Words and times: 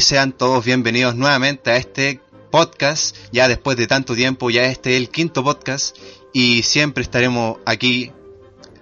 sean 0.00 0.32
todos 0.32 0.64
bienvenidos 0.64 1.14
nuevamente 1.14 1.70
a 1.70 1.76
este 1.76 2.20
podcast, 2.50 3.16
ya 3.32 3.48
después 3.48 3.76
de 3.76 3.86
tanto 3.86 4.14
tiempo, 4.14 4.50
ya 4.50 4.64
este 4.64 4.94
es 4.94 4.96
el 5.00 5.10
quinto 5.10 5.44
podcast 5.44 5.96
y 6.32 6.62
siempre 6.62 7.02
estaremos 7.02 7.58
aquí 7.66 8.12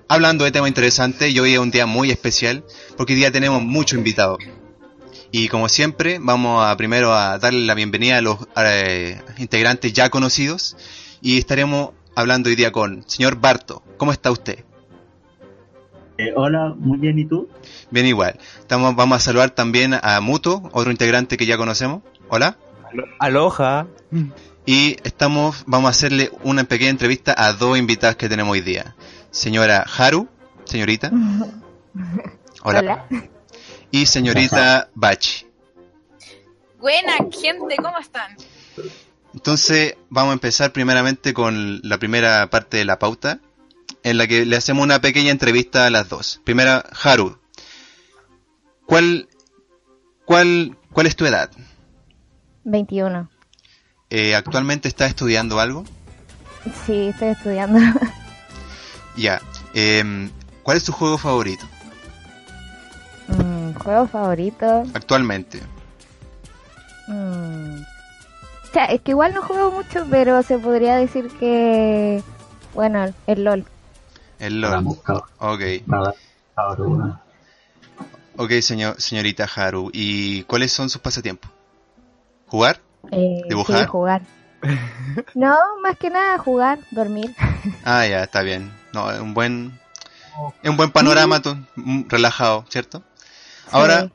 hablando 0.06 0.44
de 0.44 0.52
temas 0.52 0.68
interesantes 0.68 1.32
y 1.32 1.38
hoy 1.40 1.54
es 1.54 1.58
un 1.58 1.70
día 1.70 1.86
muy 1.86 2.10
especial 2.10 2.64
porque 2.96 3.14
hoy 3.14 3.18
día 3.18 3.32
tenemos 3.32 3.62
muchos 3.62 3.98
invitados. 3.98 4.38
Y 5.30 5.48
como 5.48 5.68
siempre, 5.68 6.18
vamos 6.20 6.64
a 6.64 6.76
primero 6.76 7.12
a 7.12 7.38
darle 7.38 7.66
la 7.66 7.74
bienvenida 7.74 8.18
a 8.18 8.22
los 8.22 8.38
eh, 8.56 9.20
integrantes 9.38 9.92
ya 9.92 10.10
conocidos 10.10 10.76
y 11.20 11.38
estaremos 11.38 11.90
hablando 12.14 12.48
hoy 12.48 12.56
día 12.56 12.72
con 12.72 13.04
señor 13.08 13.40
Barto. 13.40 13.82
¿Cómo 13.98 14.12
está 14.12 14.30
usted? 14.30 14.64
Eh, 16.18 16.32
hola, 16.34 16.74
muy 16.76 16.98
bien, 16.98 17.16
¿y 17.16 17.24
tú? 17.24 17.48
Bien 17.90 18.04
igual. 18.04 18.36
Estamos, 18.58 18.96
vamos 18.96 19.16
a 19.16 19.20
saludar 19.20 19.50
también 19.50 19.94
a 19.94 20.20
Muto, 20.20 20.68
otro 20.72 20.90
integrante 20.90 21.36
que 21.36 21.46
ya 21.46 21.56
conocemos. 21.56 22.02
Hola. 22.28 22.56
Aloha. 23.20 23.86
Y 24.66 24.96
estamos, 25.04 25.62
vamos 25.66 25.86
a 25.86 25.90
hacerle 25.90 26.32
una 26.42 26.64
pequeña 26.64 26.90
entrevista 26.90 27.34
a 27.38 27.52
dos 27.52 27.78
invitadas 27.78 28.16
que 28.16 28.28
tenemos 28.28 28.52
hoy 28.52 28.62
día. 28.62 28.96
Señora 29.30 29.84
Haru, 29.96 30.28
señorita. 30.64 31.12
Hola. 32.64 32.80
Hola. 32.80 33.06
Y 33.92 34.06
señorita 34.06 34.90
Bachi. 34.94 35.46
Buena 36.80 37.12
gente, 37.30 37.76
¿cómo 37.76 37.98
están? 37.98 38.36
Entonces, 39.34 39.96
vamos 40.10 40.30
a 40.30 40.34
empezar 40.34 40.72
primeramente 40.72 41.32
con 41.32 41.80
la 41.82 41.98
primera 41.98 42.50
parte 42.50 42.78
de 42.78 42.84
la 42.84 42.98
pauta, 42.98 43.38
en 44.02 44.18
la 44.18 44.26
que 44.26 44.44
le 44.46 44.56
hacemos 44.56 44.82
una 44.84 45.00
pequeña 45.00 45.30
entrevista 45.30 45.86
a 45.86 45.90
las 45.90 46.08
dos. 46.08 46.40
Primera, 46.44 46.84
Haru. 47.02 47.38
¿Cuál, 48.86 49.28
cuál, 50.24 50.76
cuál 50.92 51.06
es 51.06 51.16
tu 51.16 51.26
edad? 51.26 51.50
21. 52.64 53.28
Eh, 54.10 54.34
¿Actualmente 54.34 54.88
estás 54.88 55.10
estudiando 55.10 55.60
algo? 55.60 55.84
Sí, 56.86 57.08
estoy 57.08 57.28
estudiando. 57.28 57.78
Ya. 59.16 59.42
Em, 59.74 60.30
¿Cuál 60.62 60.76
es 60.76 60.84
tu 60.84 60.92
juego 60.92 61.18
favorito 61.18 61.66
Mm, 63.26 63.72
Juego 63.74 64.06
favorito. 64.06 64.84
actualmente? 64.94 65.60
Mm. 67.08 67.80
O 67.80 68.72
sea, 68.72 68.84
es 68.86 69.00
que 69.00 69.10
igual 69.10 69.34
no 69.34 69.42
juego 69.42 69.72
mucho, 69.72 70.06
pero 70.10 70.42
se 70.44 70.58
podría 70.58 70.96
decir 70.96 71.28
que. 71.40 72.22
Bueno, 72.74 73.12
el 73.26 73.42
LOL. 73.44 73.64
El 74.38 74.60
LOL. 74.60 74.86
Ok. 75.38 75.60
Ok, 78.36 78.52
señor, 78.60 79.00
señorita 79.00 79.48
Haru. 79.54 79.90
¿Y 79.92 80.44
cuáles 80.44 80.72
son 80.72 80.88
sus 80.90 81.00
pasatiempos? 81.00 81.50
¿Jugar? 82.46 82.80
Eh, 83.10 83.42
¿Dibujar? 83.48 83.80
Sí, 83.80 83.86
jugar. 83.86 84.22
No, 85.34 85.56
más 85.82 85.96
que 85.98 86.10
nada 86.10 86.38
jugar, 86.38 86.78
dormir. 86.90 87.34
Ah, 87.84 88.06
ya, 88.06 88.22
está 88.24 88.42
bien. 88.42 88.72
No, 88.92 89.10
es 89.10 89.20
un 89.20 89.34
buen, 89.34 89.78
es 90.62 90.70
un 90.70 90.76
buen 90.76 90.90
panorama, 90.90 91.40
tú, 91.42 91.56
mm, 91.76 92.02
relajado, 92.08 92.64
¿cierto? 92.68 93.02
Ahora, 93.70 94.02
Sí. 94.02 94.12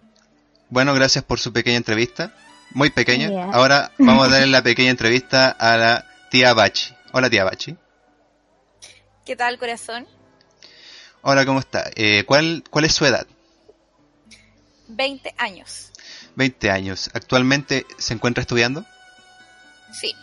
bueno, 0.70 0.94
gracias 0.94 1.24
por 1.24 1.40
su 1.40 1.52
pequeña 1.54 1.78
entrevista, 1.78 2.34
muy 2.72 2.90
pequeña. 2.90 3.46
Ahora 3.54 3.92
vamos 4.00 4.28
a 4.28 4.32
darle 4.32 4.48
la 4.48 4.64
pequeña 4.64 4.92
entrevista 4.92 5.50
a 5.50 5.78
la 5.78 6.06
tía 6.32 6.54
Bachi. 6.54 6.94
Hola, 7.12 7.30
tía 7.30 7.44
Bachi. 7.44 7.76
¿Qué 9.26 9.38
tal, 9.38 9.58
corazón? 9.58 10.06
Hola, 11.22 11.46
¿cómo 11.46 11.60
está? 11.60 11.90
Eh, 11.96 12.26
¿cuál, 12.26 12.64
¿Cuál 12.70 12.84
es 12.84 12.94
su 12.94 13.06
edad? 13.06 13.26
20 14.90 15.34
años. 15.38 15.92
20 16.36 16.70
años. 16.70 17.10
¿Actualmente 17.14 17.86
se 17.98 18.14
encuentra 18.14 18.42
estudiando? 18.42 18.86
Sí. 19.94 20.14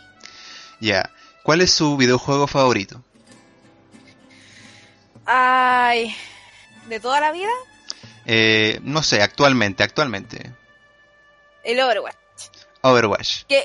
Ya. 0.81 1.11
¿Cuál 1.43 1.63
es 1.63 1.73
su 1.73 1.97
videojuego 1.97 2.47
favorito? 2.47 3.03
Ay, 5.25 6.15
¿de 6.87 7.01
toda 7.01 7.21
la 7.21 7.33
vida? 7.33 7.53
Eh, 8.27 8.81
no 8.83 9.03
sé, 9.03 9.23
actualmente, 9.23 9.83
actualmente. 9.83 10.53
El 11.65 11.81
Overwatch. 11.81 12.17
Overwatch. 12.83 13.45
Que 13.45 13.65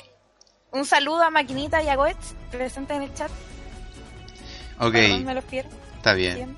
un 0.71 0.85
saludo 0.85 1.23
a 1.23 1.29
Maquinita 1.29 1.83
y 1.83 1.89
a 1.89 1.95
Goetz, 1.95 2.35
presentes 2.51 2.95
en 2.95 3.03
el 3.03 3.13
chat. 3.13 3.31
Ok, 4.79 4.93
me 4.93 5.33
los 5.33 5.43
está 5.97 6.13
bien. 6.13 6.35
Bien. 6.35 6.57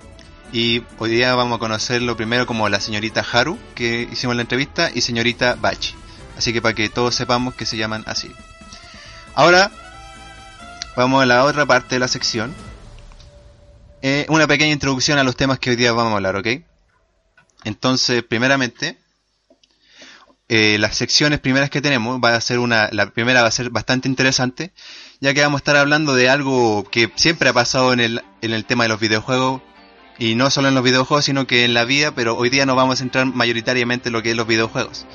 Y 0.51 0.83
hoy 0.97 1.11
día 1.11 1.35
vamos 1.35 1.57
a 1.57 1.59
conocerlo 1.59 2.15
primero 2.15 2.47
como 2.47 2.69
la 2.69 2.79
señorita 2.79 3.25
Haru, 3.31 3.59
que 3.75 4.07
hicimos 4.11 4.35
la 4.35 4.43
entrevista, 4.43 4.89
y 4.93 5.01
señorita 5.01 5.55
Bachi. 5.55 5.93
Así 6.37 6.53
que 6.53 6.61
para 6.61 6.73
que 6.73 6.89
todos 6.89 7.15
sepamos 7.15 7.55
que 7.55 7.65
se 7.65 7.77
llaman 7.77 8.03
así. 8.07 8.31
Ahora, 9.35 9.71
vamos 10.95 11.21
a 11.21 11.25
la 11.25 11.43
otra 11.43 11.65
parte 11.65 11.95
de 11.95 11.99
la 11.99 12.07
sección. 12.07 12.53
Eh, 14.01 14.25
una 14.29 14.47
pequeña 14.47 14.71
introducción 14.71 15.17
a 15.19 15.23
los 15.23 15.35
temas 15.35 15.59
que 15.59 15.71
hoy 15.71 15.75
día 15.75 15.91
vamos 15.91 16.13
a 16.13 16.15
hablar, 16.15 16.35
¿ok? 16.35 16.47
Entonces, 17.63 18.23
primeramente, 18.23 18.97
eh, 20.47 20.77
las 20.79 20.95
secciones 20.95 21.39
primeras 21.39 21.69
que 21.69 21.81
tenemos 21.81 22.21
va 22.23 22.35
a 22.35 22.41
ser 22.41 22.59
una, 22.59 22.89
la 22.91 23.09
primera 23.11 23.41
va 23.41 23.49
a 23.49 23.51
ser 23.51 23.69
bastante 23.69 24.07
interesante, 24.07 24.71
ya 25.19 25.33
que 25.33 25.41
vamos 25.41 25.59
a 25.59 25.61
estar 25.61 25.75
hablando 25.75 26.15
de 26.15 26.29
algo 26.29 26.83
que 26.89 27.11
siempre 27.15 27.49
ha 27.49 27.53
pasado 27.53 27.93
en 27.93 27.99
el, 27.99 28.23
en 28.41 28.53
el 28.53 28.65
tema 28.65 28.83
de 28.83 28.89
los 28.89 28.99
videojuegos, 28.99 29.61
y 30.19 30.35
no 30.35 30.49
solo 30.49 30.67
en 30.67 30.75
los 30.75 30.83
videojuegos, 30.83 31.25
sino 31.25 31.45
que 31.45 31.63
en 31.63 31.73
la 31.73 31.85
vida, 31.85 32.11
pero 32.11 32.35
hoy 32.35 32.49
día 32.49 32.65
nos 32.65 32.75
vamos 32.75 32.93
a 32.93 32.97
centrar 32.97 33.25
mayoritariamente 33.27 34.09
en 34.09 34.13
lo 34.13 34.23
que 34.23 34.31
es 34.31 34.35
los 34.35 34.47
videojuegos. 34.47 35.05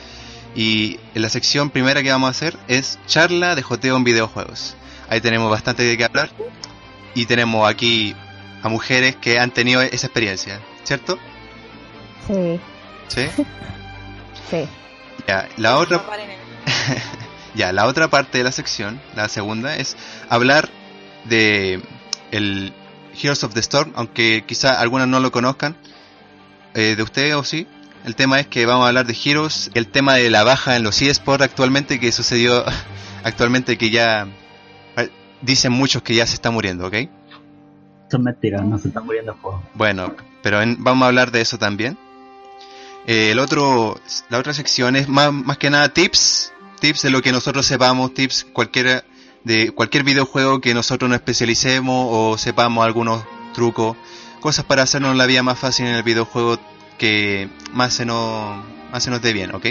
Y 0.55 1.01
en 1.15 1.23
la 1.23 1.29
sección 1.29 1.71
primera 1.71 2.03
que 2.03 2.11
vamos 2.11 2.29
a 2.29 2.31
hacer 2.31 2.57
es 2.69 2.99
charla 3.07 3.55
de 3.55 3.62
joteo 3.62 3.97
en 3.97 4.05
videojuegos. 4.05 4.77
Ahí 5.09 5.21
tenemos 5.21 5.51
bastante 5.51 5.83
de 5.83 5.97
qué 5.97 6.05
hablar. 6.05 6.31
Y 7.15 7.27
tenemos 7.27 7.69
aquí 7.69 8.15
a 8.62 8.69
mujeres 8.69 9.17
que 9.17 9.41
han 9.41 9.51
tenido 9.51 9.83
esa 9.83 10.07
experiencia, 10.07 10.61
¿cierto? 10.85 11.19
Sí, 12.27 12.61
Sí. 13.09 13.27
sí. 14.51 14.69
Ya, 15.27 15.49
la 15.57 15.77
otra, 15.79 16.03
ya, 17.55 17.73
la 17.73 17.87
otra 17.87 18.09
parte 18.09 18.39
de 18.39 18.45
la 18.45 18.53
sección, 18.53 19.01
la 19.15 19.29
segunda, 19.29 19.77
es 19.77 19.97
hablar 20.29 20.69
de 21.25 21.83
el 22.31 22.73
Heroes 23.21 23.45
of 23.45 23.55
the 23.55 23.61
Storm, 23.61 23.93
aunque 23.95 24.45
quizá 24.47 24.81
algunas 24.81 25.07
no 25.09 25.21
lo 25.21 25.31
conozcan, 25.31 25.77
eh, 26.75 26.95
de 26.97 27.03
ustedes 27.03 27.35
o 27.35 27.45
sí. 27.45 27.67
El 28.05 28.17
tema 28.17 28.41
es 28.41 28.47
que 28.49 28.67
vamos 28.67 28.85
a 28.85 28.89
hablar 28.89 29.07
de 29.07 29.17
Heroes, 29.25 29.71
el 29.75 29.87
tema 29.87 30.15
de 30.15 30.29
la 30.31 30.43
baja 30.43 30.77
en 30.77 30.83
los 30.83 31.01
eSports 31.03 31.45
actualmente, 31.45 32.01
que 32.01 32.11
sucedió 32.11 32.65
actualmente, 33.25 33.79
que 33.79 33.91
ya 33.91 34.27
eh, 34.97 35.11
dicen 35.43 35.73
muchos 35.73 36.03
que 36.03 36.15
ya 36.15 36.27
se 36.27 36.35
está 36.35 36.51
muriendo, 36.51 36.87
¿ok? 36.87 36.95
Eso 36.95 37.09
es 38.17 38.21
mentira, 38.21 38.61
no 38.62 38.79
se 38.79 38.89
están 38.89 39.05
muriendo 39.07 39.33
el 39.33 39.39
juego. 39.39 39.62
Bueno, 39.75 40.15
pero 40.43 40.61
en- 40.62 40.83
vamos 40.83 41.05
a 41.05 41.09
hablar 41.09 41.31
de 41.31 41.43
eso 41.43 41.59
también. 41.59 41.97
Eh, 43.07 43.31
el 43.33 43.39
otro, 43.39 44.01
la 44.31 44.39
otra 44.39 44.53
sección 44.55 44.97
es 44.97 45.09
más, 45.09 45.33
más 45.33 45.59
que 45.59 45.71
nada 45.71 45.89
tips, 45.91 46.53
tips 46.82 47.03
de 47.03 47.10
lo 47.10 47.22
que 47.22 47.31
nosotros 47.31 47.65
sepamos, 47.65 48.12
tips 48.12 48.44
cualquiera 48.53 49.04
de 49.44 49.70
cualquier 49.70 50.03
videojuego 50.03 50.60
que 50.60 50.75
nosotros 50.75 51.09
nos 51.09 51.20
especialicemos 51.20 52.09
o 52.10 52.37
sepamos 52.37 52.84
algunos 52.84 53.25
trucos, 53.55 53.96
cosas 54.40 54.64
para 54.64 54.82
hacernos 54.82 55.14
la 55.14 55.26
vida 55.26 55.44
más 55.44 55.61
fácil 55.61 55.87
en 55.87 55.94
el 55.94 56.02
videojuego 56.02 56.58
que 56.99 57.49
más 57.73 57.94
se 57.94 58.05
nos, 58.05 58.64
más 58.90 59.05
se 59.05 59.11
nos 59.11 59.23
dé 59.23 59.32
bien, 59.32 59.55
¿ok? 59.55 59.67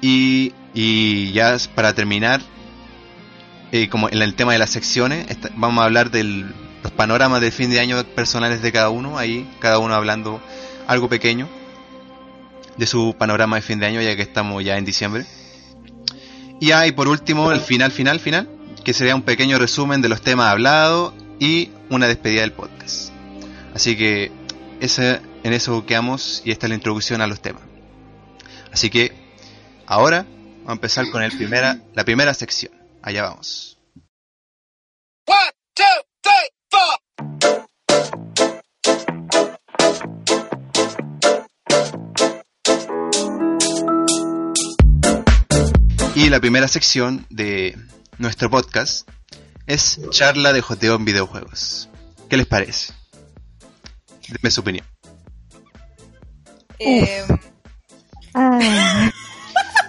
Y, 0.00 0.54
y 0.72 1.32
ya 1.32 1.56
para 1.74 1.94
terminar, 1.94 2.40
eh, 3.72 3.88
como 3.88 4.08
en 4.08 4.22
el 4.22 4.34
tema 4.34 4.52
de 4.52 4.60
las 4.60 4.70
secciones, 4.70 5.26
vamos 5.56 5.82
a 5.82 5.86
hablar 5.86 6.12
de 6.12 6.22
los 6.22 6.92
panoramas 6.96 7.40
de 7.40 7.50
fin 7.50 7.70
de 7.70 7.80
año 7.80 8.00
personales 8.14 8.62
de 8.62 8.70
cada 8.70 8.90
uno, 8.90 9.18
ahí 9.18 9.50
cada 9.58 9.80
uno 9.80 9.94
hablando 9.94 10.40
algo 10.86 11.08
pequeño 11.08 11.48
de 12.76 12.86
su 12.86 13.16
panorama 13.18 13.56
de 13.56 13.62
fin 13.62 13.80
de 13.80 13.86
año, 13.86 14.00
ya 14.00 14.14
que 14.14 14.22
estamos 14.22 14.62
ya 14.62 14.78
en 14.78 14.84
diciembre. 14.84 15.26
Y 16.60 16.66
ya, 16.66 16.86
y 16.86 16.92
por 16.92 17.08
último, 17.08 17.50
el 17.52 17.60
final, 17.60 17.90
final, 17.90 18.20
final, 18.20 18.48
que 18.84 18.92
sería 18.92 19.16
un 19.16 19.22
pequeño 19.22 19.58
resumen 19.58 20.02
de 20.02 20.10
los 20.10 20.20
temas 20.20 20.52
hablados 20.52 21.14
y 21.38 21.70
una 21.88 22.06
despedida 22.06 22.42
del 22.42 22.52
podcast. 22.52 23.10
Así 23.74 23.96
que 23.96 24.30
ese, 24.80 25.20
en 25.42 25.52
eso 25.54 25.86
quedamos 25.86 26.42
y 26.44 26.50
esta 26.50 26.66
es 26.66 26.68
la 26.68 26.74
introducción 26.76 27.22
a 27.22 27.26
los 27.26 27.40
temas. 27.40 27.62
Así 28.70 28.90
que 28.90 29.12
ahora 29.86 30.26
vamos 30.58 30.68
a 30.68 30.72
empezar 30.72 31.10
con 31.10 31.22
el 31.22 31.34
primera, 31.36 31.78
la 31.94 32.04
primera 32.04 32.34
sección. 32.34 32.72
Allá 33.02 33.22
vamos. 33.22 33.78
Y 46.20 46.28
la 46.28 46.38
primera 46.38 46.68
sección 46.68 47.24
de 47.30 47.78
nuestro 48.18 48.50
podcast 48.50 49.08
es 49.66 49.98
charla 50.10 50.52
de 50.52 50.60
joteo 50.60 50.96
en 50.96 51.04
videojuegos. 51.06 51.88
¿Qué 52.28 52.36
les 52.36 52.46
parece? 52.46 52.92
Denme 54.28 54.50
su 54.50 54.60
opinión. 54.60 54.84
Eh, 56.78 57.24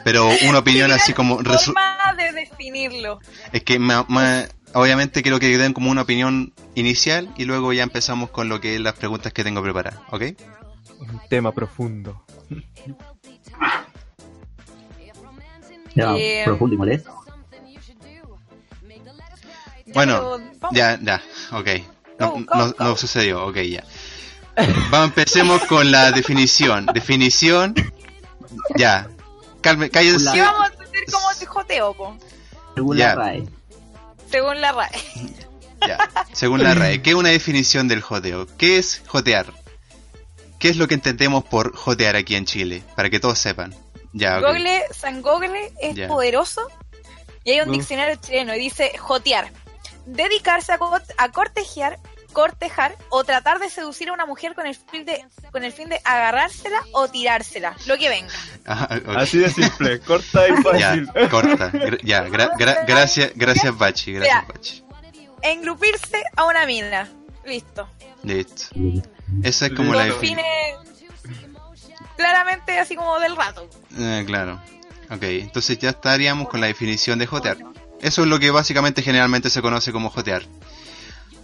Pero 0.06 0.30
una 0.48 0.60
opinión 0.60 0.92
así 0.92 1.12
como... 1.14 1.38
Forma 1.40 2.16
de 2.18 2.32
definirlo. 2.32 3.20
Es 3.52 3.64
que 3.64 3.78
ma- 3.78 4.06
ma- 4.08 4.46
obviamente 4.74 5.22
quiero 5.24 5.38
que 5.40 5.58
den 5.58 5.74
como 5.74 5.92
una 5.92 6.04
opinión 6.04 6.54
inicial 6.76 7.30
y 7.38 7.44
luego 7.44 7.74
ya 7.74 7.84
empezamos 7.84 8.30
con 8.30 8.48
lo 8.48 8.62
que 8.62 8.76
es 8.76 8.82
las 8.82 8.94
preguntas 8.94 9.34
que 9.34 9.44
tengo 9.44 9.62
preparadas, 9.62 10.00
¿ok? 10.12 10.24
Un 11.00 11.22
tema 11.30 11.52
profundo. 11.52 12.26
Ya, 15.96 16.16
Eh, 16.18 16.42
profundo 16.46 16.76
y 16.76 16.78
molesto. 16.78 17.12
Ya, 19.86 19.94
Bueno, 19.94 20.40
pero. 20.60 20.70
Ya, 20.72 21.00
ya, 21.02 21.22
ok. 21.52 21.68
No, 22.20 22.32
Go, 22.32 22.34
go, 22.34 22.56
no, 22.56 22.68
go. 22.68 22.76
no 22.80 22.96
sucedió, 22.98 23.46
ok, 23.46 23.58
ya. 23.58 23.84
Vamos, 24.92 25.08
empecemos 25.10 25.64
con 25.66 25.92
la 25.92 26.12
definición. 26.12 26.86
Definición, 26.94 27.74
ya. 28.78 29.10
Calme, 29.62 29.90
cállense. 29.90 30.32
¿Qué 30.34 30.42
vamos 30.42 30.62
a 30.62 30.74
entender 30.74 31.04
como 31.12 31.28
te 31.38 31.46
joteo, 31.46 31.94
po? 31.94 32.18
Según 32.76 32.98
ya. 32.98 33.08
la 33.10 33.16
RAE. 33.16 33.44
Según 34.30 34.62
la 34.62 34.72
RAE. 34.72 34.90
Ya, 35.88 35.98
según 36.32 36.64
la 36.64 36.74
RAE, 36.76 37.02
¿qué 37.04 37.12
es 37.12 37.16
una 37.16 37.30
definición 37.30 37.88
del 37.88 38.02
joteo? 38.02 38.48
¿Qué 38.58 38.78
es 38.78 39.02
jotear? 39.08 39.54
¿Qué 40.60 40.70
es 40.70 40.78
lo 40.78 40.88
que 40.88 40.94
entendemos 40.94 41.44
por 41.44 41.76
jotear 41.76 42.16
aquí 42.16 42.36
en 42.36 42.46
Chile? 42.46 42.84
Para 42.96 43.10
que 43.10 43.20
todos 43.20 43.40
sepan. 43.40 43.74
Ya. 44.14 44.40
Google, 44.40 44.84
San 44.94 45.22
Google 45.22 45.72
es 45.82 45.96
Ya. 45.96 46.08
poderoso 46.08 46.68
y 47.44 47.52
hay 47.52 47.62
un 47.62 47.70
Mm. 47.70 47.74
diccionario 47.74 48.16
chileno 48.18 48.56
y 48.56 48.60
dice 48.60 48.98
jotear. 48.98 49.52
Dedicarse 50.06 50.74
a, 50.74 50.78
co- 50.78 51.00
a 51.18 51.32
cortejar, 51.32 52.00
cortejar 52.34 52.96
o 53.10 53.24
tratar 53.24 53.60
de 53.60 53.70
seducir 53.70 54.10
a 54.10 54.14
una 54.14 54.26
mujer 54.26 54.56
con 54.56 54.66
el 54.66 54.76
fin 54.76 55.06
de 55.06 55.26
con 55.52 55.64
el 55.66 55.72
fin 55.74 55.90
de 55.90 56.00
agarrársela 56.06 56.82
o 56.94 57.08
tirársela, 57.10 57.76
lo 57.88 57.98
que 57.98 58.10
venga. 58.10 58.34
Ok. 59.08 59.18
Así 59.18 59.38
de 59.40 59.50
simple, 59.50 60.00
corta 60.08 60.48
y 60.48 60.52
Ya, 60.80 60.90
fácil. 60.90 61.10
corta. 61.30 61.72
Gra- 61.72 62.00
Ya, 62.04 62.26
gra- 62.28 62.52
gra- 62.58 62.86
gracias, 62.88 63.32
gracias 63.36 63.78
Bachi, 63.78 64.14
gracias 64.14 64.44
Ya. 64.48 64.48
Bachi. 64.54 64.84
Engrupirse 65.44 66.24
a 66.36 66.46
una 66.46 66.66
mina. 66.66 67.10
Listo. 67.46 67.88
Listo. 68.24 68.66
Esa 69.44 69.66
es 69.68 69.74
como 69.74 69.94
la 69.94 70.06
definición. 70.06 70.46
Claramente 72.16 72.80
así 72.80 72.96
como 72.96 73.20
del 73.20 73.36
rato. 73.36 73.68
Eh, 73.98 74.24
claro. 74.26 74.62
Ok, 75.10 75.24
entonces 75.24 75.78
ya 75.78 75.90
estaríamos 75.90 76.48
con 76.48 76.62
la 76.62 76.68
definición 76.68 77.20
de 77.20 77.28
jotear. 77.28 77.58
Eso 78.00 78.24
es 78.24 78.28
lo 78.28 78.40
que 78.40 78.50
básicamente 78.50 79.02
generalmente 79.02 79.50
se 79.50 79.62
conoce 79.62 79.92
como 79.92 80.10
jotear. 80.10 80.44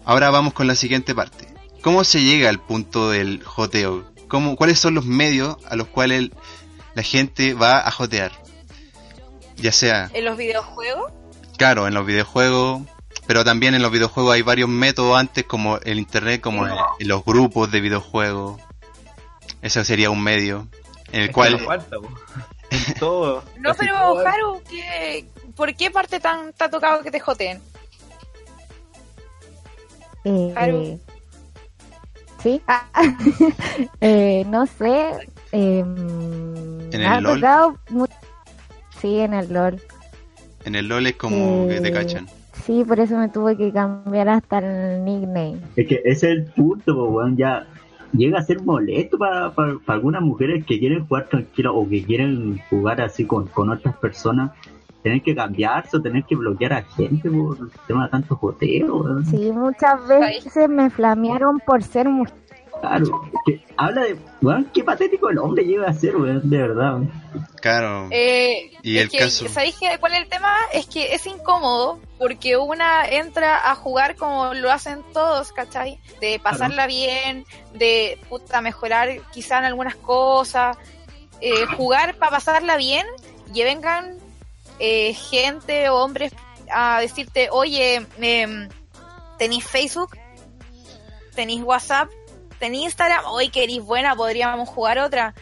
Ahora 0.05 0.29
vamos 0.29 0.53
con 0.53 0.67
la 0.67 0.75
siguiente 0.75 1.13
parte. 1.13 1.47
¿Cómo 1.81 2.03
se 2.03 2.21
llega 2.21 2.49
al 2.49 2.59
punto 2.59 3.11
del 3.11 3.43
joteo? 3.43 4.05
¿Cómo, 4.27 4.55
¿Cuáles 4.55 4.79
son 4.79 4.95
los 4.95 5.05
medios 5.05 5.57
a 5.69 5.75
los 5.75 5.87
cuales 5.87 6.29
la 6.95 7.03
gente 7.03 7.53
va 7.53 7.85
a 7.85 7.91
jotear? 7.91 8.31
Ya 9.57 9.71
sea, 9.71 10.09
En 10.13 10.25
los 10.25 10.37
videojuegos, 10.37 11.11
claro, 11.57 11.87
en 11.87 11.93
los 11.93 12.05
videojuegos, 12.05 12.83
pero 13.25 13.43
también 13.43 13.75
en 13.75 13.81
los 13.81 13.91
videojuegos 13.91 14.33
hay 14.33 14.41
varios 14.41 14.69
métodos 14.69 15.17
antes 15.17 15.43
como 15.43 15.77
el 15.79 15.99
internet, 15.99 16.41
como 16.41 16.67
en, 16.67 16.73
en 16.99 17.07
los 17.07 17.25
grupos 17.25 17.71
de 17.71 17.81
videojuegos. 17.81 18.61
Ese 19.61 19.83
sería 19.85 20.09
un 20.09 20.23
medio 20.23 20.67
en 21.11 21.21
el 21.21 21.29
Es 21.29 21.33
cual... 21.35 21.59
falta. 21.59 21.95
En 22.69 22.93
todo. 22.99 23.43
no, 23.59 23.73
pero 23.79 23.93
todo. 23.97 24.27
Haru, 24.27 24.61
¿qué, 24.69 25.25
¿por 25.55 25.73
qué 25.73 25.89
parte 25.89 26.19
tan 26.19 26.51
te 26.51 26.65
ha 26.65 26.69
tocado 26.69 27.01
que 27.01 27.09
te 27.11 27.19
joteen? 27.21 27.61
Eh, 30.25 30.53
Haru. 30.55 30.99
sí. 32.43 32.61
Ah, 32.67 32.85
eh, 34.01 34.43
no 34.47 34.65
sé. 34.65 35.11
Eh, 35.53 35.79
¿En 35.79 37.01
ha 37.05 37.17
el 37.17 37.23
LOL? 37.23 37.35
tocado 37.39 37.77
mu- 37.89 38.05
Sí, 38.99 39.19
en 39.19 39.33
el 39.33 39.53
LOL. 39.53 39.81
En 40.65 40.75
el 40.75 40.87
LOL 40.89 41.07
es 41.07 41.15
como 41.15 41.67
que 41.69 41.79
te 41.79 41.87
Eh, 41.87 41.91
cachan. 41.93 42.27
Sí, 42.65 42.83
por 42.83 42.99
eso 42.99 43.15
me 43.15 43.29
tuve 43.29 43.55
que 43.55 43.71
cambiar 43.71 44.27
hasta 44.27 44.57
el 44.57 45.05
nickname. 45.05 45.59
Es 45.77 45.87
que 45.87 46.01
ese 46.03 46.11
es 46.11 46.23
el 46.23 46.45
punto, 46.47 47.05
weón. 47.05 47.37
Ya 47.37 47.65
llega 48.13 48.39
a 48.39 48.43
ser 48.43 48.61
molesto 48.61 49.17
para, 49.17 49.51
para, 49.51 49.77
algunas 49.87 50.21
mujeres 50.21 50.65
que 50.65 50.79
quieren 50.79 51.05
jugar 51.07 51.27
tranquilo 51.27 51.75
o 51.75 51.87
que 51.87 52.03
quieren 52.03 52.59
jugar 52.69 53.01
así 53.01 53.25
con, 53.25 53.47
con 53.47 53.69
otras 53.69 53.95
personas. 53.97 54.51
Tener 55.03 55.21
que 55.21 55.35
cambiarse 55.35 55.97
o 55.97 56.01
tener 56.01 56.23
que 56.23 56.35
bloquear 56.35 56.73
a 56.73 56.81
gente 56.81 57.29
por 57.29 57.57
el 57.57 57.69
tema 57.87 58.05
de 58.05 58.09
tanto 58.09 58.35
joteo, 58.35 58.97
weón. 58.97 59.25
Sí, 59.25 59.51
muchas 59.53 60.05
veces 60.07 60.67
me 60.69 60.89
flamearon 60.89 61.59
por 61.59 61.83
ser 61.83 62.09
mujer. 62.09 62.46
Claro, 62.81 63.21
que 63.45 63.63
habla 63.75 64.03
de, 64.03 64.17
weón, 64.41 64.69
qué 64.73 64.83
patético 64.83 65.29
el 65.29 65.37
hombre 65.39 65.63
llega 65.63 65.87
a 65.89 65.93
ser, 65.93 66.15
weón, 66.15 66.49
de 66.49 66.57
verdad. 66.57 66.93
weón. 66.93 67.11
Claro. 67.61 68.07
Eh, 68.11 68.71
Y 68.83 68.97
es 68.97 69.03
el 69.03 69.09
que, 69.09 69.17
caso- 69.19 69.47
¿Sabéis 69.49 69.75
qué- 69.79 69.97
cuál 69.99 70.13
es 70.13 70.19
el 70.19 70.29
tema? 70.29 70.55
Es 70.73 70.85
que 70.85 71.13
es 71.13 71.25
incómodo 71.27 71.99
porque 72.17 72.55
una 72.57 73.05
entra 73.07 73.69
a 73.69 73.75
jugar 73.75 74.15
como 74.15 74.53
lo 74.53 74.71
hacen 74.71 75.01
todos, 75.13 75.51
¿cachai? 75.51 75.99
De 76.21 76.39
pasarla 76.39 76.87
bien, 76.87 77.45
de 77.73 78.19
puta, 78.29 78.61
mejorar 78.61 79.09
quizá 79.31 79.59
en 79.59 79.65
algunas 79.65 79.95
cosas, 79.95 80.77
eh, 81.41 81.65
jugar 81.75 82.15
para 82.15 82.31
pasarla 82.31 82.77
bien 82.77 83.05
y 83.53 83.63
vengan 83.63 84.17
eh, 84.79 85.13
gente 85.13 85.89
o 85.89 85.95
hombres 86.03 86.31
a 86.71 86.99
decirte, 87.01 87.49
oye, 87.51 88.05
em, 88.21 88.69
¿tenéis 89.39 89.65
Facebook? 89.65 90.15
¿Tenéis 91.35 91.61
WhatsApp? 91.63 92.09
¿Tenéis 92.59 92.85
Instagram? 92.85 93.25
Hoy 93.27 93.49
queréis 93.49 93.81
buena, 93.83 94.15
podríamos 94.15 94.67
jugar 94.69 94.99
otra 94.99 95.33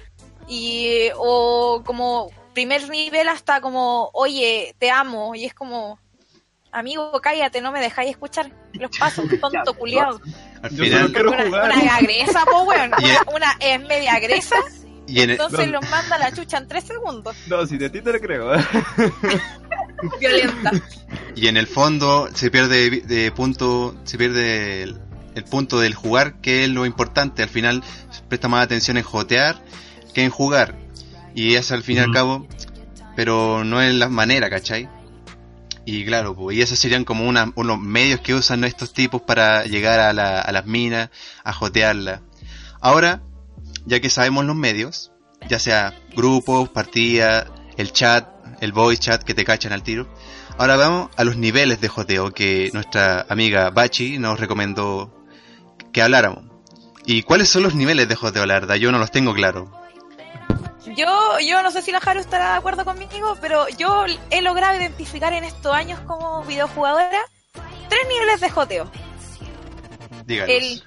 y 0.48 1.10
o 1.18 1.82
como 1.86 2.30
primer 2.54 2.88
nivel 2.90 3.28
hasta 3.30 3.62
como 3.62 4.10
oye 4.14 4.76
te 4.78 4.92
amo 4.92 5.34
y 5.34 5.44
es 5.46 5.54
como 5.56 5.98
amigo 6.72 7.12
cállate 7.22 7.62
no 7.62 7.72
me 7.72 7.80
dejáis 7.80 8.12
escuchar 8.12 8.52
los 8.74 8.92
pasos 9.00 9.26
tonto 9.42 9.74
culiado 9.74 10.22
Al 10.62 10.70
Yo 10.70 10.84
final, 10.84 11.08
una, 11.28 11.46
jugar. 11.46 11.72
una 11.74 11.96
agresa 11.96 12.46
po 12.46 12.62
weón 12.64 12.92
una, 13.04 13.36
una 13.36 13.58
es 13.60 13.82
media 13.88 14.14
agresa 14.14 14.56
y 15.08 15.18
en 15.22 15.32
el, 15.32 15.32
entonces 15.32 15.66
No. 15.68 15.80
los 15.82 15.90
manda 15.90 16.16
a 16.16 16.20
la 16.20 16.32
chucha 16.32 16.58
en 16.60 16.68
tres 16.68 16.84
segundos 16.84 17.36
No, 17.48 17.66
si 17.66 17.78
de 17.78 17.90
ti 17.90 18.02
te 18.02 18.14
lo 18.14 18.20
creo. 18.20 18.52
violenta 20.20 20.72
y 21.36 21.48
en 21.48 21.58
el 21.58 21.68
fondo 21.68 22.30
se 22.34 22.50
pierde 22.52 23.02
de 23.02 23.32
punto, 23.32 23.96
se 24.06 24.18
pierde 24.18 24.94
el, 25.36 25.44
punto 25.44 25.80
del 25.80 25.94
jugar, 25.94 26.40
que 26.42 26.64
es 26.64 26.70
lo 26.70 26.86
importante. 26.86 27.44
Al 27.44 27.50
final 27.50 27.84
presta 28.28 28.48
más 28.48 28.64
atención 28.64 28.98
en 28.98 29.04
jotear 29.04 29.64
que 30.14 30.24
en 30.24 30.30
jugar. 30.32 30.78
Y 31.36 31.56
es 31.56 31.72
al 31.72 31.84
fin 31.84 31.98
y 31.98 32.00
al 32.00 32.12
cabo, 32.12 32.48
pero 33.16 33.64
no 33.64 33.82
es 33.82 33.94
la 33.94 34.08
manera, 34.10 34.50
¿cachai? 34.50 34.90
Y 35.86 36.04
claro, 36.06 36.36
pues, 36.36 36.58
y 36.58 36.62
esos 36.62 36.80
serían 36.80 37.04
como 37.06 37.28
una, 37.28 37.52
unos 37.56 37.80
medios 37.80 38.22
que 38.22 38.34
usan 38.34 38.64
estos 38.64 38.94
tipos 38.94 39.22
para 39.22 39.66
llegar 39.66 40.00
a, 40.00 40.14
la- 40.14 40.42
a 40.42 40.52
las 40.52 40.66
minas, 40.66 41.10
a 41.44 41.54
jotearlas. 41.54 42.22
Ahora, 42.82 43.22
ya 43.86 44.00
que 44.00 44.10
sabemos 44.10 44.46
los 44.46 44.56
medios, 44.56 45.12
ya 45.48 45.60
sea 45.60 45.94
grupos, 46.16 46.70
partidas, 46.70 47.46
el 47.78 47.92
chat, 47.92 48.28
el 48.62 48.72
voice 48.72 49.00
chat 49.02 49.22
que 49.24 49.34
te 49.36 49.46
cachan 49.46 49.74
al 49.74 49.84
tiro, 49.84 50.08
ahora 50.58 50.76
vamos 50.76 51.10
a 51.18 51.24
los 51.24 51.38
niveles 51.38 51.82
de 51.82 51.88
joteo 51.88 52.32
que 52.32 52.72
nuestra 52.74 53.26
amiga 53.30 53.70
Bachi 53.70 54.18
nos 54.18 54.40
recomendó 54.40 55.15
que 55.96 56.02
habláramos. 56.02 56.44
¿Y 57.06 57.24
cuáles 57.24 57.48
son 57.48 57.64
los 57.64 57.74
niveles 57.74 58.10
de 58.10 58.16
joteo, 58.16 58.46
la 58.46 58.56
verdad? 58.56 58.76
Yo 58.76 58.92
no 58.92 58.98
los 58.98 59.12
tengo 59.12 59.34
claro. 59.34 59.72
yo 60.94 61.40
yo 61.40 61.64
no 61.64 61.72
sé 61.72 61.82
si 61.82 61.94
la 61.94 62.00
Haru 62.00 62.20
estará 62.20 62.52
de 62.52 62.58
acuerdo 62.58 62.84
conmigo 62.84 63.38
pero 63.40 63.68
yo 63.70 64.06
he 64.30 64.42
logrado 64.42 64.78
identificar 64.78 65.32
en 65.32 65.46
estos 65.46 65.74
años 65.74 66.00
como 66.02 66.44
videojugadora 66.44 67.22
tres 67.90 68.02
niveles 68.10 68.42
de 68.42 68.50
joteo 68.50 68.92
Díganos. 70.26 70.54
el 70.54 70.84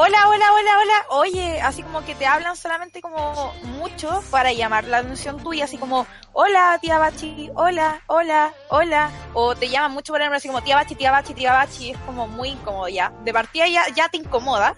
hola, 0.00 0.28
hola, 0.28 0.46
hola, 0.52 0.70
hola, 0.80 1.06
oye, 1.08 1.60
así 1.60 1.82
como 1.82 2.04
que 2.04 2.14
te 2.14 2.24
hablan 2.24 2.54
solamente 2.54 3.02
como 3.02 3.52
mucho 3.64 4.22
para 4.30 4.52
llamar 4.52 4.84
la 4.84 4.98
atención 4.98 5.42
tuya, 5.42 5.64
así 5.64 5.76
como, 5.76 6.06
hola, 6.32 6.78
tía 6.80 6.98
Bachi, 6.98 7.50
hola, 7.56 8.00
hola, 8.06 8.54
hola, 8.68 9.10
o 9.34 9.56
te 9.56 9.68
llaman 9.68 9.90
mucho 9.90 10.12
por 10.12 10.20
el 10.20 10.26
nombre 10.26 10.36
así 10.36 10.46
como 10.46 10.62
tía 10.62 10.76
Bachi, 10.76 10.94
tía 10.94 11.10
Bachi, 11.10 11.34
tía 11.34 11.52
Bachi, 11.52 11.90
es 11.90 11.98
como 12.06 12.28
muy 12.28 12.50
incómodo 12.50 12.88
ya, 12.88 13.12
de 13.24 13.32
partida 13.32 13.66
ya, 13.66 13.82
ya 13.92 14.08
te 14.08 14.18
incomoda, 14.18 14.76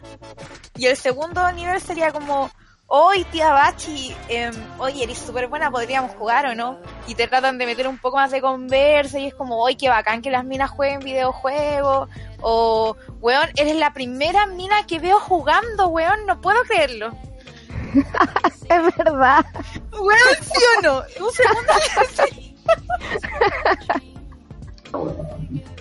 y 0.75 0.87
el 0.87 0.97
segundo 0.97 1.53
nivel 1.53 1.79
sería 1.83 2.13
como, 2.13 2.51
hoy 2.93 3.23
tía 3.25 3.53
Bachi, 3.53 4.17
em, 4.29 4.53
oye, 4.79 5.05
eres 5.05 5.19
súper 5.19 5.47
buena, 5.47 5.71
podríamos 5.71 6.11
jugar 6.17 6.47
o 6.47 6.57
no, 6.57 6.77
y 7.07 7.15
te 7.15 7.29
tratan 7.29 7.57
de 7.57 7.65
meter 7.65 7.87
un 7.87 7.99
poco 7.99 8.17
más 8.17 8.33
de 8.33 8.41
conversa, 8.41 9.21
y 9.21 9.29
es 9.29 9.35
como, 9.35 9.63
hoy 9.63 9.77
qué 9.77 9.89
bacán 9.89 10.23
que 10.23 10.31
las 10.31 10.45
minas 10.45 10.71
jueguen 10.71 10.99
videojuegos, 10.99 12.09
o, 12.41 12.97
weón, 13.21 13.49
eres 13.55 13.77
la 13.77 13.93
primera 13.93 14.47
mina 14.47 14.85
que 14.89 14.99
veo 14.99 15.21
jugando, 15.21 15.87
weón, 15.87 16.27
no 16.27 16.41
puedo 16.41 16.63
creerlo. 16.65 17.15
Es 18.69 18.97
verdad. 18.97 19.45
Weón, 19.93 20.37
¿sí 20.43 20.63
o 20.79 20.83
no? 20.83 20.99
Un 21.27 21.33
segundo. 21.33 21.73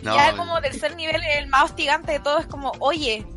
No, 0.01 0.15
ya 0.15 0.35
como 0.35 0.59
tercer 0.61 0.95
nivel, 0.95 1.21
el 1.37 1.47
más 1.47 1.65
hostigante 1.65 2.13
de 2.13 2.19
todo 2.19 2.39
es 2.39 2.47
como, 2.47 2.71
oye, 2.79 3.27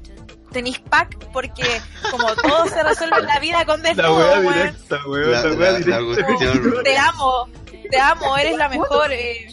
tenéis 0.52 0.78
pack 0.78 1.16
porque 1.32 1.64
como 2.10 2.34
todo 2.36 2.68
se 2.68 2.82
resuelve 2.82 3.18
en 3.20 3.26
la 3.26 3.38
vida 3.40 3.64
con 3.64 3.82
desnudo, 3.82 4.16
weón. 4.40 4.52
directa, 4.54 5.00
weón. 5.06 5.30
La, 5.32 5.42
La, 5.42 5.48
wea 5.54 5.56
la- 5.72 5.78
la 5.78 5.78
directa. 5.98 6.24
cuestión. 6.26 6.74
Te 6.84 6.98
amo, 6.98 7.48
te 7.90 7.98
amo, 8.00 8.36
eres 8.36 8.56
la 8.56 8.68
mejor, 8.68 9.12
eh, 9.12 9.48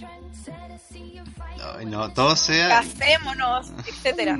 Ay, 1.78 1.86
no, 1.86 2.12
todo 2.14 2.36
sea. 2.36 2.70
casémonos, 2.70 3.68
etcétera. 3.88 4.38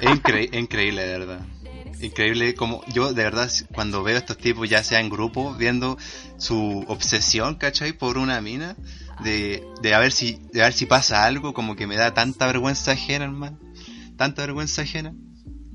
Es 0.00 0.10
incre- 0.10 0.48
es 0.52 0.60
increíble, 0.60 1.02
de 1.06 1.18
verdad. 1.18 1.40
Increíble 2.00 2.54
como 2.54 2.84
yo, 2.88 3.12
de 3.12 3.22
verdad, 3.22 3.50
cuando 3.72 4.02
veo 4.02 4.16
a 4.16 4.18
estos 4.18 4.36
tipos, 4.36 4.68
ya 4.68 4.82
sea 4.82 5.00
en 5.00 5.08
grupo, 5.08 5.54
viendo 5.54 5.96
su 6.36 6.84
obsesión, 6.88 7.54
¿cachai? 7.56 7.92
Por 7.92 8.18
una 8.18 8.40
mina, 8.40 8.76
de, 9.22 9.64
de 9.80 9.94
a 9.94 9.98
ver 10.00 10.12
si, 10.12 10.40
de 10.52 10.62
a 10.62 10.64
ver 10.64 10.72
si 10.72 10.86
pasa 10.86 11.24
algo, 11.24 11.54
como 11.54 11.76
que 11.76 11.86
me 11.86 11.96
da 11.96 12.12
tanta 12.12 12.46
vergüenza 12.46 12.92
ajena, 12.92 13.24
hermano. 13.24 13.58
Tanta 14.16 14.42
vergüenza 14.42 14.82
ajena. 14.82 15.12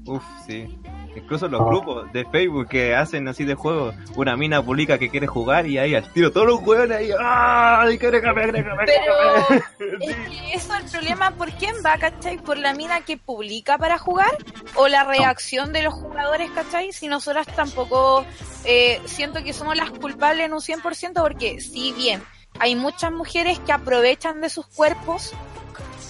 Uf, 0.10 0.24
sí. 0.48 0.75
Incluso 1.16 1.48
los 1.48 1.63
grupos 1.63 2.12
de 2.12 2.25
Facebook 2.25 2.68
que 2.68 2.96
hacen 2.96 3.28
así 3.28 3.46
de 3.46 3.54
juegos, 3.54 3.94
una 4.16 4.36
mina 4.36 4.63
publica 4.63 4.98
que 4.98 5.10
quiere 5.10 5.28
jugar 5.28 5.68
y 5.68 5.78
ahí 5.78 5.94
al 5.94 6.12
tiro 6.12 6.32
todos 6.32 6.48
los 6.48 6.62
hueones 6.62 6.98
ahí, 6.98 7.12
¡ay, 7.20 7.96
agrégame, 7.96 8.44
agrégame, 8.44 8.84
Pero 8.86 9.13
agrégame! 9.13 9.63
es 9.80 10.16
que 10.16 10.54
eso 10.54 10.74
es 10.74 10.84
el 10.84 10.89
problema, 10.89 11.32
¿por 11.32 11.51
quién 11.51 11.75
va, 11.86 11.98
cachai? 11.98 12.38
¿Por 12.39 12.58
la 12.58 12.74
mina 12.74 13.01
que 13.01 13.18
publica 13.18 13.78
para 13.78 14.00
jugar? 14.00 14.32
¿O 14.75 14.88
la 14.88 15.04
reacción 15.04 15.74
de 15.74 15.84
los 15.84 15.94
jugadores, 15.94 16.50
cachai? 16.51 16.92
Si 16.92 17.08
nosotras 17.08 17.46
tampoco 17.48 18.25
eh, 18.66 19.00
siento 19.06 19.44
que 19.44 19.54
somos 19.54 19.75
las 19.78 19.92
culpables 19.92 20.48
en 20.48 20.54
un 20.54 20.60
100%, 20.60 21.22
porque 21.22 21.62
si 21.62 21.94
bien 21.94 22.24
hay 22.60 22.75
muchas 22.75 23.12
mujeres 23.12 23.60
que 23.60 23.72
aprovechan 23.72 24.42
de 24.42 24.50
sus 24.50 24.66
cuerpos 24.66 25.34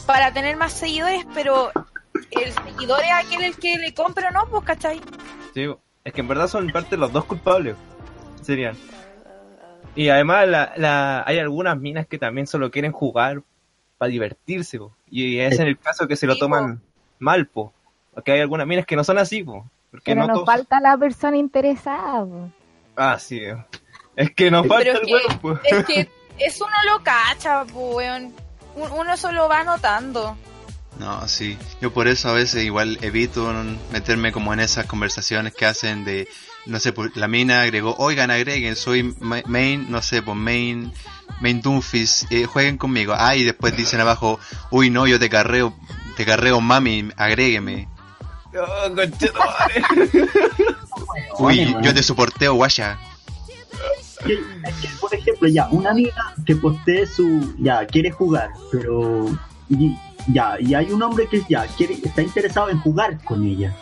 para 0.06 0.32
tener 0.32 0.56
más 0.56 0.72
seguidores, 0.72 1.26
pero 1.34 1.72
el 2.32 2.52
seguidor 2.54 3.02
es 3.04 3.12
aquel 3.26 3.44
el 3.44 3.56
que 3.58 3.78
le 3.78 3.94
compra 3.94 4.30
o 4.30 4.32
no, 4.32 4.46
pues, 4.50 4.64
cachai? 4.64 5.02
Sí, 5.54 5.68
es 6.04 6.14
que 6.14 6.22
en 6.22 6.28
verdad 6.28 6.48
son 6.48 6.70
parte 6.70 6.98
los 6.98 7.12
dos 7.12 7.26
culpables. 7.26 7.76
Serían. 8.42 8.76
Y 9.96 10.10
además 10.10 10.48
la, 10.48 10.74
la, 10.78 11.24
hay 11.26 11.40
algunas 11.40 11.78
minas 11.78 12.08
que 12.08 12.18
también 12.18 12.48
solo 12.48 12.72
quieren 12.72 12.92
jugar 12.92 13.42
para 13.98 14.10
divertirse, 14.10 14.78
po. 14.78 14.96
y 15.10 15.40
es 15.40 15.60
en 15.60 15.68
el 15.68 15.78
caso 15.78 16.08
que 16.08 16.16
se 16.16 16.26
lo 16.28 16.34
Sí, 16.36 16.40
toman 16.40 16.82
mal, 17.20 17.48
po. 17.48 17.74
Porque 18.14 18.32
hay 18.32 18.40
algunas 18.42 18.66
minas 18.66 18.86
que 18.86 18.96
no 18.96 19.04
son 19.04 19.18
así, 19.18 19.44
po. 19.44 19.66
Porque 19.92 20.12
Pero 20.12 20.22
no 20.22 20.28
nos 20.28 20.36
todos- 20.38 20.46
falta 20.46 20.80
la 20.80 20.98
persona 20.98 21.36
interesada. 21.38 22.24
po. 22.24 22.50
Ah, 22.96 23.18
sí. 23.20 23.42
Es 24.16 24.32
que 24.32 24.52
nos 24.52 24.68
falta 24.68 24.84
Pero 24.84 24.94
es 24.94 25.00
el 25.02 25.06
que, 25.08 25.14
huevo, 25.14 25.40
po. 25.42 25.60
es 25.64 25.86
que 25.86 26.10
eso 26.38 26.66
no 26.70 26.92
lo 26.94 27.04
cacha, 27.04 27.66
pues, 27.66 27.96
weón. 27.96 28.34
Un- 28.76 28.92
Uno 29.00 29.18
solo 29.18 29.50
va 29.50 29.64
notando. 29.66 30.38
No, 31.00 31.28
sí. 31.28 31.58
Yo 31.82 31.92
por 31.94 32.08
eso 32.08 32.30
a 32.30 32.34
veces 32.34 32.64
igual 32.66 32.98
evito 33.02 33.52
meterme 33.92 34.32
como 34.34 34.54
en 34.54 34.60
esas 34.60 34.86
conversaciones 34.86 35.54
que 35.54 35.66
hacen 35.66 36.04
de, 36.04 36.28
no 36.66 36.78
sé, 36.80 36.92
pues, 36.92 37.16
la 37.16 37.28
mina 37.30 37.62
agregó, 37.62 37.96
oigan, 37.98 38.32
agreguen, 38.32 38.76
soy 38.76 39.04
ma- 39.20 39.42
main, 39.46 39.90
no 39.90 40.02
sé, 40.02 40.22
pues 40.22 40.36
main, 40.36 40.92
main 41.40 41.62
Doomfist, 41.62 42.30
eh, 42.32 42.46
jueguen 42.46 42.78
conmigo. 42.78 43.14
Ah, 43.18 43.36
y 43.36 43.44
después 43.46 43.78
dicen 43.78 44.02
abajo, 44.02 44.40
uy, 44.72 44.90
no, 44.90 45.08
yo 45.08 45.18
te 45.20 45.30
carreo, 45.30 45.74
te 46.18 46.26
carreo, 46.26 46.60
mami, 46.60 47.10
agrégueme. 47.16 47.88
Oh. 48.54 48.90
Uy, 51.40 51.76
yo 51.82 51.94
te 51.94 52.04
soporteo, 52.04 52.56
guaya. 52.56 52.98
es 54.26 54.76
que, 54.82 54.88
por 55.00 55.14
ejemplo, 55.14 55.48
ya, 55.48 55.68
una 55.70 55.92
amiga 55.92 56.34
que 56.46 56.56
postee 56.56 57.06
su, 57.06 57.56
ya, 57.60 57.86
quiere 57.86 58.12
jugar, 58.12 58.50
pero, 58.72 59.28
y, 59.70 59.96
ya, 60.34 60.56
y 60.60 60.74
hay 60.74 60.92
un 60.92 61.02
hombre 61.04 61.28
que 61.28 61.42
ya, 61.50 61.66
quiere, 61.68 61.96
está 62.04 62.22
interesado 62.22 62.70
en 62.70 62.80
jugar 62.80 63.24
con 63.24 63.46
ella. 63.46 63.76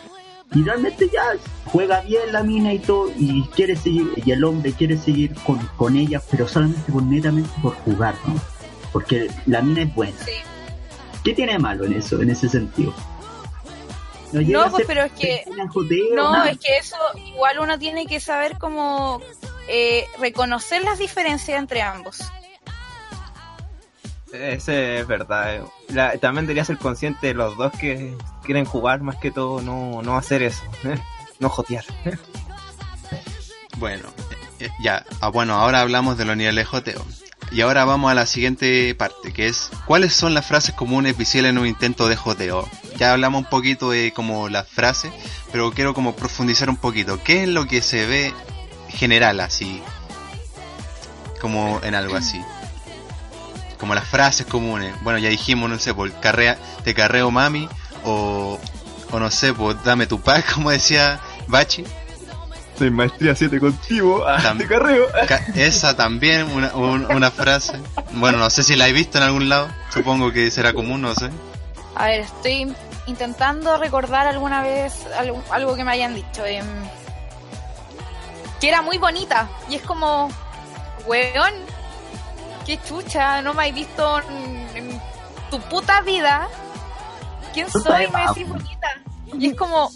Y 0.54 0.62
realmente 0.62 1.10
ya 1.12 1.22
juega 1.66 2.00
bien 2.00 2.32
la 2.32 2.42
mina 2.42 2.72
y 2.72 2.78
todo, 2.78 3.10
y 3.16 3.42
quiere 3.54 3.76
seguir, 3.76 4.12
y 4.24 4.30
el 4.30 4.42
hombre 4.44 4.72
quiere 4.72 4.96
seguir 4.96 5.34
con, 5.44 5.58
con 5.76 5.96
ella, 5.96 6.22
pero 6.30 6.48
solamente 6.48 6.90
por 6.90 7.02
netamente 7.02 7.50
por 7.62 7.74
jugar, 7.76 8.14
¿no? 8.26 8.34
Porque 8.92 9.30
la 9.46 9.60
mina 9.60 9.82
es 9.82 9.94
buena. 9.94 10.16
Sí. 10.24 10.32
¿Qué 11.22 11.34
tiene 11.34 11.52
de 11.52 11.58
malo 11.58 11.84
en 11.84 11.92
eso, 11.94 12.20
en 12.22 12.30
ese 12.30 12.48
sentido? 12.48 12.94
No, 14.32 14.70
pues, 14.70 14.84
pero 14.86 15.04
es 15.04 15.12
que- 15.12 15.44
jodeo, 15.72 16.14
No, 16.14 16.32
nada. 16.32 16.50
es 16.50 16.58
que 16.58 16.76
eso 16.78 16.96
igual 17.26 17.58
uno 17.60 17.78
tiene 17.78 18.06
que 18.06 18.20
saber 18.20 18.58
cómo 18.58 19.20
eh, 19.68 20.06
reconocer 20.18 20.82
las 20.84 20.98
diferencias 20.98 21.58
entre 21.58 21.82
ambos. 21.82 22.20
Ese 24.32 25.00
es 25.00 25.06
verdad. 25.06 25.56
eh. 25.56 25.62
La- 25.88 26.16
también 26.18 26.46
debería 26.46 26.64
ser 26.64 26.78
consciente 26.78 27.28
de 27.28 27.34
los 27.34 27.56
dos 27.56 27.72
que 27.72 28.14
quieren 28.44 28.64
jugar 28.64 29.00
más 29.00 29.16
que 29.16 29.30
todo, 29.30 29.60
no, 29.62 30.02
no 30.02 30.16
hacer 30.16 30.42
eso. 30.42 30.62
¿eh? 30.84 30.98
No 31.40 31.48
jotear. 31.48 31.84
Bueno, 33.78 34.08
eh, 34.60 34.68
ya, 34.82 35.04
ah, 35.20 35.28
bueno, 35.28 35.54
ahora 35.54 35.80
hablamos 35.80 36.18
de 36.18 36.24
los 36.24 36.36
niveles 36.36 36.62
de 36.62 36.64
joteo. 36.64 37.06
Y 37.50 37.62
ahora 37.62 37.84
vamos 37.86 38.10
a 38.10 38.14
la 38.14 38.26
siguiente 38.26 38.94
parte, 38.94 39.32
que 39.32 39.46
es 39.46 39.70
¿cuáles 39.86 40.12
son 40.12 40.34
las 40.34 40.44
frases 40.44 40.74
comunes 40.74 41.16
visibles 41.16 41.50
en 41.50 41.58
un 41.58 41.66
intento 41.66 42.06
de 42.08 42.16
joteo? 42.16 42.68
Ya 42.98 43.12
hablamos 43.12 43.44
un 43.44 43.48
poquito 43.48 43.90
de 43.90 44.12
como 44.12 44.48
las 44.50 44.68
frases, 44.68 45.12
pero 45.50 45.70
quiero 45.72 45.94
como 45.94 46.14
profundizar 46.14 46.68
un 46.68 46.76
poquito. 46.76 47.22
¿Qué 47.22 47.44
es 47.44 47.48
lo 47.48 47.66
que 47.66 47.80
se 47.80 48.04
ve 48.06 48.34
general 48.88 49.40
así? 49.40 49.80
Como 51.40 51.80
en 51.82 51.94
algo 51.94 52.16
así. 52.16 52.42
Como 53.78 53.94
las 53.94 54.06
frases 54.08 54.46
comunes. 54.46 54.94
Bueno, 55.02 55.18
ya 55.18 55.28
dijimos, 55.28 55.70
no 55.70 55.78
sé, 55.78 55.94
por 55.94 56.12
carrea, 56.20 56.58
te 56.84 56.94
carreo 56.94 57.30
mami, 57.30 57.68
o, 58.04 58.58
o 59.12 59.18
no 59.20 59.30
sé, 59.30 59.52
pues 59.54 59.76
dame 59.84 60.06
tu 60.06 60.20
pack, 60.20 60.52
como 60.54 60.70
decía 60.70 61.20
Bachi. 61.46 61.84
Soy 62.78 62.90
maestría 62.90 63.34
7 63.34 63.58
contigo. 63.58 64.24
Ah, 64.26 64.38
Tam- 64.40 64.58
te 64.58 64.66
carreo. 64.68 65.06
Ca- 65.26 65.44
Esa 65.56 65.96
también, 65.96 66.48
una, 66.52 66.72
un- 66.74 67.06
una 67.10 67.30
frase. 67.30 67.72
Bueno, 68.12 68.38
no 68.38 68.50
sé 68.50 68.62
si 68.62 68.76
la 68.76 68.86
he 68.88 68.92
visto 68.92 69.18
en 69.18 69.24
algún 69.24 69.48
lado. 69.48 69.68
Supongo 69.92 70.30
que 70.32 70.48
será 70.50 70.72
común, 70.72 71.00
no 71.02 71.12
sé. 71.14 71.28
A 71.96 72.06
ver, 72.06 72.20
estoy 72.20 72.72
intentando 73.06 73.76
recordar 73.78 74.28
alguna 74.28 74.62
vez 74.62 74.92
algo, 75.18 75.42
algo 75.50 75.74
que 75.74 75.82
me 75.84 75.90
hayan 75.90 76.14
dicho. 76.14 76.44
em, 76.46 76.66
que 78.60 78.68
era 78.68 78.82
muy 78.82 78.98
bonita. 78.98 79.48
Y 79.68 79.76
es 79.76 79.82
como, 79.82 80.30
weón, 81.06 81.54
qué 82.68 82.78
chucha, 82.86 83.40
no 83.40 83.54
me 83.54 83.66
has 83.66 83.74
visto 83.74 84.20
en, 84.28 84.76
en 84.76 85.00
tu 85.50 85.58
puta 85.70 86.02
vida. 86.02 86.48
¿Quién 87.54 87.70
soy? 87.70 88.08
Me 88.08 88.26
decís 88.26 88.46
bonita. 88.46 88.88
Y 89.38 89.46
es 89.46 89.54
como, 89.56 89.90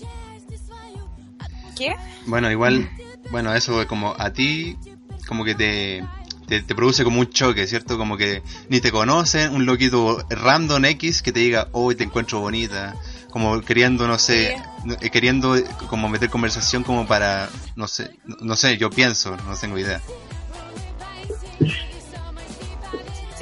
¿qué? 1.77 1.95
Bueno, 2.25 2.51
igual, 2.51 2.89
bueno, 3.31 3.55
eso 3.55 3.87
como 3.87 4.15
a 4.19 4.33
ti, 4.33 4.79
como 5.29 5.45
que 5.45 5.55
te, 5.55 6.03
te, 6.47 6.63
te 6.63 6.75
produce 6.75 7.05
como 7.05 7.21
un 7.21 7.29
choque, 7.29 7.67
¿cierto? 7.67 7.99
Como 7.99 8.17
que 8.17 8.43
ni 8.71 8.81
te 8.81 8.91
conocen, 8.91 9.55
un 9.55 9.67
loquito 9.67 10.25
random 10.31 10.87
X 10.87 11.21
que 11.21 11.31
te 11.31 11.41
diga, 11.41 11.69
hoy 11.73 11.95
te 11.95 12.05
encuentro 12.05 12.41
bonita. 12.41 12.97
Como 13.31 13.61
queriendo, 13.61 14.09
no 14.09 14.19
sé, 14.19 14.57
eh, 15.01 15.11
queriendo 15.11 15.57
eh, 15.57 15.65
como 15.89 16.09
meter 16.09 16.31
conversación 16.31 16.85
como 16.85 17.07
para, 17.07 17.51
no 17.77 17.87
sé, 17.87 18.19
no, 18.25 18.37
no 18.41 18.57
sé, 18.57 18.79
yo 18.79 18.89
pienso, 18.89 19.37
no 19.37 19.57
tengo 19.57 19.79
idea. 19.79 20.01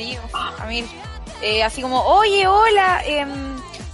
Sí, 0.00 0.16
a 0.32 0.64
mí, 0.64 0.82
eh, 1.42 1.62
así 1.62 1.82
como, 1.82 2.00
oye, 2.00 2.46
hola, 2.46 3.02
em, 3.04 3.28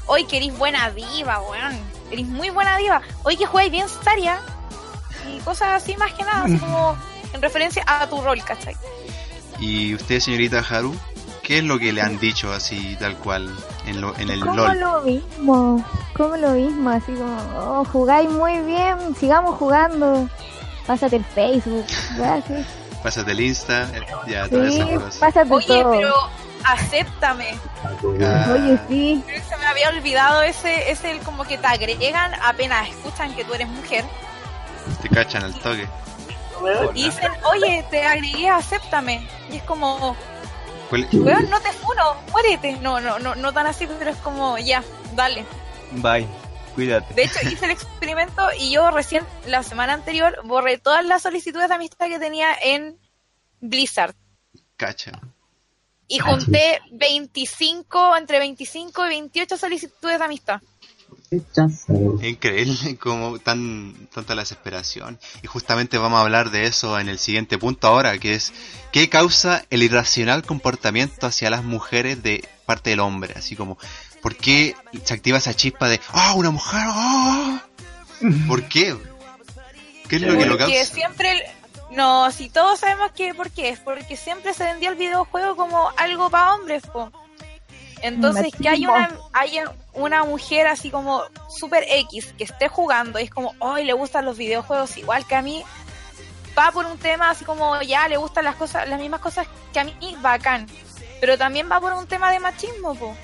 hoy 0.06 0.24
que 0.24 0.36
eres 0.36 0.56
buena 0.56 0.88
diva, 0.92 1.40
weón, 1.40 1.76
eres 2.12 2.26
muy 2.26 2.48
buena 2.50 2.76
diva, 2.76 3.02
hoy 3.24 3.36
que 3.36 3.44
juegas 3.44 3.72
bien 3.72 3.88
Saria, 3.88 4.40
y 5.28 5.40
cosas 5.40 5.82
así 5.82 5.96
más 5.96 6.12
que 6.12 6.22
nada, 6.22 6.44
así 6.44 6.58
como 6.58 6.96
en 7.32 7.42
referencia 7.42 7.82
a 7.88 8.06
tu 8.08 8.20
rol, 8.20 8.40
¿cachai? 8.44 8.76
Y 9.58 9.96
usted, 9.96 10.20
señorita 10.20 10.60
Haru, 10.60 10.94
¿qué 11.42 11.58
es 11.58 11.64
lo 11.64 11.76
que 11.76 11.92
le 11.92 12.02
han 12.02 12.20
dicho 12.20 12.52
así, 12.52 12.96
tal 13.00 13.16
cual, 13.16 13.52
en, 13.86 14.00
lo, 14.00 14.16
en 14.16 14.30
el 14.30 14.38
Como 14.38 14.54
LOL? 14.54 14.78
lo 14.78 15.00
mismo, 15.00 15.84
como 16.16 16.36
lo 16.36 16.52
mismo, 16.52 16.90
así 16.90 17.10
como, 17.14 17.36
oh, 17.58 17.84
jugáis 17.84 18.30
muy 18.30 18.60
bien, 18.60 19.16
sigamos 19.18 19.56
jugando. 19.56 20.30
Pásate 20.86 21.16
el 21.16 21.24
Facebook, 21.24 21.84
ya, 22.16 22.40
sí, 23.10 23.16
Pásate 23.20 23.32
el 23.32 23.40
Insta, 23.40 23.82
eh, 23.94 24.06
ya, 24.26 24.48
todas 24.48 24.72
sí, 24.74 24.80
esas 24.80 24.90
cosas. 24.90 25.16
pásate 25.16 25.52
Oye, 25.52 25.66
todo. 25.66 25.90
pero 25.92 26.14
acéptame. 26.64 27.54
Ah. 27.84 28.46
Oye, 28.54 28.78
sí, 28.88 29.24
Se 29.48 29.56
me 29.56 29.66
había 29.66 29.88
olvidado 29.90 30.42
ese, 30.42 30.90
ese 30.90 31.10
el 31.12 31.20
como 31.20 31.44
que 31.44 31.58
te 31.58 31.66
agregan 31.66 32.32
apenas 32.42 32.88
escuchan 32.88 33.34
que 33.34 33.44
tú 33.44 33.54
eres 33.54 33.68
mujer 33.68 34.04
Te 35.02 35.08
cachan 35.08 35.44
al 35.44 35.54
toque. 35.60 35.88
y 36.94 37.04
dicen, 37.04 37.30
oye, 37.44 37.84
te 37.90 38.04
agregué, 38.04 38.48
acéptame. 38.48 39.26
Y 39.50 39.56
es 39.56 39.62
como, 39.64 40.16
¿Cuál- 40.90 41.06
weón, 41.12 41.50
no 41.50 41.60
te 41.60 41.72
funo, 41.72 42.02
muérete. 42.32 42.72
No, 42.80 43.00
no, 43.00 43.18
no, 43.18 43.34
no 43.34 43.52
tan 43.52 43.66
así, 43.66 43.86
pero 43.98 44.10
es 44.10 44.16
como, 44.18 44.56
ya, 44.58 44.82
dale. 45.14 45.44
Bye. 45.92 46.26
Cuídate. 46.76 47.14
De 47.14 47.24
hecho, 47.24 47.38
hice 47.42 47.64
el 47.64 47.70
experimento 47.70 48.42
y 48.60 48.70
yo 48.70 48.90
recién, 48.90 49.24
la 49.46 49.62
semana 49.62 49.94
anterior, 49.94 50.38
borré 50.44 50.76
todas 50.76 51.04
las 51.06 51.22
solicitudes 51.22 51.68
de 51.68 51.74
amistad 51.74 52.06
que 52.06 52.18
tenía 52.18 52.48
en 52.62 52.98
Blizzard. 53.60 54.14
Cacha. 54.76 55.18
Y 56.06 56.18
junté 56.18 56.80
25, 56.92 58.16
entre 58.18 58.38
25 58.38 59.06
y 59.06 59.08
28 59.08 59.56
solicitudes 59.56 60.18
de 60.18 60.24
amistad. 60.24 60.60
Increíble 62.22 62.96
como 63.00 63.38
tan 63.38 64.08
tanta 64.12 64.34
la 64.34 64.42
desesperación. 64.42 65.18
Y 65.42 65.46
justamente 65.46 65.98
vamos 65.98 66.18
a 66.18 66.22
hablar 66.22 66.50
de 66.50 66.66
eso 66.66 66.98
en 66.98 67.08
el 67.08 67.18
siguiente 67.18 67.58
punto 67.58 67.88
ahora, 67.88 68.18
que 68.18 68.34
es 68.34 68.52
¿qué 68.92 69.08
causa 69.08 69.64
el 69.70 69.82
irracional 69.82 70.44
comportamiento 70.44 71.26
hacia 71.26 71.50
las 71.50 71.64
mujeres 71.64 72.22
de 72.22 72.46
parte 72.66 72.90
del 72.90 73.00
hombre? 73.00 73.34
Así 73.34 73.56
como, 73.56 73.78
¿por 74.22 74.36
qué 74.36 74.74
se 75.04 75.14
activa 75.14 75.38
esa 75.38 75.54
chispa 75.54 75.88
de 75.88 76.00
¡Ah, 76.12 76.34
una 76.34 76.50
mujer! 76.50 76.82
¡Ah! 76.84 77.62
¿Por 78.48 78.64
qué? 78.68 78.96
¿Qué 80.08 80.16
es 80.16 80.22
lo 80.22 80.38
que 80.38 80.46
lo 80.46 80.56
Porque 80.56 80.74
causa? 80.76 80.94
siempre, 80.94 81.42
no, 81.90 82.30
si 82.30 82.48
todos 82.48 82.80
sabemos 82.80 83.12
que, 83.12 83.34
¿por 83.34 83.50
qué? 83.50 83.70
Es 83.70 83.80
porque 83.80 84.16
siempre 84.16 84.54
se 84.54 84.64
vendió 84.64 84.90
el 84.90 84.96
videojuego 84.96 85.56
como 85.56 85.90
algo 85.96 86.30
para 86.30 86.54
hombres, 86.54 86.82
po. 86.86 87.10
Entonces, 88.02 88.52
que 88.60 88.68
hay 88.68 88.86
una, 88.86 89.10
hay 89.32 89.58
una 89.94 90.24
mujer 90.24 90.66
así 90.66 90.90
como 90.90 91.22
super 91.48 91.84
X 91.88 92.34
que 92.36 92.44
esté 92.44 92.68
jugando 92.68 93.18
y 93.18 93.24
es 93.24 93.30
como, 93.30 93.54
hoy 93.58 93.84
le 93.84 93.94
gustan 93.94 94.24
los 94.24 94.36
videojuegos 94.36 94.96
igual 94.98 95.26
que 95.26 95.34
a 95.34 95.42
mí, 95.42 95.64
va 96.56 96.70
por 96.72 96.86
un 96.86 96.98
tema 96.98 97.30
así 97.30 97.44
como, 97.44 97.80
ya 97.82 98.06
le 98.08 98.16
gustan 98.16 98.44
las 98.44 98.56
cosas, 98.56 98.88
las 98.88 99.00
mismas 99.00 99.20
cosas 99.20 99.46
que 99.72 99.80
a 99.80 99.84
mí, 99.84 100.16
bacán. 100.20 100.66
Pero 101.20 101.38
también 101.38 101.70
va 101.70 101.80
por 101.80 101.92
un 101.94 102.06
tema 102.06 102.30
de 102.30 102.38
machismo, 102.38 102.94
po. 102.94 103.16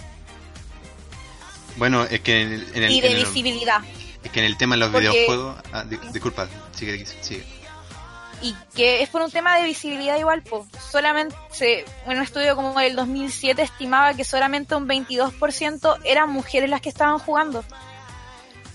Bueno, 1.77 2.05
es 2.05 2.21
que 2.21 2.43
en 2.43 2.53
el, 2.53 2.67
en 2.75 2.83
el- 2.85 2.93
Y 2.93 3.01
de 3.01 3.07
en 3.09 3.17
el- 3.19 3.25
visibilidad. 3.25 3.79
es 4.23 4.31
que 4.31 4.41
en 4.41 4.47
el 4.47 4.57
tema 4.57 4.75
de 4.77 4.81
los 4.81 4.91
Porque- 4.91 5.09
videojuegos... 5.11 5.57
Ah, 5.73 5.85
di- 5.85 5.99
disculpa, 6.13 6.49
sigue, 6.73 7.05
sigue. 7.21 7.45
y 8.45 8.55
que 8.75 9.03
es 9.05 9.09
por 9.09 9.23
un 9.23 9.31
tema 9.31 9.57
de 9.57 9.65
visibilidad 9.65 10.19
igual, 10.19 10.43
pues 10.43 10.65
solamente 10.91 11.35
se- 11.53 11.85
un 12.07 12.21
estudio 12.21 12.57
como 12.57 12.79
el 12.81 12.97
2007 12.97 13.63
estimaba 13.63 14.15
que 14.15 14.25
solamente 14.25 14.75
un 14.75 14.87
22% 14.89 15.97
eran 16.05 16.29
mujeres 16.31 16.69
las 16.69 16.81
que 16.81 16.89
estaban 16.89 17.19
jugando. 17.21 17.65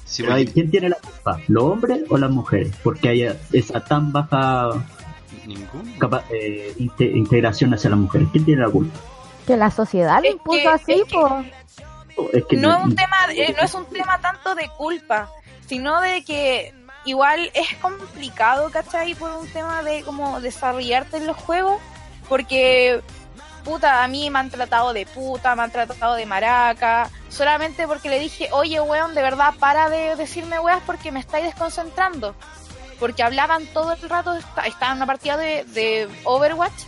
Sí, 0.05 0.23
Pero 0.23 0.51
¿Quién 0.53 0.71
tiene 0.71 0.87
la 0.89 0.95
culpa? 0.95 1.41
¿Los 1.49 1.63
hombres 1.65 1.99
o 2.09 2.17
las 2.17 2.31
mujeres? 2.31 2.71
Porque 2.81 3.09
hay 3.09 3.27
esa 3.51 3.83
tan 3.83 4.13
baja 4.13 4.69
capa- 5.99 6.23
eh, 6.31 6.73
inte- 6.77 7.11
integración 7.13 7.73
hacia 7.73 7.89
las 7.89 7.99
mujeres. 7.99 8.29
¿Quién 8.31 8.45
tiene 8.45 8.61
la 8.61 8.69
culpa? 8.69 8.97
Que 9.45 9.57
la 9.57 9.69
sociedad 9.69 10.21
lo 10.23 10.29
impuso 10.31 10.59
que- 10.61 10.67
así, 10.69 10.91
es 10.93 11.03
que- 11.03 11.13
po. 11.13 11.43
Es 12.33 12.45
que 12.45 12.57
No 12.57 12.77
es 12.77 12.83
un 12.83 12.95
tema, 12.95 13.17
eh, 13.29 13.53
no 13.57 13.63
es 13.63 13.73
un 13.73 13.85
tema 13.89 14.19
tanto 14.21 14.55
de 14.55 14.69
culpa, 14.77 15.29
sino 15.67 15.99
de 16.01 16.23
que 16.23 16.73
igual 17.05 17.49
es 17.53 17.73
complicado, 17.77 18.69
¿cachai? 18.71 19.15
Por 19.15 19.31
un 19.31 19.47
tema 19.49 19.83
de 19.83 20.03
como 20.03 20.41
desarrollarte 20.41 21.17
en 21.17 21.27
los 21.27 21.37
juegos, 21.37 21.81
porque 22.27 23.01
puta, 23.63 24.03
a 24.03 24.07
mí 24.07 24.29
me 24.29 24.39
han 24.39 24.49
tratado 24.49 24.93
de 24.93 25.05
puta, 25.05 25.55
me 25.55 25.63
han 25.63 25.71
tratado 25.71 26.15
de 26.15 26.25
maraca, 26.25 27.09
solamente 27.29 27.85
porque 27.87 28.09
le 28.09 28.19
dije, 28.19 28.47
oye, 28.53 28.79
weón, 28.79 29.13
de 29.13 29.21
verdad, 29.21 29.53
para 29.59 29.89
de 29.89 30.15
decirme 30.15 30.57
weas 30.59 30.81
porque 30.85 31.11
me 31.11 31.19
estáis 31.19 31.45
desconcentrando. 31.45 32.33
Porque 32.99 33.23
hablaban 33.23 33.65
todo 33.67 33.91
el 33.93 34.09
rato, 34.09 34.33
esta- 34.33 34.65
estaba 34.65 34.91
en 34.91 34.97
una 34.97 35.05
partida 35.05 35.37
de, 35.37 35.65
de 35.65 36.09
Overwatch, 36.23 36.83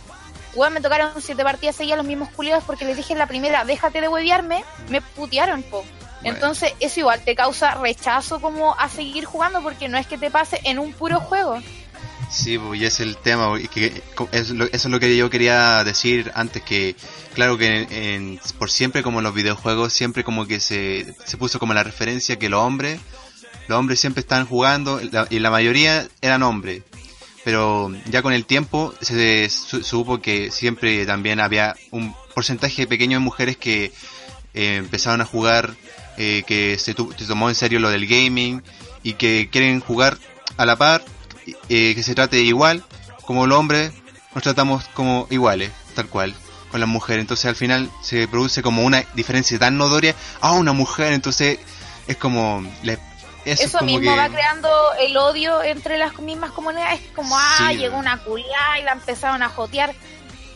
weón, 0.54 0.72
me 0.74 0.80
tocaron 0.80 1.12
siete 1.22 1.42
partidas 1.44 1.76
seguidas 1.76 1.98
los 1.98 2.06
mismos 2.06 2.28
culiados 2.30 2.64
porque 2.64 2.84
les 2.84 2.96
dije 2.96 3.12
en 3.12 3.18
la 3.18 3.26
primera, 3.26 3.64
déjate 3.64 4.00
de 4.00 4.08
huevearme, 4.08 4.64
me 4.88 5.00
putearon, 5.00 5.62
po. 5.62 5.84
Bueno. 6.22 6.34
Entonces, 6.36 6.74
eso 6.80 7.00
igual 7.00 7.22
te 7.24 7.34
causa 7.34 7.74
rechazo 7.76 8.40
como 8.40 8.78
a 8.78 8.88
seguir 8.88 9.24
jugando 9.24 9.62
porque 9.62 9.88
no 9.88 9.96
es 9.96 10.06
que 10.06 10.18
te 10.18 10.30
pase 10.30 10.60
en 10.64 10.78
un 10.78 10.92
puro 10.92 11.18
juego. 11.20 11.58
Sí, 12.30 12.58
pues, 12.58 12.80
y 12.80 12.84
es 12.84 13.00
el 13.00 13.16
tema, 13.16 13.58
y 13.58 13.66
que 13.66 14.02
co- 14.14 14.28
es 14.30 14.50
lo- 14.50 14.66
eso 14.66 14.76
es 14.76 14.84
lo 14.86 15.00
que 15.00 15.16
yo 15.16 15.30
quería 15.30 15.82
decir 15.82 16.30
antes, 16.34 16.62
que 16.62 16.94
claro 17.34 17.58
que 17.58 17.66
en- 17.82 17.92
en- 17.92 18.40
por 18.58 18.70
siempre 18.70 19.02
como 19.02 19.18
en 19.18 19.24
los 19.24 19.34
videojuegos, 19.34 19.92
siempre 19.92 20.22
como 20.22 20.46
que 20.46 20.60
se, 20.60 21.12
se 21.24 21.36
puso 21.38 21.58
como 21.58 21.74
la 21.74 21.82
referencia 21.82 22.38
que 22.38 22.48
los 22.48 22.60
hombres, 22.62 23.00
los 23.66 23.78
hombres 23.78 23.98
siempre 23.98 24.20
estaban 24.20 24.46
jugando, 24.46 25.00
la- 25.10 25.26
y 25.30 25.38
la 25.40 25.50
mayoría 25.50 26.06
eran 26.20 26.42
hombres, 26.44 26.82
pero 27.44 27.90
ya 28.10 28.22
con 28.22 28.32
el 28.32 28.44
tiempo 28.44 28.94
se 29.00 29.48
su- 29.48 29.82
supo 29.82 30.20
que 30.20 30.50
siempre 30.50 31.06
también 31.06 31.40
había 31.40 31.74
un 31.90 32.14
porcentaje 32.34 32.86
pequeño 32.86 33.18
de 33.18 33.24
mujeres 33.24 33.56
que 33.56 33.92
eh, 34.54 34.76
empezaron 34.76 35.20
a 35.20 35.24
jugar, 35.24 35.74
eh, 36.18 36.42
que 36.46 36.76
se, 36.78 36.92
se 36.94 37.26
tomó 37.26 37.48
en 37.48 37.54
serio 37.54 37.78
lo 37.80 37.90
del 37.90 38.06
gaming, 38.06 38.62
y 39.02 39.14
que 39.14 39.48
quieren 39.50 39.80
jugar 39.80 40.18
a 40.56 40.66
la 40.66 40.76
par 40.76 41.02
eh, 41.68 41.92
que 41.94 42.02
se 42.02 42.14
trate 42.14 42.40
igual, 42.42 42.84
como 43.24 43.46
los 43.46 43.58
hombres 43.58 43.92
nos 44.34 44.42
tratamos 44.44 44.84
como 44.94 45.26
iguales, 45.30 45.70
tal 45.94 46.06
cual, 46.08 46.34
con 46.70 46.80
las 46.80 46.88
mujeres. 46.88 47.22
Entonces 47.22 47.46
al 47.46 47.56
final 47.56 47.90
se 48.02 48.28
produce 48.28 48.62
como 48.62 48.82
una 48.84 49.04
diferencia 49.14 49.58
tan 49.58 49.76
notoria, 49.78 50.14
ah, 50.40 50.52
una 50.52 50.72
mujer, 50.72 51.12
entonces 51.12 51.58
es 52.06 52.16
como... 52.16 52.62
le- 52.82 52.98
eso, 53.44 53.80
mismo 53.82 54.00
que- 54.12 54.16
va 54.18 54.28
creando 54.28 54.68
el 55.00 55.16
odio 55.16 55.62
entre 55.62 55.98
las 55.98 56.18
mismas 56.18 56.50
comunidades, 56.52 57.00
como, 57.14 57.36
ah, 57.38 57.68
Sí. 57.70 57.78
llegó 57.78 57.96
una 57.98 58.18
culiada 58.22 58.78
y 58.78 58.82
la 58.82 58.92
empezaron 58.92 59.42
a 59.42 59.48
jotear. 59.48 59.94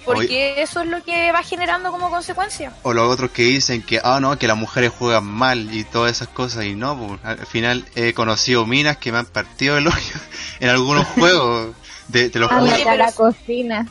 Porque 0.05 0.61
eso 0.61 0.83
es 0.83 0.89
lo 0.89 1.03
que 1.03 1.33
va 1.33 1.43
generando 1.43 1.91
como 1.91 2.11
consecuencia. 2.11 2.75
O 2.83 2.93
los 2.93 3.11
otros 3.11 3.31
que 3.31 3.43
dicen 3.43 3.81
que, 3.83 4.03
ah, 4.05 4.19
no, 4.21 4.39
que 4.39 4.47
las 4.47 4.57
mujeres 4.59 4.93
juegan 4.99 5.25
mal 5.25 5.75
y 5.75 5.83
todas 5.85 6.13
esas 6.13 6.29
cosas, 6.29 6.65
y 6.67 6.75
no, 6.75 6.95
pues, 6.99 7.21
al 7.25 7.47
final 7.47 7.87
he 7.95 8.13
conocido 8.13 8.67
minas 8.67 8.99
que 8.99 9.11
me 9.13 9.19
han 9.19 9.25
partido 9.27 9.79
el 9.79 9.87
hoyo 9.87 9.97
en 10.61 10.69
algunos 10.69 11.07
juegos, 11.15 11.75
de, 12.09 12.29
te 12.29 12.39
lo 12.39 12.49
juro. 12.49 12.61
Ándate 12.61 12.83
a 12.83 12.85
pero 12.85 12.97
la 12.99 13.13
cocina. 13.13 13.87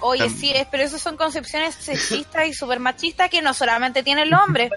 Oye, 0.00 0.28
sí, 0.28 0.52
es, 0.54 0.66
pero 0.70 0.82
eso 0.82 0.98
son 0.98 1.16
concepciones 1.16 1.74
sexistas 1.76 2.46
y 2.46 2.52
super 2.52 2.78
machistas 2.78 3.30
que 3.30 3.40
no 3.40 3.54
solamente 3.54 4.02
tienen 4.02 4.28
los 4.28 4.38
hombres. 4.42 4.70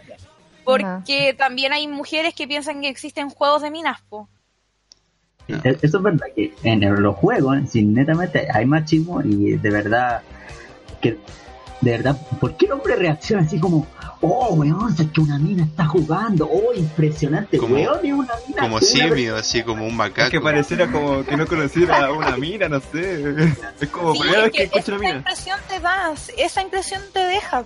Porque 0.68 1.34
también 1.38 1.72
hay 1.74 1.88
mujeres 1.88 2.34
que 2.36 2.48
piensan 2.48 2.82
que 2.82 2.90
existen 2.90 3.30
juegos 3.30 3.62
de 3.62 3.72
minas, 3.72 4.02
po. 4.10 4.28
No. 5.48 5.58
E- 5.64 5.78
Eso 5.82 5.98
es 5.98 6.04
verdad 6.04 6.26
que 6.36 6.54
en 6.64 6.84
el- 6.84 6.96
los 6.96 7.16
juegos, 7.16 7.58
sí, 7.70 7.82
netamente 7.84 8.48
hay 8.54 8.66
machismo 8.66 9.22
y 9.24 9.52
de 9.58 9.70
verdad 9.70 10.22
que 11.02 11.18
de 11.80 11.92
verdad, 11.92 12.18
¿por 12.42 12.58
qué 12.58 12.66
el 12.66 12.72
hombre 12.72 12.96
reacciona 12.96 13.44
así 13.44 13.60
como, 13.60 13.86
oh 14.22 14.56
weón, 14.56 14.96
es 15.00 15.12
que 15.12 15.22
una 15.22 15.38
mina 15.38 15.64
está 15.64 15.86
jugando, 15.86 16.50
oh 16.52 16.74
impresionante, 16.74 17.60
Como- 17.60 17.76
weón, 17.76 18.04
es 18.04 18.14
una 18.14 18.34
mina 18.48 18.62
Como 18.64 18.76
una 18.78 18.86
simio, 18.86 19.36
así 19.36 19.62
como 19.62 19.84
un 19.84 19.92
Es 19.92 19.96
macaco. 19.96 20.32
que 20.32 20.42
pareciera 20.42 20.92
como 20.92 21.24
que 21.24 21.38
no 21.38 21.46
conociera 21.46 22.08
a 22.08 22.12
una 22.12 22.36
mina, 22.36 22.68
no 22.68 22.80
sé. 22.82 23.36
Es 23.80 23.90
como 23.90 24.14
Sí, 24.16 24.22
primera 24.22 24.42
vez 24.42 24.52
que 24.52 24.58
que 24.58 24.64
escucho 24.80 24.96
una 24.96 24.98
esa 24.98 25.06
mina. 25.06 25.18
impresión 25.20 25.60
te 25.70 25.80
da, 25.80 26.14
esa 26.40 26.62
impresión 26.64 27.02
te 27.14 27.20
deja. 27.20 27.64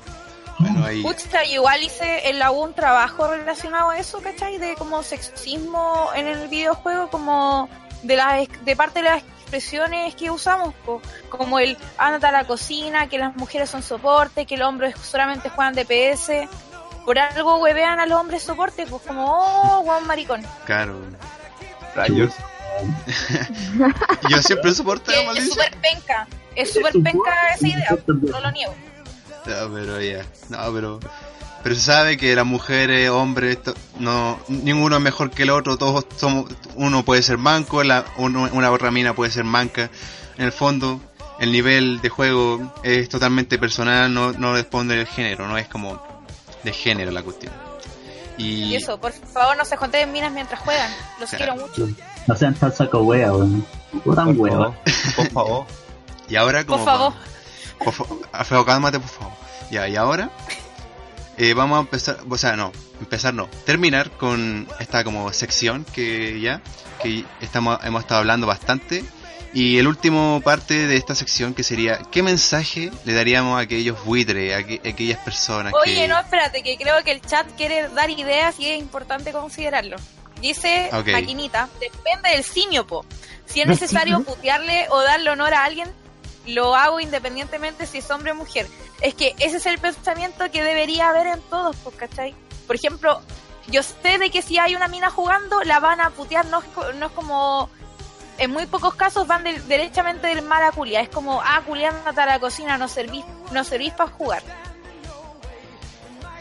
Bueno, 0.62 0.86
ahí, 0.86 1.02
Pucha, 1.02 1.44
igual 1.46 1.82
hice 1.82 2.30
en 2.30 2.40
la 2.40 2.52
U 2.52 2.64
un 2.64 2.74
trabajo 2.74 3.28
relacionado 3.28 3.90
a 3.90 3.98
eso, 3.98 4.22
¿cachai? 4.22 4.58
De 4.58 4.76
como 4.76 5.04
sexismo 5.04 6.10
en 6.16 6.28
el 6.28 6.48
videojuego, 6.48 7.10
como 7.10 7.70
de 8.04 8.16
las 8.16 8.48
de 8.66 8.76
parte 8.76 9.02
de 9.02 9.10
las 9.10 9.24
expresiones 9.52 10.16
que 10.16 10.32
usamos, 10.32 10.74
po. 10.86 11.02
como 11.30 11.60
el 11.60 11.78
ándate 11.98 12.28
a 12.28 12.32
la 12.32 12.46
cocina, 12.46 13.08
que 13.08 13.18
las 13.18 13.36
mujeres 13.36 13.70
son 13.70 13.84
soporte, 13.84 14.46
que 14.46 14.58
los 14.58 14.68
hombres 14.68 14.96
solamente 15.02 15.50
juegan 15.50 15.74
DPS. 15.74 16.48
Por 17.06 17.18
algo 17.18 17.58
huevean 17.58 18.00
a 18.00 18.06
los 18.06 18.20
hombres 18.20 18.44
soporte, 18.44 18.86
pues 18.86 19.02
como, 19.02 19.26
oh, 19.26 19.82
guau, 19.82 20.02
maricón. 20.02 20.44
claro. 20.66 21.00
Rayos. 21.96 22.34
Yo 24.30 24.42
siempre 24.42 24.72
soporté 24.74 25.12
la 25.26 25.34
es 25.34 25.50
súper 25.50 25.72
penca, 25.82 26.28
es 26.56 26.74
súper 26.74 26.94
penca 27.04 27.54
esa 27.54 27.68
idea, 27.68 27.98
no 28.08 28.40
lo 28.40 28.52
niego. 28.52 28.74
No, 29.46 29.74
pero 29.74 30.02
ya. 30.02 30.26
No, 30.50 30.74
pero. 30.74 31.00
Pero 31.64 31.76
se 31.76 31.82
sabe 31.82 32.18
que 32.18 32.36
las 32.36 32.46
mujeres, 32.46 33.10
hombres, 33.12 33.60
no, 34.00 34.40
ninguno 34.48 34.96
es 34.96 35.02
mejor 35.04 35.30
que 35.30 35.44
el 35.44 35.52
otro, 35.52 35.78
todos 35.78 36.08
somos, 36.18 36.46
uno 36.74 37.06
puede 37.06 37.22
ser 37.22 37.38
manco, 37.38 37.84
la, 37.84 38.04
uno- 38.18 38.50
una 38.52 38.72
otra 38.72 38.90
mina 38.90 39.14
puede 39.14 39.30
ser 39.32 39.44
manca. 39.44 39.92
En 40.40 40.46
el 40.46 40.52
fondo, 40.52 41.00
el 41.40 41.52
nivel 41.52 42.02
de 42.02 42.10
juego 42.10 42.74
es 42.82 43.10
totalmente 43.10 43.60
personal, 43.60 44.12
no, 44.12 44.32
no 44.34 44.54
responde 44.54 44.96
del 44.96 45.06
género, 45.06 45.48
no 45.48 45.56
es 45.60 45.68
como 45.68 46.02
de 46.64 46.74
género 46.74 47.12
la 47.12 47.22
cuestión. 47.22 47.54
Y, 48.40 48.64
Y 48.64 48.76
eso, 48.78 49.00
por 49.00 49.12
favor, 49.12 49.56
no 49.56 49.64
se 49.64 49.78
junten 49.78 50.12
minas 50.12 50.32
mientras 50.32 50.60
juegan, 50.62 50.90
los 51.20 51.30
Claro. 51.30 51.54
quiero 51.54 51.68
mucho. 51.68 51.96
No 52.26 52.36
sean 52.36 52.56
tan 52.56 52.74
saco 52.74 53.02
wea, 53.04 53.34
weón. 53.34 53.64
No 54.04 54.16
tan 54.16 54.36
Por. 54.36 54.74
Por 55.16 55.30
favor. 55.30 55.66
y 56.28 56.36
ahora 56.38 56.66
como... 56.66 56.84
Por 56.84 56.86
favor. 56.92 57.14
Por 57.84 57.94
favor, 57.94 58.20
Alfredo, 58.32 58.66
cálmate, 58.66 59.00
por 59.00 59.10
favor. 59.10 59.34
Ya, 59.70 59.88
y 59.88 59.96
ahora 59.96 60.30
eh, 61.38 61.54
vamos 61.54 61.78
a 61.78 61.82
empezar, 61.82 62.18
o 62.30 62.38
sea, 62.38 62.56
no, 62.56 62.72
empezar 63.00 63.34
no, 63.34 63.48
terminar 63.66 64.12
con 64.12 64.68
esta 64.80 65.04
como 65.04 65.32
sección 65.34 65.86
que 65.86 66.40
ya, 66.42 66.62
que 67.02 67.26
estamos, 67.42 67.80
hemos 67.84 68.02
estado 68.02 68.20
hablando 68.20 68.48
bastante. 68.48 69.04
Y 69.54 69.78
el 69.80 69.88
último 69.88 70.40
parte 70.46 70.88
de 70.88 70.96
esta 70.96 71.14
sección 71.14 71.54
que 71.54 71.64
sería, 71.64 72.00
¿qué 72.10 72.24
mensaje 72.24 72.90
le 73.04 73.14
daríamos 73.14 73.58
a 73.58 73.62
aquellos 73.64 74.02
buitres, 74.06 74.56
a, 74.56 74.60
aqu- 74.60 74.80
a 74.86 74.90
aquellas 74.90 75.20
personas 75.20 75.74
Oye, 75.74 75.94
que... 75.96 76.08
no, 76.08 76.18
espérate, 76.18 76.64
que 76.64 76.78
creo 76.78 77.04
que 77.04 77.12
el 77.12 77.22
chat 77.22 77.46
quiere 77.58 77.90
dar 77.90 78.10
ideas 78.10 78.58
y 78.60 78.70
es 78.70 78.80
importante 78.80 79.34
considerarlo. 79.34 79.98
Dice 80.40 80.90
Ok. 80.94 81.10
Maquinita, 81.12 81.68
depende 81.82 82.30
del 82.30 82.44
simio, 82.46 82.88
po. 82.88 83.06
Si 83.46 83.60
es 83.60 83.68
necesario 83.76 84.24
putearle 84.24 84.88
o 84.90 85.02
darle 85.02 85.30
honor 85.32 85.54
a 85.54 85.66
alguien, 85.66 85.90
lo 86.48 86.76
hago 86.76 87.00
independientemente 87.00 87.86
si 87.86 88.00
es 88.00 88.10
hombre 88.12 88.32
o 88.32 88.36
mujer. 88.36 88.68
Es 89.02 89.14
que 89.16 89.36
ese 89.40 89.58
es 89.58 89.66
el 89.66 89.78
pensamiento 89.80 90.50
que 90.52 90.64
debería 90.64 91.10
haber 91.10 91.28
en 91.28 91.42
todos, 91.42 91.76
pues, 91.84 91.96
¿cachai? 91.96 92.36
Por 92.68 92.76
ejemplo, 92.76 93.22
yo 93.68 93.84
sé 93.84 94.18
de 94.18 94.30
que 94.30 94.42
si 94.42 94.58
hay 94.58 94.76
una 94.76 94.88
mina 94.88 95.10
jugando, 95.10 95.62
la 95.64 95.80
van 95.80 96.02
a 96.02 96.10
putear, 96.12 96.46
no 96.48 96.60
es, 96.60 96.96
no 96.96 97.06
es 97.08 97.12
como... 97.14 97.70
En 98.38 98.50
muy 98.50 98.66
pocos 98.66 98.96
casos 98.96 99.28
van 99.28 99.44
del- 99.44 99.68
derechamente 99.68 100.26
del 100.28 100.42
mal 100.42 100.64
a 100.64 100.72
culia. 100.72 101.02
Es 101.02 101.10
como, 101.10 101.42
ah, 101.42 101.62
culia, 101.66 101.94
a 102.06 102.26
la 102.26 102.40
cocina, 102.40 102.78
no 102.78 102.88
servís, 102.88 103.24
no 103.52 103.64
servís 103.64 103.94
para 103.94 104.10
jugar. 104.10 104.42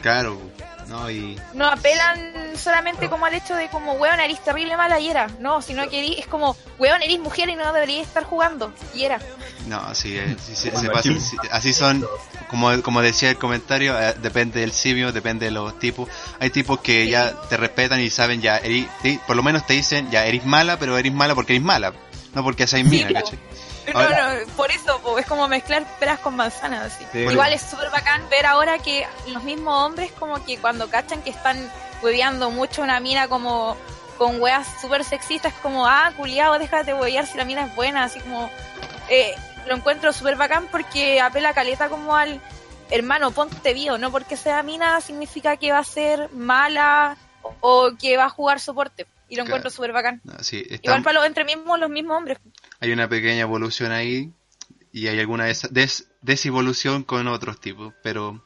Claro, 0.01 0.41
no, 0.91 1.11
y 1.11 1.39
No 1.55 1.67
apelan 1.69 2.33
solamente 2.57 3.09
como 3.09 3.25
al 3.25 3.33
hecho 3.35 3.55
de 3.55 3.69
como, 3.69 3.93
weón, 3.95 4.21
eres 4.21 4.41
terrible 4.45 4.77
mala 4.77 4.99
y 5.01 5.09
era. 5.09 5.29
No, 5.39 5.63
sino 5.63 5.89
que 5.89 6.01
eres- 6.01 6.19
es 6.19 6.27
como, 6.27 6.57
weón, 6.79 7.01
eres 7.03 7.19
mujer 7.21 7.49
y 7.49 7.55
no 7.57 7.73
deberías 7.73 8.07
estar 8.07 8.25
jugando. 8.25 8.73
Y 8.95 9.05
era. 9.05 9.19
no, 9.67 9.95
sí, 9.95 10.17
eh, 10.19 10.37
sí, 10.45 10.55
sí, 10.57 10.71
se 10.75 10.91
pasa, 10.91 11.03
sí, 11.19 11.37
así 11.53 11.73
son, 11.73 12.05
como, 12.49 12.83
como 12.83 13.01
decía 13.03 13.31
el 13.31 13.39
comentario, 13.39 13.99
eh, 13.99 14.15
depende 14.21 14.61
del 14.61 14.73
simio, 14.73 15.13
depende 15.13 15.47
de 15.47 15.53
los 15.53 15.79
tipos. 15.79 16.09
Hay 16.41 16.51
tipos 16.51 16.81
que 16.81 17.09
ya 17.09 17.33
te 17.49 17.57
respetan 17.57 18.01
y 18.01 18.11
saben 18.11 18.41
ya, 18.43 18.61
eri- 18.61 18.89
te- 19.03 19.21
por 19.27 19.37
lo 19.37 19.43
menos 19.43 19.65
te 19.67 19.75
dicen, 19.75 20.11
ya 20.11 20.27
eres 20.27 20.45
mala, 20.45 20.79
pero 20.79 20.99
eres 20.99 21.13
mala 21.13 21.35
porque 21.37 21.53
eres 21.55 21.65
mala, 21.65 21.93
no 22.35 22.43
porque 22.43 22.67
seas 22.67 22.85
mina. 22.85 23.13
¿cachai? 23.13 23.39
Ahora- 23.99 24.35
no, 24.47 24.53
por 24.57 24.71
eso, 24.71 25.01
po, 25.01 25.19
es 25.19 25.27
como 25.27 25.47
mezclar 25.49 25.85
peras 25.99 26.19
con 26.21 26.37
manzanas. 26.37 26.93
así. 26.93 27.05
Sí. 27.13 27.19
Igual 27.19 27.53
es 27.53 27.63
súper 27.63 27.91
bacán 27.91 28.29
ver 28.31 28.47
ahora 28.47 28.79
que 28.79 29.07
los 29.29 29.43
mismos 29.43 29.87
hombres 29.87 30.13
como 30.13 30.45
que 30.45 30.59
cuando 30.59 30.89
cachan 30.89 31.23
que 31.23 31.31
están 31.31 31.71
hueveando 32.03 32.51
mucho 32.51 32.83
una 32.83 32.99
mina 33.01 33.29
como 33.29 33.77
con 34.19 34.41
weas 34.41 34.67
súper 34.81 35.03
sexistas, 35.05 35.53
como, 35.63 35.87
ah, 35.87 36.13
culiado, 36.17 36.59
déjate 36.59 36.93
huevear 36.95 37.27
si 37.27 37.39
la 37.39 37.45
mina 37.45 37.65
es 37.67 37.75
buena, 37.75 38.05
así 38.05 38.21
como... 38.21 38.51
eh, 39.09 39.35
lo 39.67 39.77
encuentro 39.77 40.13
súper 40.13 40.37
bacán 40.37 40.67
porque 40.71 41.21
apela 41.21 41.53
caleta 41.55 41.89
como 41.89 42.17
al 42.17 42.41
hermano, 42.91 43.31
ponte 43.31 43.73
vivo, 43.75 43.99
no 43.99 44.11
porque 44.11 44.37
sea 44.37 44.63
mina 44.63 45.01
significa 45.01 45.57
que 45.59 45.71
va 45.73 45.79
a 45.79 45.85
ser 45.85 46.31
mala 46.33 47.17
o, 47.43 47.55
o 47.61 47.97
que 47.97 48.17
va 48.17 48.25
a 48.25 48.31
jugar 48.31 48.59
soporte. 48.61 49.07
Y 49.29 49.37
lo 49.37 49.45
Claro. 49.45 49.47
encuentro 49.59 49.71
súper 49.71 49.93
bacán. 49.93 50.21
No, 50.25 50.43
sí, 50.43 50.65
está- 50.69 50.81
Igual 50.83 51.03
para 51.03 51.15
los 51.21 51.27
entre 51.27 51.45
mismos, 51.45 51.79
los 51.79 51.89
mismos 51.89 52.17
hombres. 52.17 52.39
Hay 52.81 52.93
una 52.93 53.09
pequeña 53.09 53.43
evolución 53.43 53.93
ahí 53.93 54.33
y 54.93 55.07
hay 55.07 55.21
alguna 55.21 55.45
des, 55.45 55.69
des- 55.73 56.09
desevolución 56.23 57.05
con 57.05 57.29
otros 57.29 57.61
tipos, 57.61 57.93
pero 58.03 58.43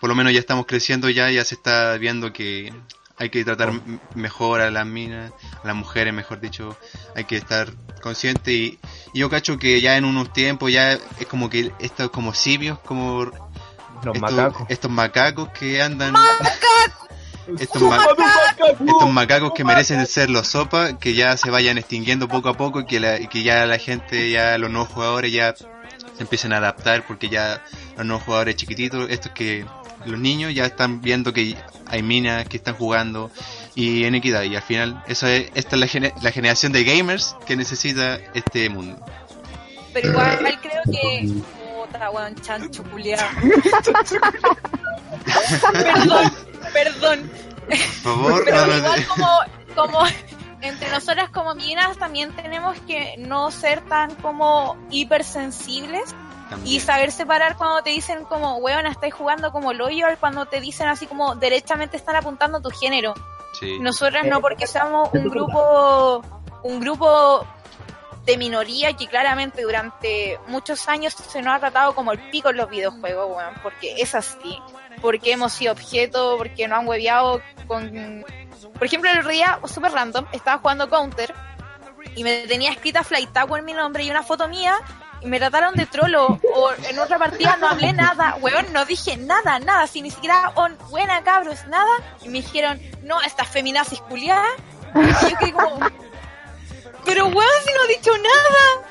por 0.00 0.08
lo 0.08 0.14
menos 0.16 0.32
ya 0.32 0.40
estamos 0.40 0.66
creciendo 0.66 1.08
ya, 1.10 1.30
ya 1.30 1.44
se 1.44 1.54
está 1.54 1.96
viendo 1.98 2.32
que 2.32 2.72
hay 3.18 3.28
que 3.28 3.44
tratar 3.44 3.68
m- 3.68 3.98
mejor 4.14 4.60
a 4.62 4.70
las 4.70 4.86
minas, 4.86 5.32
a 5.62 5.66
las 5.66 5.76
mujeres 5.76 6.14
mejor 6.14 6.40
dicho, 6.40 6.76
hay 7.14 7.24
que 7.24 7.36
estar 7.36 7.70
consciente 8.02 8.52
y, 8.52 8.78
y 9.12 9.18
yo 9.20 9.28
cacho 9.28 9.58
que 9.58 9.80
ya 9.80 9.96
en 9.98 10.06
unos 10.06 10.32
tiempos 10.32 10.72
ya 10.72 10.92
es 10.94 11.26
como 11.28 11.50
que 11.50 11.70
estos 11.80 12.10
como 12.10 12.32
simios, 12.34 12.78
como 12.80 13.24
Los 14.02 14.16
estos, 14.16 14.20
macacos. 14.32 14.66
estos 14.70 14.90
macacos 14.90 15.48
que 15.50 15.82
andan 15.82 16.14
estos, 17.58 17.80
¡Su 17.80 17.88
ma- 17.88 17.96
macaco! 17.98 18.66
estos 18.86 19.10
macacos 19.10 19.52
que 19.54 19.64
merecen 19.64 20.06
ser 20.06 20.30
los 20.30 20.46
sopa, 20.46 20.98
que 20.98 21.14
ya 21.14 21.36
se 21.36 21.50
vayan 21.50 21.78
extinguiendo 21.78 22.28
poco 22.28 22.48
a 22.50 22.54
poco 22.56 22.80
y 22.80 22.86
que, 22.86 23.00
la, 23.00 23.20
y 23.20 23.26
que 23.28 23.42
ya 23.42 23.66
la 23.66 23.78
gente, 23.78 24.30
ya 24.30 24.56
los 24.58 24.70
nuevos 24.70 24.88
jugadores 24.90 25.32
ya 25.32 25.54
se 25.56 25.66
empiecen 26.18 26.52
a 26.52 26.58
adaptar 26.58 27.04
porque 27.06 27.28
ya 27.28 27.62
los 27.96 28.06
nuevos 28.06 28.24
jugadores 28.24 28.56
chiquititos, 28.56 29.08
estos 29.10 29.32
que 29.32 29.64
los 30.06 30.18
niños 30.18 30.54
ya 30.54 30.64
están 30.66 31.00
viendo 31.02 31.32
que 31.32 31.56
hay 31.86 32.02
minas 32.02 32.46
que 32.48 32.56
están 32.56 32.74
jugando 32.74 33.30
y 33.74 34.04
en 34.04 34.14
equidad 34.14 34.42
y 34.42 34.56
al 34.56 34.62
final 34.62 35.02
eso 35.06 35.26
es, 35.26 35.50
esta 35.54 35.76
es 35.76 35.80
la, 35.80 35.86
gene- 35.86 36.14
la 36.22 36.30
generación 36.32 36.72
de 36.72 36.84
gamers 36.84 37.36
que 37.46 37.56
necesita 37.56 38.16
este 38.34 38.68
mundo. 38.70 38.98
Pero 39.92 40.08
igual 40.10 40.38
creo 40.62 40.82
que. 40.90 41.28
Puta, 41.86 42.10
weón, 42.10 42.34
chancho, 42.36 42.82
culiao. 42.84 43.26
perdón, 45.72 46.32
perdón. 46.72 47.30
Por 47.68 47.76
favor, 47.78 48.42
Pero 48.44 48.66
no 48.66 48.76
igual 48.76 49.06
como, 49.06 49.28
como 49.74 50.04
entre 50.60 50.90
nosotras 50.90 51.30
como 51.30 51.54
minas 51.54 51.96
también 51.98 52.34
tenemos 52.34 52.78
que 52.80 53.14
no 53.18 53.50
ser 53.50 53.80
tan 53.82 54.14
como 54.16 54.76
hipersensibles 54.90 56.10
y 56.10 56.50
también. 56.50 56.80
saber 56.80 57.12
separar 57.12 57.56
cuando 57.56 57.82
te 57.82 57.90
dicen 57.90 58.24
como, 58.24 58.56
weón, 58.56 58.86
estáis 58.86 59.14
jugando 59.14 59.52
como 59.52 59.72
loyal, 59.72 60.18
cuando 60.18 60.46
te 60.46 60.60
dicen 60.60 60.88
así 60.88 61.06
como 61.06 61.36
derechamente 61.36 61.96
están 61.96 62.16
apuntando 62.16 62.58
a 62.58 62.62
tu 62.62 62.70
género. 62.70 63.14
Sí. 63.58 63.78
Nosotras 63.80 64.26
no, 64.26 64.40
porque 64.40 64.66
somos 64.66 65.10
un 65.12 65.28
grupo, 65.28 66.22
un 66.62 66.80
grupo 66.80 67.46
de 68.24 68.36
minoría 68.36 68.92
que 68.92 69.06
claramente 69.06 69.62
durante 69.62 70.38
muchos 70.46 70.88
años 70.88 71.14
se 71.14 71.42
nos 71.42 71.54
ha 71.54 71.60
tratado 71.60 71.94
como 71.94 72.12
el 72.12 72.18
pico 72.30 72.50
en 72.50 72.56
los 72.56 72.68
videojuegos, 72.68 73.36
weón, 73.36 73.54
porque 73.62 73.94
es 73.98 74.14
así, 74.14 74.60
porque 75.00 75.32
hemos 75.32 75.52
sido 75.52 75.72
objeto, 75.72 76.36
porque 76.38 76.68
nos 76.68 76.78
han 76.80 76.88
hueveado 76.88 77.40
con... 77.66 78.24
Por 78.74 78.86
ejemplo, 78.86 79.10
el 79.10 79.18
otro 79.18 79.30
día, 79.30 79.58
súper 79.66 79.92
random, 79.92 80.26
estaba 80.32 80.58
jugando 80.58 80.88
Counter 80.88 81.34
y 82.16 82.24
me 82.24 82.46
tenía 82.46 82.70
escrita 82.70 83.04
Flight 83.04 83.32
Tower 83.32 83.62
mi 83.62 83.72
nombre 83.72 84.02
y 84.04 84.10
una 84.10 84.22
foto 84.22 84.48
mía 84.48 84.74
y 85.20 85.26
me 85.26 85.38
trataron 85.38 85.74
de 85.74 85.86
trolo 85.86 86.40
o 86.54 86.72
en 86.88 86.98
otra 86.98 87.18
partida 87.18 87.56
no 87.56 87.68
hablé 87.68 87.92
nada, 87.92 88.36
weón, 88.40 88.72
no 88.72 88.84
dije 88.84 89.16
nada, 89.16 89.58
nada, 89.58 89.86
si 89.86 90.00
ni 90.00 90.10
siquiera 90.10 90.52
on, 90.54 90.76
buena 90.88 91.22
cabros, 91.22 91.66
nada, 91.66 91.90
y 92.22 92.28
me 92.28 92.40
dijeron, 92.40 92.80
no, 93.02 93.20
estas 93.20 93.48
feminazis 93.48 94.00
culiadas, 94.02 94.50
y 94.94 95.30
yo 95.30 95.38
quedé 95.38 95.52
como, 95.52 95.78
pero 97.04 97.26
weón, 97.26 97.50
si 97.66 97.72
no 97.74 97.84
he 97.84 97.96
dicho 97.96 98.10
nada, 98.16 98.88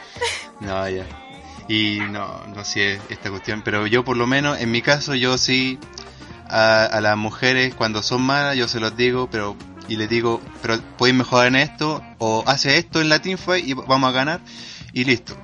No, 0.60 0.90
ya. 0.90 1.06
Y 1.70 2.00
no, 2.12 2.46
no 2.54 2.66
sé 2.66 3.00
esta 3.10 3.30
cuestión, 3.30 3.62
pero 3.64 3.88
yo 3.88 4.04
por 4.04 4.18
lo 4.18 4.28
menos, 4.28 4.60
en 4.60 4.72
mi 4.72 4.82
caso, 4.82 5.16
yo 5.16 5.38
sí 5.38 5.78
a, 6.50 6.84
a 6.84 7.00
las 7.00 7.16
mujeres 7.16 7.76
cuando 7.76 8.02
son 8.04 8.24
malas, 8.24 8.58
yo 8.58 8.68
se 8.68 8.80
los 8.82 8.98
digo, 8.98 9.30
pero 9.32 9.56
y 9.88 9.96
les 9.96 10.10
digo, 10.10 10.42
pero 10.62 10.78
podéis 10.98 11.18
mejorar 11.18 11.48
en 11.48 11.56
esto, 11.56 12.02
o 12.18 12.44
hace 12.48 12.78
esto 12.78 13.02
en 13.02 13.10
la 13.10 13.20
teamfight 13.22 13.68
y 13.68 13.74
vamos 13.74 14.10
a 14.10 14.12
ganar, 14.12 14.40
y 14.94 15.04
listo. 15.04 15.36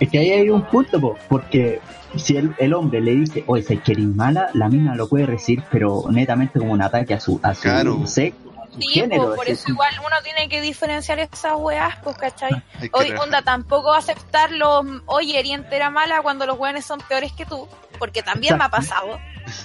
Es 0.00 0.08
que 0.08 0.18
ahí 0.18 0.30
hay 0.30 0.50
un 0.50 0.62
punto, 0.66 1.00
po, 1.00 1.16
porque 1.28 1.80
si 2.16 2.36
el, 2.36 2.54
el 2.58 2.72
hombre 2.74 3.00
le 3.00 3.12
dice, 3.14 3.44
oye, 3.46 3.62
si 3.62 3.76
queréis 3.78 4.08
mala, 4.08 4.50
la 4.54 4.68
mina 4.68 4.94
lo 4.96 5.08
puede 5.08 5.26
recibir, 5.26 5.62
pero 5.70 6.04
netamente 6.10 6.58
como 6.58 6.72
un 6.72 6.82
ataque 6.82 7.14
a 7.14 7.20
su, 7.20 7.38
a 7.42 7.54
su 7.54 7.62
Claro. 7.62 8.06
sexo, 8.06 8.38
a 8.40 8.42
su 8.44 8.49
sí, 8.78 8.88
género. 8.88 9.26
pues, 9.26 9.36
por 9.36 9.48
es 9.48 9.60
eso 9.60 9.70
igual 9.70 9.94
uno 10.00 10.16
tiene 10.22 10.48
que 10.48 10.60
diferenciar 10.60 11.18
esas 11.18 11.54
weas, 11.56 11.96
pues, 12.02 12.16
¿cachai? 12.16 12.50
Hoy, 12.92 13.12
onda, 13.12 13.42
tampoco 13.42 13.92
aceptar 13.92 14.52
los, 14.52 14.84
oye, 15.06 15.38
eres 15.38 15.52
entera 15.52 15.90
mala 15.90 16.22
cuando 16.22 16.46
los 16.46 16.58
weones 16.58 16.84
son 16.84 17.00
peores 17.00 17.32
que 17.32 17.46
tú, 17.46 17.68
porque 17.98 18.22
también 18.22 18.58
me 18.58 18.64
ha 18.64 18.68
pasado. 18.68 19.18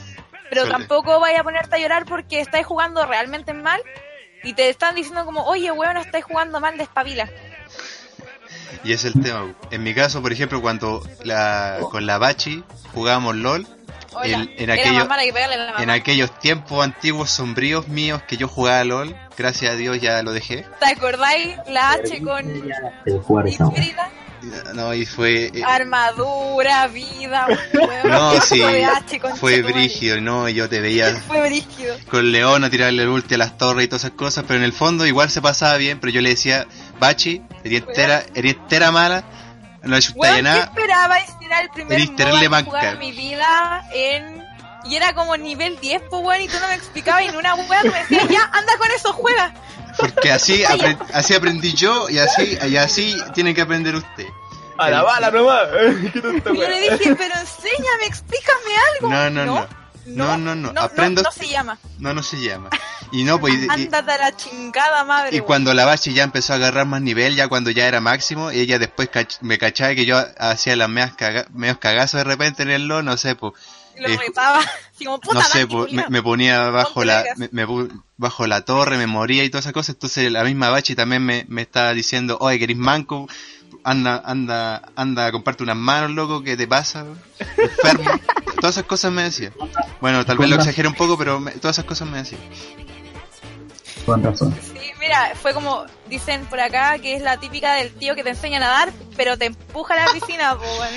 Pero 0.50 0.62
Suele. 0.62 0.78
tampoco 0.78 1.20
vaya 1.20 1.42
a 1.42 1.44
ponerte 1.44 1.76
a 1.76 1.80
llorar 1.80 2.06
porque 2.06 2.40
estáis 2.40 2.66
jugando 2.66 3.06
realmente 3.06 3.52
mal 3.54 3.82
y 4.44 4.54
te 4.54 4.70
están 4.70 4.94
diciendo 4.96 5.26
como, 5.26 5.44
oye, 5.46 5.72
weón, 5.72 5.98
estáis 5.98 6.24
jugando 6.24 6.60
mal, 6.60 6.78
despabila. 6.78 7.28
Y 8.84 8.94
es 8.94 9.04
el 9.06 9.20
tema. 9.22 9.54
En 9.72 9.84
mi 9.84 9.96
caso, 9.96 10.22
por 10.22 10.32
ejemplo, 10.32 10.62
cuando 10.62 11.02
la, 11.24 11.80
con 11.90 12.06
la 12.06 12.20
Bachi 12.20 12.64
jugábamos 12.94 13.36
LOL, 13.36 13.68
El- 14.24 14.34
en 14.34 14.50
era 14.58 14.74
aquello- 14.76 14.94
más 15.00 15.08
mala 15.10 15.24
que 15.24 15.34
pegarle 15.34 15.56
a 15.56 15.58
la 15.58 15.72
mamá. 15.72 15.84
en 15.84 15.90
aquellos 15.90 16.40
tiempos 16.40 16.84
antiguos 16.84 17.30
sombríos 17.30 17.88
míos 17.88 18.22
que 18.28 18.38
yo 18.38 18.48
jugaba 18.48 18.84
LOL, 18.84 19.16
gracias 19.38 19.74
a 19.74 19.76
Dios 19.76 20.00
ya 20.02 20.22
lo 20.24 20.32
dejé. 20.32 20.66
¿Te 20.80 20.86
acordáis? 20.92 21.56
La 21.68 21.92
H 21.92 22.22
con 22.22 22.46
híbrida, 22.50 24.12
No, 24.76 24.94
y 24.94 25.06
fue... 25.06 25.46
eh, 25.54 25.64
armadura, 25.66 26.88
vida, 26.88 27.48
weón. 27.74 28.10
No, 28.12 28.40
sí, 28.42 28.62
H, 28.62 29.20
fue 29.40 29.62
brígido, 29.64 30.22
no, 30.22 30.48
y 30.48 30.54
yo 30.54 30.70
te 30.70 30.80
veía 30.82 31.16
Fue 31.28 31.42
brígido. 31.42 31.96
con 32.10 32.32
León 32.32 32.64
a 32.64 32.70
tirarle 32.70 33.04
el 33.04 33.10
ulti 33.10 33.34
a 33.36 33.38
las 33.40 33.58
torres 33.58 33.86
y 33.86 33.88
todas 33.88 34.04
esas 34.04 34.16
cosas, 34.16 34.44
pero 34.48 34.58
en 34.60 34.64
el 34.64 34.74
fondo 34.74 35.06
igual 35.06 35.30
se 35.32 35.42
pasaba 35.42 35.78
bien, 35.78 36.00
pero 36.00 36.12
yo 36.14 36.22
le 36.22 36.30
decía, 36.30 36.68
Bachi, 37.00 37.42
eres 37.64 37.82
entera, 37.88 38.24
eres 38.36 38.54
entera 38.54 38.92
mala, 38.92 39.24
no 39.86 39.96
asustáis 39.96 40.16
Weón, 40.22 40.36
¿qué 40.36 40.42
nada, 40.44 40.64
esperabais? 40.64 41.30
Era 41.42 41.62
el 41.62 41.70
primer 41.70 42.00
MOBA 42.12 42.58
que 42.60 42.64
jugaba 42.66 42.92
en 42.92 43.00
mi 43.00 43.12
vida 43.12 43.84
en... 43.94 44.46
Y 44.86 44.96
era 44.96 45.14
como 45.16 45.36
nivel 45.36 45.80
10, 45.80 46.04
pues 46.12 46.22
weón, 46.24 46.42
y 46.42 46.48
tú 46.48 46.58
no 46.60 46.68
me 46.68 46.76
explicabas 46.76 47.24
y 47.24 47.26
en 47.26 47.36
una 47.38 47.56
weá 47.56 47.82
tú 47.82 47.88
me 47.92 47.98
decías, 48.00 48.30
ya, 48.30 48.44
anda 48.54 48.78
con 48.78 48.92
eso, 48.92 49.14
juega. 49.14 49.52
porque 49.98 50.32
así, 50.32 50.64
apre- 50.68 50.98
así 51.12 51.34
aprendí 51.34 51.74
yo 51.74 52.08
y 52.10 52.20
así, 52.20 52.56
y 52.68 52.78
así 52.78 53.16
tiene 53.34 53.56
que 53.56 53.62
aprender 53.62 53.96
usted. 53.96 54.28
A 54.78 54.90
la 54.90 55.02
bala 55.04 55.32
nomás. 55.32 55.70
Yo 56.14 56.54
le 56.54 56.82
dije, 56.92 57.16
pero 57.16 57.34
enséñame, 57.34 58.06
explícame 58.06 58.76
algo. 58.96 59.10
No, 59.10 59.30
no, 59.30 59.46
no, 59.46 59.56
no, 59.62 59.68
no, 60.06 60.38
no, 60.38 60.56
no, 60.56 60.72
aprendo- 60.82 61.24
no 61.24 61.32
se 61.32 61.48
llama. 61.48 61.78
no, 62.00 62.14
no 62.14 62.24
se 62.24 62.42
llama. 62.42 62.70
Y 63.12 63.24
no, 63.24 63.40
pues, 63.40 63.54
y- 63.54 63.68
Ándate 63.70 64.12
a 64.12 64.18
la 64.18 64.36
chingada, 64.36 65.04
madre. 65.06 65.38
Y 65.38 65.40
cuando 65.42 65.74
la 65.76 65.86
Bachi 65.86 66.14
ya 66.14 66.24
empezó 66.24 66.54
a 66.54 66.56
agarrar 66.56 66.88
más 66.88 67.02
nivel, 67.02 67.36
ya 67.36 67.48
cuando 67.48 67.70
ya 67.70 67.88
era 67.88 68.02
máximo, 68.02 68.52
y 68.52 68.60
ella 68.60 68.80
después 68.80 69.10
cach- 69.12 69.38
me 69.42 69.58
cachaba 69.60 69.94
que 69.94 70.06
yo 70.06 70.18
hacía 70.40 70.76
las 70.76 70.90
medias, 70.90 71.16
caga- 71.16 71.46
medios 71.54 71.78
cagazos 71.78 72.18
de 72.18 72.24
repente 72.24 72.64
en 72.64 72.72
el 72.72 72.88
LOL, 72.88 73.06
no 73.06 73.16
sé, 73.16 73.36
pues, 73.36 73.54
Lo 73.98 74.08
eh, 74.10 74.20
como, 74.98 75.20
puta, 75.22 75.34
no 75.36 75.42
sé, 75.44 75.60
Dante, 75.60 75.68
pues, 75.68 76.10
me, 76.10 76.24
ponía 76.24 76.70
bajo 76.72 77.06
la, 77.06 77.24
me, 77.52 77.66
bajo 78.18 78.48
la 78.48 78.62
torre, 78.66 78.98
me 78.98 79.08
moría 79.08 79.44
y 79.44 79.50
todas 79.50 79.66
esas 79.66 79.74
cosas, 79.74 79.96
entonces 79.96 80.30
la 80.32 80.44
misma 80.44 80.70
Bachi 80.70 80.96
también 80.96 81.24
me, 81.24 81.46
me 81.48 81.62
estaba 81.62 81.94
diciendo, 81.94 82.38
oye, 82.42 82.58
que 82.58 82.64
eres 82.66 82.78
manco, 82.78 83.30
anda, 83.84 84.22
anda, 84.26 84.82
anda, 84.96 85.32
comparte 85.32 85.62
unas 85.64 85.78
manos, 85.78 86.10
loco, 86.12 86.42
¿qué 86.44 86.58
te 86.58 86.68
pasa? 86.68 87.06
Enfermo. 87.40 88.10
todas 88.56 88.76
esas 88.78 88.86
cosas 88.88 89.12
me 89.12 89.24
decía. 89.24 89.52
Bueno, 90.02 90.26
tal 90.26 90.38
vez 90.38 90.50
lo 90.50 90.56
exagero 90.56 90.90
un 90.90 90.96
poco, 90.96 91.18
pero 91.18 91.40
me- 91.40 91.52
todas 91.52 91.76
esas 91.76 91.86
cosas 91.86 92.08
me 92.10 92.18
decía. 92.20 92.38
Con 94.06 94.24
razón. 94.24 94.56
Sí, 94.62 94.80
mira, 95.00 95.34
fue 95.42 95.54
como 95.54 95.86
dicen 96.08 96.46
por 96.46 96.60
acá 96.60 97.00
que 97.00 97.16
es 97.16 97.22
la 97.22 97.40
típica 97.40 97.74
del 97.76 97.92
tío 97.94 98.14
que 98.16 98.24
te 98.24 98.30
enseña 98.30 98.58
a 98.58 98.62
nadar, 98.62 98.94
pero 99.18 99.38
te 99.38 99.46
empuja 99.46 99.96
a 99.96 100.06
la 100.06 100.12
piscina, 100.14 100.56
po, 100.56 100.64
weón. 100.64 100.94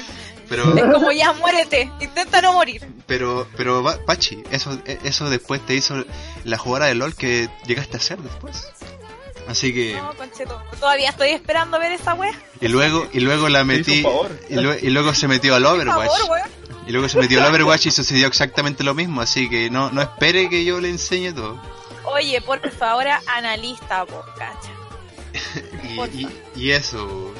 Pero, 0.49 0.77
Es 0.79 0.85
como 0.95 1.13
ya 1.13 1.33
muérete, 1.35 1.91
intenta 2.01 2.41
no 2.41 2.55
morir. 2.55 2.87
pero, 3.07 3.47
pero, 3.57 3.85
Pachi, 4.07 4.43
eso, 4.51 4.79
eso 4.87 5.29
después 5.29 5.61
te 5.65 5.75
hizo 5.75 6.05
la 6.45 6.57
jugada 6.57 6.87
de 6.87 6.95
LOL 6.95 7.15
que 7.15 7.51
llegaste 7.67 7.97
a 7.97 8.01
hacer 8.01 8.19
después. 8.19 8.67
Así 9.47 9.73
que, 9.73 9.95
No, 9.97 10.15
concheto, 10.15 10.63
todavía 10.81 11.09
estoy 11.11 11.31
esperando 11.31 11.79
ver 11.79 11.93
esa 11.93 12.13
wea. 12.15 12.33
y 12.61 12.69
luego, 12.69 13.09
y 13.13 13.21
luego 13.21 13.49
la 13.51 13.65
metí, 13.65 14.05
y, 14.51 14.55
lue- 14.55 14.79
y 14.83 14.89
luego 14.91 15.15
se 15.15 15.29
metió 15.29 15.55
al 15.55 15.63
Por 15.65 15.73
Overwatch. 15.75 16.11
favor. 16.21 16.41
Y 16.89 16.93
luego 16.93 17.09
se 17.09 17.19
metió 17.19 17.41
al 17.45 17.51
Overwatch 17.51 17.87
y 17.87 17.91
sucedió 17.91 18.27
exactamente 18.27 18.83
lo 18.83 18.95
mismo, 18.95 19.21
así 19.21 19.49
que 19.49 19.69
no, 19.71 19.91
no 19.91 20.01
espere 20.03 20.49
que 20.49 20.65
yo 20.65 20.81
le 20.81 20.89
enseñe 20.89 21.33
todo. 21.35 21.61
Oye, 22.05 22.41
por 22.41 22.69
favor, 22.71 23.05
analista, 23.27 24.05
po, 24.07 24.25
cacha. 24.37 24.73
Y, 25.85 26.01
y- 26.23 26.29
y 26.57 26.71
eso, 26.71 27.33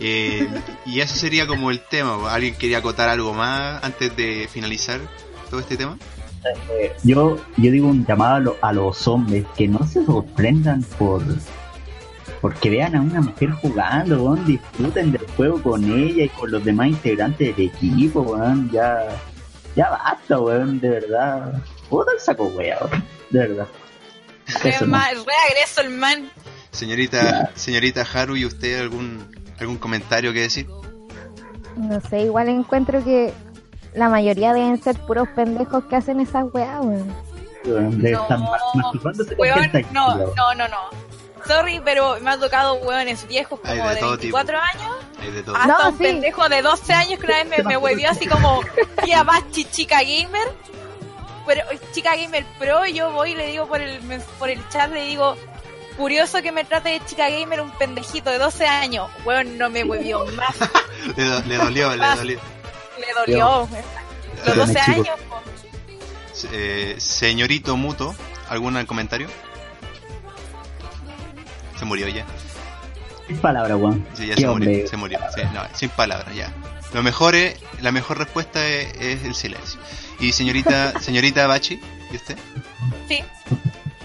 eh, 0.00 0.48
y 0.84 1.00
eso 1.00 1.14
sería 1.14 1.46
como 1.46 1.70
el 1.70 1.80
tema. 1.80 2.32
¿Alguien 2.32 2.56
quería 2.56 2.78
acotar 2.78 3.08
algo 3.08 3.32
más 3.34 3.82
antes 3.84 4.14
de 4.16 4.48
finalizar 4.52 5.00
todo 5.50 5.60
este 5.60 5.76
tema? 5.76 5.96
Eh, 6.78 6.92
yo, 7.04 7.36
yo 7.56 7.70
digo 7.70 7.88
un 7.88 8.04
llamado 8.06 8.34
a, 8.34 8.40
lo- 8.40 8.56
a 8.62 8.72
los 8.72 9.06
hombres 9.08 9.44
que 9.56 9.68
no 9.68 9.86
se 9.86 10.04
sorprendan 10.04 10.82
por 10.98 11.22
porque 12.40 12.70
vean 12.70 12.94
a 12.94 13.00
una 13.00 13.20
mujer 13.20 13.50
jugando, 13.50 14.22
weón, 14.22 14.44
disfruten 14.46 15.12
del 15.12 15.26
juego 15.36 15.62
con 15.62 15.84
ella 15.84 16.24
y 16.24 16.28
con 16.28 16.50
los 16.50 16.64
demás 16.64 16.88
integrantes 16.88 17.56
del 17.56 17.66
equipo, 17.66 18.20
weón, 18.22 18.70
ya, 18.70 19.08
ya 19.74 19.90
basta, 19.90 20.38
weón, 20.40 20.78
de 20.80 20.88
verdad. 20.90 21.52
Puta 21.90 22.12
el 22.12 22.20
saco 22.20 22.44
weón, 22.48 22.90
de 23.30 23.38
verdad. 23.38 23.66
Re, 24.62 24.70
Eso 24.70 24.86
no. 24.86 24.92
ma- 24.92 25.08
re 25.10 25.32
agreso 25.50 25.80
el 25.82 25.90
man. 25.90 26.30
Señorita, 26.70 27.50
señorita 27.54 28.06
Haru, 28.14 28.36
¿y 28.36 28.44
usted 28.44 28.80
algún 28.80 29.36
algún 29.58 29.78
comentario 29.78 30.32
que 30.32 30.42
decir? 30.42 30.68
No 31.76 32.00
sé, 32.08 32.20
igual 32.22 32.48
encuentro 32.48 33.02
que 33.02 33.32
la 33.94 34.08
mayoría 34.08 34.52
deben 34.52 34.80
ser 34.82 34.96
puros 35.00 35.28
pendejos 35.34 35.84
que 35.84 35.96
hacen 35.96 36.20
esas 36.20 36.44
weas, 36.52 36.80
weón. 36.84 37.08
No, 37.66 37.80
no, 39.92 40.16
no, 40.36 40.54
no, 40.54 40.68
no. 40.68 41.07
Sorry, 41.46 41.80
pero 41.84 42.18
me 42.20 42.30
ha 42.30 42.38
tocado 42.38 42.74
weones 42.74 43.26
viejos 43.28 43.60
Hay 43.64 43.78
como 43.78 43.88
de 43.88 43.94
de 43.94 44.00
todo 44.00 44.18
tipo. 44.18 44.36
24 44.38 44.58
años 44.58 44.96
Hay 45.20 45.30
de 45.30 45.42
todo. 45.42 45.56
hasta 45.56 45.66
No, 45.82 45.88
un 45.90 45.98
sí. 45.98 46.02
pendejo 46.04 46.48
de 46.48 46.62
12 46.62 46.92
años 46.92 47.20
que 47.20 47.26
una 47.26 47.36
vez 47.44 47.48
me, 47.48 47.62
me 47.64 47.76
huevió 47.76 48.10
así 48.10 48.26
como 48.26 48.60
tía 49.04 49.22
Bachi 49.22 49.64
chica 49.66 50.00
gamer 50.02 50.48
pero 51.46 51.62
chica 51.92 52.14
gamer 52.16 52.44
pro 52.58 52.84
y 52.86 52.92
yo 52.92 53.10
voy 53.12 53.30
y 53.32 53.34
le 53.34 53.46
digo 53.46 53.66
por 53.66 53.80
el 53.80 54.02
mens- 54.02 54.24
por 54.38 54.50
el 54.50 54.66
chat 54.68 54.92
le 54.92 55.04
digo 55.06 55.34
curioso 55.96 56.42
que 56.42 56.52
me 56.52 56.64
trate 56.64 56.90
de 56.90 57.04
chica 57.06 57.30
gamer 57.30 57.60
un 57.62 57.70
pendejito 57.70 58.28
de 58.30 58.38
12 58.38 58.66
años 58.66 59.08
weón 59.24 59.56
no 59.56 59.70
me 59.70 59.82
huevió 59.84 60.26
más 60.36 60.54
Le, 61.16 61.24
do- 61.24 61.42
le 61.46 61.56
dolió, 61.56 61.96
le 61.96 62.06
dolió. 62.06 62.40
le 62.98 63.12
dolió 63.14 63.68
los 63.70 64.44
Perdone, 64.44 64.72
12 64.74 64.80
chico. 64.84 64.92
años. 65.00 65.18
Eh, 66.52 66.94
señorito 66.98 67.76
Muto, 67.76 68.14
¿algún 68.48 68.84
comentario? 68.86 69.28
Se 71.78 71.84
murió 71.84 72.08
ya. 72.08 72.24
Sin 73.26 73.38
palabras, 73.38 73.76
weón. 73.78 74.06
Sí, 74.14 74.26
ya 74.26 74.34
Qué 74.34 74.40
se 74.42 74.48
hombre. 74.48 74.68
murió, 74.70 74.88
se 74.88 74.96
murió. 74.96 75.18
Sí, 75.34 75.42
no, 75.52 75.62
sin 75.74 75.90
palabras, 75.90 76.34
ya. 76.34 76.52
Lo 76.94 77.02
mejor 77.02 77.34
es, 77.34 77.58
la 77.82 77.92
mejor 77.92 78.18
respuesta 78.18 78.66
es, 78.66 78.94
es 78.98 79.24
el 79.24 79.34
silencio. 79.34 79.78
Y 80.20 80.32
señorita, 80.32 80.98
señorita 81.00 81.46
Bachi, 81.46 81.80
¿y 82.10 82.16
usted? 82.16 82.36
sí 83.08 83.20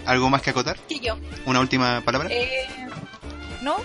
¿Algo 0.06 0.30
más 0.30 0.42
que 0.42 0.50
acotar? 0.50 0.78
sí 0.90 1.00
yo 1.00 1.18
¿Una 1.46 1.62
última 1.62 2.02
palabra? 2.02 2.28
eh, 2.30 2.68
no 3.62 3.78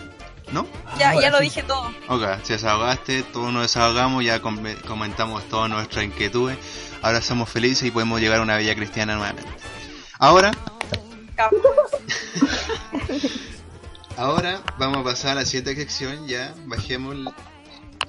¿No? 0.50 0.66
ya, 0.98 1.10
Ahora 1.10 1.22
ya 1.22 1.30
lo 1.30 1.38
dije 1.40 1.62
todo 1.62 1.92
Ok, 2.08 2.22
se 2.42 2.54
desahogaste, 2.54 3.22
todos 3.22 3.52
nos 3.52 3.62
desahogamos, 3.62 4.24
ya 4.24 4.40
com- 4.42 4.58
comentamos 4.86 5.44
todas 5.48 5.70
nuestras 5.70 6.04
inquietudes. 6.04 6.58
Ahora 7.02 7.20
somos 7.20 7.48
felices 7.48 7.84
y 7.86 7.90
podemos 7.92 8.20
llegar 8.20 8.40
a 8.40 8.42
una 8.42 8.56
bella 8.56 8.74
cristiana 8.74 9.14
nuevamente. 9.14 9.48
Ahora. 10.18 10.50
ahora 14.18 14.60
vamos 14.78 14.98
a 14.98 15.04
pasar 15.04 15.32
a 15.32 15.34
la 15.36 15.44
siguiente 15.46 15.74
sección, 15.76 16.26
ya 16.26 16.54
bajemos 16.66 17.14
el, 17.14 17.28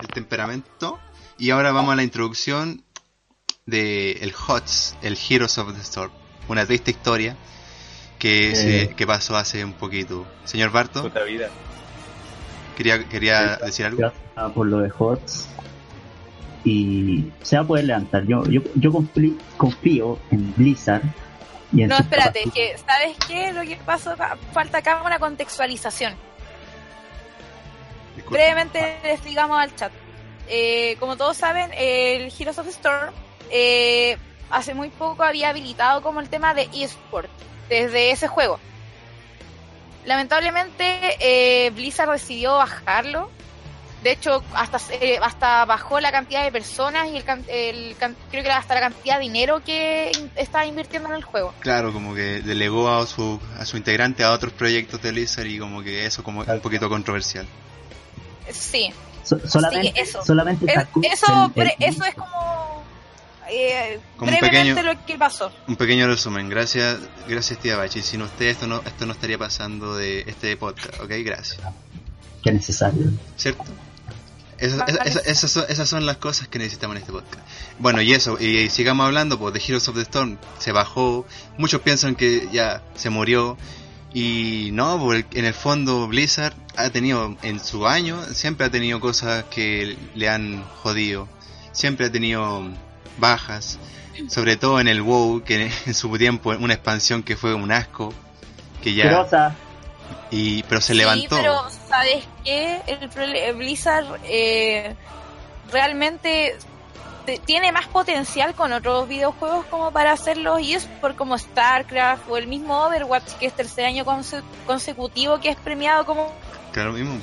el 0.02 0.08
temperamento. 0.08 1.00
Y 1.38 1.52
ahora 1.52 1.72
vamos 1.72 1.94
a 1.94 1.96
la 1.96 2.04
introducción 2.04 2.84
de 3.66 4.14
el 4.22 4.34
HOTS, 4.34 4.98
el 5.02 5.18
Heroes 5.30 5.58
of 5.58 5.74
the 5.74 5.82
Storm. 5.82 6.12
Una 6.50 6.66
triste 6.66 6.92
historia 6.92 7.38
que, 8.18 8.56
se- 8.56 8.82
Eh. 8.84 8.90
que 8.96 9.08
pasó 9.08 9.38
hace 9.38 9.64
un 9.64 9.74
poquito. 9.74 10.26
Señor 10.44 10.72
Barto, 10.72 11.04
Puta 11.04 11.24
vida. 11.24 11.50
quería, 12.76 13.08
quería 13.08 13.56
decir 13.58 13.86
algo. 13.86 14.00
Gracias 14.00 14.54
por 14.54 14.68
lo 14.68 14.80
de 14.80 14.92
HOTS. 14.98 15.48
Y 16.66 17.32
se 17.42 17.56
va 17.56 17.62
a 17.64 17.68
poder 17.68 17.86
levantar. 17.86 18.26
Yo, 18.26 18.44
yo, 18.48 18.62
yo 18.76 18.92
confí- 18.92 19.38
confío 19.56 20.20
en 20.32 20.54
Blizzard. 20.58 21.04
Y 21.72 21.86
No, 21.86 21.98
espérate, 21.98 22.44
es 22.44 22.54
que, 22.54 22.78
¿sabes 22.78 23.18
qué? 23.28 23.54
Lo 23.54 23.62
que 23.62 23.76
pasó, 23.78 24.16
falta 24.52 24.80
acá 24.80 25.02
una 25.06 25.20
contextualización. 25.20 26.16
Brevemente 28.30 28.98
les 29.04 29.14
explicamos 29.14 29.60
al 29.60 29.76
chat. 29.76 29.92
Eh, 30.48 30.96
como 31.00 31.16
todos 31.16 31.38
saben, 31.38 31.72
el 31.74 32.34
Heroes 32.38 32.58
of 32.58 32.68
Storm 32.68 33.14
eh, 33.52 34.18
hace 34.50 34.74
muy 34.74 34.90
poco 34.90 35.24
había 35.24 35.50
habilitado 35.50 36.02
como 36.02 36.20
el 36.20 36.30
tema 36.30 36.54
de 36.54 36.70
eSport 36.74 37.30
desde 37.70 38.12
ese 38.12 38.28
juego. 38.28 38.60
Lamentablemente, 40.06 41.18
eh, 41.20 41.70
Blizzard 41.72 42.12
decidió 42.12 42.56
bajarlo. 42.56 43.30
De 44.04 44.12
hecho, 44.14 44.42
hasta 44.54 44.80
eh, 45.02 45.20
hasta 45.22 45.66
bajó 45.66 46.00
la 46.00 46.12
cantidad 46.12 46.44
de 46.44 46.52
personas 46.54 47.08
y 47.10 47.18
el, 47.18 47.26
el 47.50 47.96
can- 47.98 48.16
creo 48.32 48.44
que 48.44 48.50
hasta 48.50 48.74
la 48.76 48.80
cantidad 48.80 49.16
de 49.18 49.22
dinero 49.24 49.62
que 49.64 50.12
in- 50.18 50.32
estaba 50.38 50.66
invirtiendo 50.66 51.10
en 51.10 51.16
el 51.16 51.24
juego. 51.24 51.54
Claro, 51.60 51.92
como 51.92 52.16
que 52.16 52.42
delegó 52.42 52.90
a 52.90 53.06
su, 53.06 53.40
a 53.58 53.66
su 53.66 53.76
integrante 53.76 54.24
a 54.24 54.32
otros 54.32 54.54
proyectos 54.54 55.02
de 55.02 55.12
Blizzard 55.12 55.48
y 55.48 55.60
como 55.60 55.84
que 55.84 56.06
eso 56.06 56.24
como 56.24 56.44
es 56.44 56.48
un 56.50 56.62
poquito 56.62 56.88
controversial. 56.88 57.46
Sí, 58.52 58.94
So- 59.24 59.40
solamente, 59.48 60.02
eso. 60.02 60.24
solamente 60.26 60.66
Es- 60.72 60.88
eso, 61.22 61.52
el- 61.56 61.72
eso 61.80 62.04
es 62.06 62.16
como, 62.16 62.84
eh, 63.52 64.00
Como 64.18 64.32
un 64.32 64.38
brevemente 64.38 64.76
pequeño- 64.76 64.94
lo 64.94 65.06
que 65.06 65.18
pasó. 65.18 65.52
Un 65.68 65.76
pequeño 65.76 66.08
resumen, 66.08 66.48
gracias, 66.50 67.00
gracias 67.28 67.60
tía 67.60 67.76
Bachi. 67.76 68.02
Sin 68.02 68.22
usted 68.22 68.46
esto 68.46 68.66
no, 68.66 68.82
esto 68.86 69.06
no 69.06 69.12
estaría 69.12 69.38
pasando 69.38 69.96
de 69.98 70.22
este 70.26 70.56
podcast, 70.56 71.00
ok, 71.02 71.12
gracias. 71.26 71.60
que 72.42 72.52
es 72.52 72.56
necesario. 72.56 73.08
¿Cierto? 73.36 73.66
Esa- 74.60 74.84
esa- 74.86 75.20
esas, 75.22 75.52
son, 75.52 75.66
esas 75.70 75.88
son 75.90 76.06
las 76.06 76.18
cosas 76.18 76.48
que 76.48 76.60
necesitamos 76.60 76.96
en 76.98 77.02
este 77.02 77.12
podcast. 77.14 77.40
Bueno, 77.80 78.02
y 78.02 78.14
eso, 78.14 78.38
y 78.40 78.70
sigamos 78.70 79.06
hablando, 79.06 79.40
pues 79.40 79.54
de 79.54 79.60
Heroes 79.66 79.88
of 79.88 79.96
the 79.96 80.02
Storm. 80.02 80.38
Se 80.58 80.72
bajó, 80.72 81.26
muchos 81.58 81.82
piensan 81.82 82.16
que 82.16 82.50
ya 82.52 82.82
se 82.96 83.10
murió, 83.10 83.58
y 84.14 84.70
no, 84.74 85.00
pues 85.00 85.26
en 85.34 85.46
el 85.46 85.54
fondo 85.54 86.08
Blizzard 86.08 86.54
ha 86.76 86.90
tenido, 86.90 87.38
en 87.44 87.60
su 87.64 87.88
año, 87.88 88.22
siempre 88.34 88.66
ha 88.66 88.70
tenido 88.72 89.00
cosas 89.00 89.46
que 89.46 89.98
le 90.16 90.28
han 90.30 90.64
jodido, 90.82 91.28
siempre 91.72 92.08
ha 92.08 92.12
tenido 92.12 92.64
bajas, 93.20 93.78
sobre 94.28 94.58
todo 94.58 94.80
en 94.80 94.88
el 94.88 95.02
WoW, 95.02 95.44
que 95.44 95.72
en 95.86 95.94
su 95.94 96.10
tiempo 96.18 96.50
una 96.50 96.74
expansión 96.74 97.22
que 97.24 97.38
fue 97.38 97.54
un 97.54 97.72
asco, 97.72 98.14
que 98.82 98.94
ya, 98.94 99.06
y, 100.32 100.64
pero 100.64 100.82
se 100.82 100.94
Sí, 100.94 100.98
levantó. 101.00 101.36
pero 101.38 101.62
¿sabes 101.88 102.24
qué? 102.50 102.82
El 102.88 103.10
prole- 103.10 103.54
Blizzard 103.54 104.06
eh, 104.24 104.96
realmente 105.72 106.56
te- 107.26 107.38
tiene 107.40 107.72
más 107.72 107.88
potencial 107.88 108.56
con 108.56 108.74
otros 108.74 109.08
videojuegos 109.08 109.66
como 109.68 109.92
para 109.92 110.12
hacerlos 110.14 110.60
y 110.62 110.74
es 110.74 110.86
por 111.02 111.16
como 111.16 111.38
StarCraft 111.38 112.30
o 112.30 112.38
el 112.38 112.48
mismo 112.48 112.86
Overwatch 112.86 113.34
que 113.40 113.46
es 113.48 113.54
tercer 113.54 113.86
año 113.86 114.04
conse- 114.06 114.42
consecutivo 114.66 115.40
que 115.40 115.50
es 115.50 115.58
premiado 115.58 116.06
como 116.06 116.32
Claro 116.72 116.94
mismo. 116.94 117.20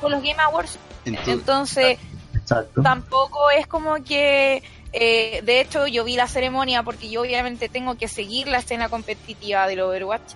con 0.00 0.10
los 0.10 0.20
Game 0.22 0.36
Awards. 0.42 0.78
Entonces, 1.04 1.34
Entonces, 1.34 1.98
Exacto. 2.34 2.82
tampoco 2.82 3.50
es 3.50 3.66
como 3.66 4.02
que 4.04 4.62
eh, 4.92 5.40
de 5.44 5.60
hecho 5.60 5.86
yo 5.86 6.04
vi 6.04 6.16
la 6.16 6.26
ceremonia 6.28 6.82
porque 6.82 7.08
yo 7.10 7.22
obviamente 7.22 7.68
tengo 7.68 7.96
que 7.96 8.08
seguir 8.08 8.48
la 8.48 8.58
escena 8.58 8.88
competitiva 8.88 9.66
del 9.66 9.80
Overwatch 9.80 10.32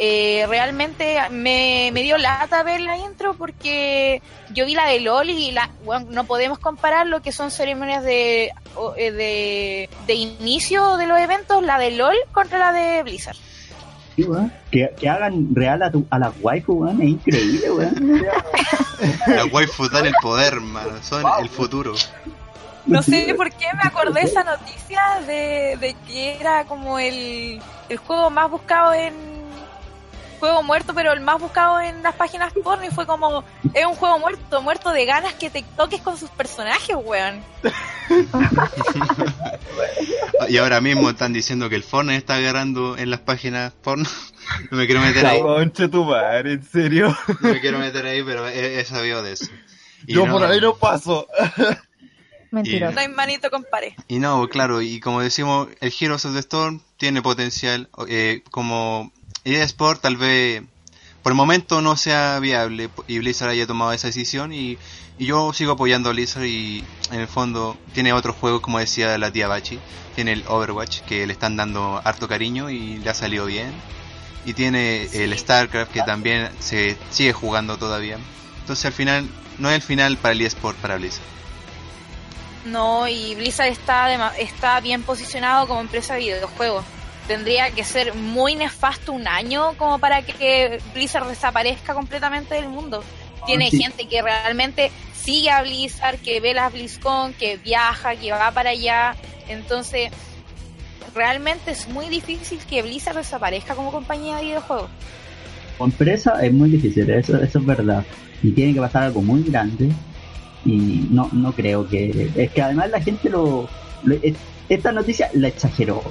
Eh, 0.00 0.46
realmente 0.48 1.18
me, 1.30 1.90
me 1.92 2.02
dio 2.02 2.18
lata 2.18 2.62
ver 2.62 2.80
la 2.80 2.96
intro 2.96 3.34
porque 3.34 4.22
yo 4.50 4.64
vi 4.64 4.74
la 4.76 4.86
de 4.86 5.00
LOL 5.00 5.28
y 5.28 5.50
la, 5.50 5.70
bueno, 5.84 6.06
no 6.10 6.22
podemos 6.24 6.58
comparar 6.60 7.06
lo 7.08 7.20
que 7.20 7.32
son 7.32 7.50
ceremonias 7.50 8.04
de, 8.04 8.52
o- 8.76 8.94
eh, 8.96 9.10
de, 9.10 9.90
de 10.06 10.14
inicio 10.14 10.96
de 10.98 11.06
los 11.08 11.18
eventos, 11.18 11.62
la 11.64 11.78
de 11.80 11.90
LOL 11.90 12.14
contra 12.32 12.58
la 12.60 12.72
de 12.72 13.02
Blizzard. 13.02 13.36
Sí, 14.14 14.26
que, 14.72 14.90
que 14.98 15.08
hagan 15.08 15.48
real 15.54 15.82
a, 15.82 15.90
tu, 15.92 16.04
a 16.10 16.18
las 16.18 16.32
waifu, 16.40 16.72
weón, 16.74 17.00
es 17.02 17.08
increíble, 17.08 17.70
weón. 17.70 18.22
Las 19.28 19.52
waifus 19.52 19.90
dan 19.92 20.06
el 20.06 20.14
poder, 20.20 20.60
mano. 20.60 20.90
Son 21.02 21.22
el 21.40 21.48
futuro. 21.48 21.94
No 22.86 23.00
sé 23.02 23.32
por 23.36 23.50
qué 23.50 23.66
me 23.74 23.82
acordé 23.84 24.22
esa 24.22 24.42
noticia 24.42 25.00
de, 25.26 25.76
de 25.80 25.94
que 26.06 26.36
era 26.40 26.64
como 26.64 26.98
el, 26.98 27.60
el 27.88 27.96
juego 27.98 28.28
más 28.30 28.50
buscado 28.50 28.92
en, 28.94 29.14
juego 30.38 30.62
muerto, 30.62 30.94
pero 30.94 31.12
el 31.12 31.20
más 31.20 31.40
buscado 31.40 31.80
en 31.80 32.02
las 32.02 32.14
páginas 32.14 32.52
porno 32.64 32.84
y 32.84 32.90
fue 32.90 33.06
como, 33.06 33.44
es 33.74 33.84
un 33.86 33.94
juego 33.94 34.18
muerto, 34.18 34.62
muerto 34.62 34.90
de 34.90 35.04
ganas 35.04 35.34
que 35.34 35.50
te 35.50 35.62
toques 35.76 36.00
con 36.00 36.16
sus 36.16 36.30
personajes, 36.30 36.96
weón. 37.02 37.42
Y 40.48 40.56
ahora 40.58 40.80
mismo 40.80 41.10
están 41.10 41.32
diciendo 41.32 41.68
que 41.68 41.74
el 41.76 41.82
Fortnite 41.82 42.16
está 42.18 42.36
agarrando 42.36 42.96
en 42.96 43.10
las 43.10 43.20
páginas 43.20 43.72
porno. 43.82 44.08
No 44.70 44.78
me 44.78 44.86
quiero 44.86 45.00
meter 45.02 45.26
ahí. 45.26 45.40
Concha 45.42 45.88
tu 45.88 46.04
madre, 46.04 46.54
en 46.54 46.62
serio. 46.62 47.16
No 47.40 47.50
me 47.50 47.60
quiero 47.60 47.78
meter 47.78 48.06
ahí, 48.06 48.22
pero 48.22 48.48
he, 48.48 48.80
he 48.80 48.84
sabido 48.84 49.22
de 49.22 49.32
eso. 49.32 49.46
Y 50.06 50.14
Yo 50.14 50.26
no- 50.26 50.32
por 50.32 50.44
ahí 50.44 50.60
no 50.60 50.74
paso. 50.76 51.26
Mentiroso. 52.50 52.94
No 52.94 53.00
hay 53.00 53.08
manito 53.08 53.50
compare. 53.50 53.94
Y 54.06 54.20
no, 54.20 54.48
claro, 54.48 54.80
y 54.80 55.00
como 55.00 55.20
decimos, 55.20 55.68
el 55.80 55.92
Heroes 56.00 56.24
of 56.24 56.32
the 56.32 56.38
Storm 56.38 56.80
tiene 56.96 57.20
potencial. 57.20 57.90
eh, 58.08 58.42
como 58.50 59.12
eSport 59.54 60.00
tal 60.00 60.16
vez 60.16 60.62
por 61.22 61.32
el 61.32 61.36
momento 61.36 61.82
no 61.82 61.96
sea 61.96 62.38
viable 62.38 62.90
y 63.06 63.18
Blizzard 63.18 63.50
haya 63.50 63.66
tomado 63.66 63.92
esa 63.92 64.06
decisión 64.06 64.52
y, 64.52 64.78
y 65.18 65.26
yo 65.26 65.52
sigo 65.52 65.72
apoyando 65.72 66.10
a 66.10 66.12
Blizzard 66.12 66.44
y 66.44 66.84
en 67.10 67.20
el 67.20 67.28
fondo 67.28 67.76
tiene 67.92 68.12
otros 68.12 68.36
juegos 68.36 68.60
como 68.60 68.78
decía 68.78 69.18
la 69.18 69.32
tía 69.32 69.48
Bachi. 69.48 69.78
Tiene 70.14 70.32
el 70.32 70.44
Overwatch 70.48 71.00
que 71.02 71.26
le 71.26 71.32
están 71.32 71.56
dando 71.56 72.00
harto 72.04 72.28
cariño 72.28 72.70
y 72.70 72.98
le 72.98 73.10
ha 73.10 73.14
salido 73.14 73.46
bien. 73.46 73.72
Y 74.44 74.54
tiene 74.54 75.04
el. 75.12 75.36
StarCraft 75.38 75.92
que 75.92 76.02
también 76.02 76.50
se 76.60 76.96
sigue 77.10 77.32
jugando 77.32 77.76
todavía. 77.76 78.18
Entonces 78.60 78.84
al 78.86 78.92
final 78.92 79.28
no 79.58 79.68
es 79.68 79.76
el 79.76 79.82
final 79.82 80.16
para 80.16 80.32
el 80.32 80.40
eSport 80.40 80.76
para 80.78 80.96
Blizzard. 80.96 81.22
No, 82.64 83.06
y 83.06 83.34
Blizzard 83.34 83.68
está, 83.68 84.36
está 84.38 84.80
bien 84.80 85.02
posicionado 85.02 85.66
como 85.68 85.80
empresa 85.80 86.14
de 86.14 86.20
videojuegos. 86.20 86.84
Tendría 87.28 87.70
que 87.70 87.84
ser 87.84 88.14
muy 88.14 88.56
nefasto 88.56 89.12
un 89.12 89.28
año 89.28 89.74
como 89.76 89.98
para 90.00 90.22
que 90.22 90.80
Blizzard 90.94 91.28
desaparezca 91.28 91.94
completamente 91.94 92.54
del 92.56 92.68
mundo. 92.68 93.04
Tiene 93.46 93.70
sí. 93.70 93.80
gente 93.80 94.08
que 94.08 94.20
realmente 94.22 94.90
sigue 95.14 95.50
a 95.50 95.62
Blizzard, 95.62 96.16
que 96.18 96.40
ve 96.40 96.54
las 96.54 96.72
BlizzCon, 96.72 97.34
que 97.34 97.56
viaja, 97.58 98.16
que 98.16 98.32
va 98.32 98.50
para 98.50 98.70
allá. 98.70 99.14
Entonces, 99.48 100.10
realmente 101.14 101.70
es 101.70 101.86
muy 101.88 102.08
difícil 102.08 102.58
que 102.68 102.82
Blizzard 102.82 103.16
desaparezca 103.16 103.74
como 103.74 103.92
compañía 103.92 104.36
de 104.36 104.44
videojuegos. 104.44 104.90
Como 105.76 105.90
empresa 105.92 106.44
es 106.44 106.52
muy 106.52 106.70
difícil, 106.70 107.08
eso, 107.10 107.36
eso 107.42 107.58
es 107.58 107.66
verdad. 107.66 108.04
Y 108.42 108.52
tiene 108.52 108.74
que 108.74 108.80
pasar 108.80 109.04
algo 109.04 109.20
muy 109.22 109.42
grande. 109.42 109.90
Y 110.64 111.06
no, 111.10 111.28
no 111.32 111.52
creo 111.52 111.88
que. 111.88 112.30
Es 112.36 112.50
que 112.52 112.62
además 112.62 112.90
la 112.90 113.00
gente 113.00 113.28
lo. 113.30 113.68
lo- 114.02 114.14
es- 114.22 114.34
esta 114.68 114.92
noticia 114.92 115.30
la 115.34 115.48
exageró. 115.48 116.02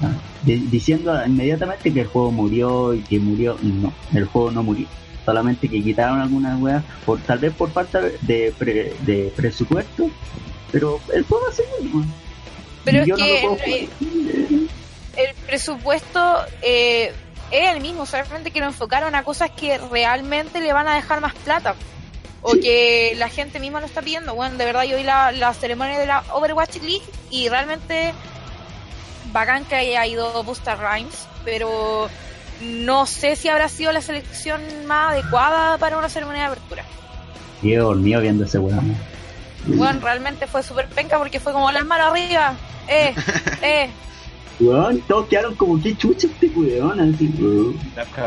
Di- 0.42 0.66
diciendo 0.70 1.14
inmediatamente 1.26 1.92
que 1.92 2.00
el 2.00 2.06
juego 2.06 2.30
murió 2.32 2.94
y 2.94 3.00
que 3.02 3.18
murió. 3.18 3.56
No, 3.62 3.92
el 4.14 4.24
juego 4.26 4.50
no 4.50 4.62
murió. 4.62 4.86
Solamente 5.24 5.68
que 5.68 5.82
quitaron 5.82 6.20
algunas 6.20 6.60
weas, 6.60 6.82
por, 7.04 7.18
tal 7.20 7.38
vez 7.38 7.52
por 7.52 7.70
falta 7.70 8.00
de, 8.00 8.52
pre- 8.58 8.94
de 9.02 9.32
presupuesto. 9.36 10.10
Pero 10.72 11.00
el 11.14 11.22
juego 11.24 11.46
¿no? 11.94 12.04
Pero 12.84 13.02
es 13.02 13.08
no 13.08 13.16
que 13.16 13.88
el 15.16 15.34
presupuesto 15.46 16.36
eh, 16.62 17.12
es 17.50 17.74
el 17.74 17.80
mismo, 17.80 18.06
solamente 18.06 18.50
que 18.50 18.60
lo 18.60 18.66
enfocaron 18.66 19.14
a 19.14 19.24
cosas 19.24 19.50
que 19.50 19.78
realmente 19.78 20.60
le 20.60 20.72
van 20.72 20.86
a 20.88 20.94
dejar 20.94 21.20
más 21.20 21.34
plata. 21.34 21.74
O 22.40 22.52
Sí. 22.52 22.60
que 22.60 23.14
la 23.16 23.28
gente 23.28 23.58
misma 23.58 23.80
lo 23.80 23.86
está 23.86 24.00
pidiendo. 24.00 24.34
Bueno, 24.34 24.56
de 24.56 24.64
verdad 24.64 24.84
yo 24.84 24.96
vi 24.96 25.02
la, 25.02 25.32
la 25.32 25.52
ceremonia 25.54 25.98
de 25.98 26.06
la 26.06 26.22
Overwatch 26.32 26.76
League 26.82 27.02
y 27.30 27.48
realmente 27.48 28.12
bacán 29.32 29.64
que 29.64 29.74
haya 29.74 30.06
ido 30.06 30.42
Busta 30.44 30.76
Rhymes, 30.76 31.26
pero 31.44 32.08
no 32.60 33.06
sé 33.06 33.36
si 33.36 33.48
habrá 33.48 33.68
sido 33.68 33.92
la 33.92 34.00
selección 34.00 34.60
más 34.86 35.12
adecuada 35.12 35.78
para 35.78 35.98
una 35.98 36.08
ceremonia 36.08 36.42
de 36.42 36.48
apertura. 36.48 36.84
Yo 37.62 37.84
dormido 37.84 38.20
viendo 38.20 38.44
ese 38.44 38.58
weón. 38.58 38.96
Bueno, 39.66 40.00
realmente 40.00 40.46
fue 40.46 40.62
súper 40.62 40.88
penca 40.88 41.18
porque 41.18 41.40
fue 41.40 41.52
como 41.52 41.70
las 41.70 41.84
manos 41.84 42.08
arriba. 42.08 42.54
Eh, 42.88 43.14
eh. 43.62 43.90
Weón, 44.60 45.00
todos 45.02 45.28
quedaron 45.28 45.54
como 45.54 45.80
que 45.80 45.96
chucha 45.96 46.26
este 46.26 46.48
weón. 46.48 47.00
Así, 47.00 47.32
weón. 47.38 47.78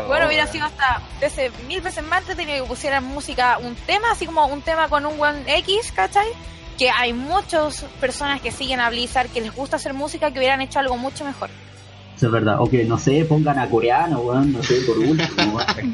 Bueno, 0.06 0.26
hubiera 0.26 0.44
weón. 0.44 0.52
sido 0.52 0.66
hasta 0.66 1.02
veces, 1.20 1.50
mil 1.66 1.80
veces 1.80 2.04
más 2.04 2.20
entretenido 2.20 2.64
que 2.64 2.68
pusieran 2.68 3.04
música, 3.04 3.58
un 3.58 3.74
tema, 3.74 4.12
así 4.12 4.26
como 4.26 4.46
un 4.46 4.62
tema 4.62 4.88
con 4.88 5.04
un 5.06 5.20
One 5.20 5.42
X, 5.46 5.92
¿cachai? 5.94 6.28
Que 6.78 6.90
hay 6.90 7.12
muchas 7.12 7.82
personas 8.00 8.40
que 8.40 8.50
siguen 8.50 8.80
a 8.80 8.90
Blizzard 8.90 9.28
que 9.28 9.40
les 9.40 9.54
gusta 9.54 9.76
hacer 9.76 9.94
música 9.94 10.30
que 10.32 10.38
hubieran 10.38 10.60
hecho 10.62 10.78
algo 10.78 10.96
mucho 10.96 11.24
mejor. 11.24 11.50
Eso 12.16 12.26
es 12.26 12.32
verdad. 12.32 12.60
O 12.60 12.68
que 12.68 12.84
no 12.84 12.98
sé, 12.98 13.24
pongan 13.24 13.58
a 13.58 13.68
coreano, 13.68 14.20
weón, 14.20 14.52
no 14.52 14.62
sé, 14.62 14.80
por 14.82 14.98
último. 14.98 15.58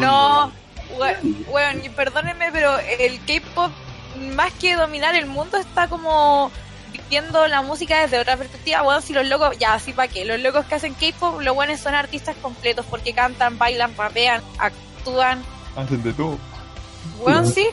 No, 0.00 0.52
we- 0.98 1.16
weón, 1.52 1.84
y 1.84 1.88
perdónenme, 1.88 2.50
pero 2.52 2.78
el 2.78 3.18
K-pop, 3.24 3.70
más 4.34 4.52
que 4.54 4.74
dominar 4.76 5.14
el 5.14 5.26
mundo, 5.26 5.56
está 5.56 5.88
como 5.88 6.50
viendo 7.08 7.46
la 7.48 7.62
música 7.62 8.00
desde 8.02 8.18
otra 8.18 8.36
perspectiva. 8.36 8.82
Bueno, 8.82 9.00
si 9.00 9.12
los 9.12 9.26
locos, 9.26 9.56
ya, 9.58 9.74
así 9.74 9.92
para 9.92 10.08
qué, 10.08 10.24
los 10.24 10.40
locos 10.40 10.66
que 10.66 10.74
hacen 10.74 10.94
K-pop, 10.94 11.40
los 11.40 11.54
buenos 11.54 11.80
son 11.80 11.94
artistas 11.94 12.36
completos 12.42 12.84
porque 12.90 13.12
cantan, 13.14 13.56
bailan, 13.58 13.94
rapean, 13.96 14.42
actúan. 14.58 15.42
Hacen 15.76 16.02
de 16.02 16.12
todo. 16.12 16.38
Weón, 17.20 17.46
Sí. 17.46 17.66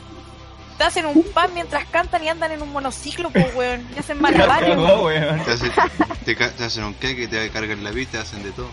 Te 0.78 0.86
hacen 0.86 1.06
un 1.08 1.24
pan 1.34 1.54
mientras 1.54 1.86
cantan 1.88 2.24
y 2.24 2.30
andan 2.30 2.54
en 2.54 2.62
un 2.62 2.72
monociclo, 2.72 3.30
pues, 3.32 3.54
weón. 3.54 3.86
Y 3.96 4.00
hacen 4.00 4.18
La 4.22 4.32
malabares. 4.32 4.78
weón. 4.78 5.44
Te, 5.44 5.52
hacen, 5.52 5.72
te, 6.24 6.36
ca- 6.38 6.52
te 6.52 6.64
hacen 6.64 6.86
un 6.86 6.94
cake, 6.94 7.30
te 7.30 7.50
cargan 7.52 7.84
la 7.84 7.92
vida, 7.92 8.12
te 8.12 8.18
hacen 8.20 8.42
de 8.44 8.52
todo. 8.54 8.70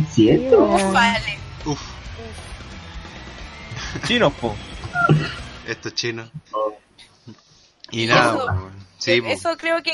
¿Es 0.00 0.14
cierto? 0.14 0.64
Uf, 0.64 0.92
vale. 0.92 1.38
Uf, 1.66 1.80
Chinos, 4.06 4.32
po. 4.34 4.54
esto 5.66 5.88
es 5.88 5.94
chino. 5.94 6.30
Y 7.90 8.06
nada, 8.06 8.34
eso- 8.34 8.46
po, 8.46 8.70
sí, 8.98 9.10
Eh, 9.12 9.22
po. 9.22 9.28
Eso 9.28 9.56
creo 9.58 9.82
que, 9.82 9.92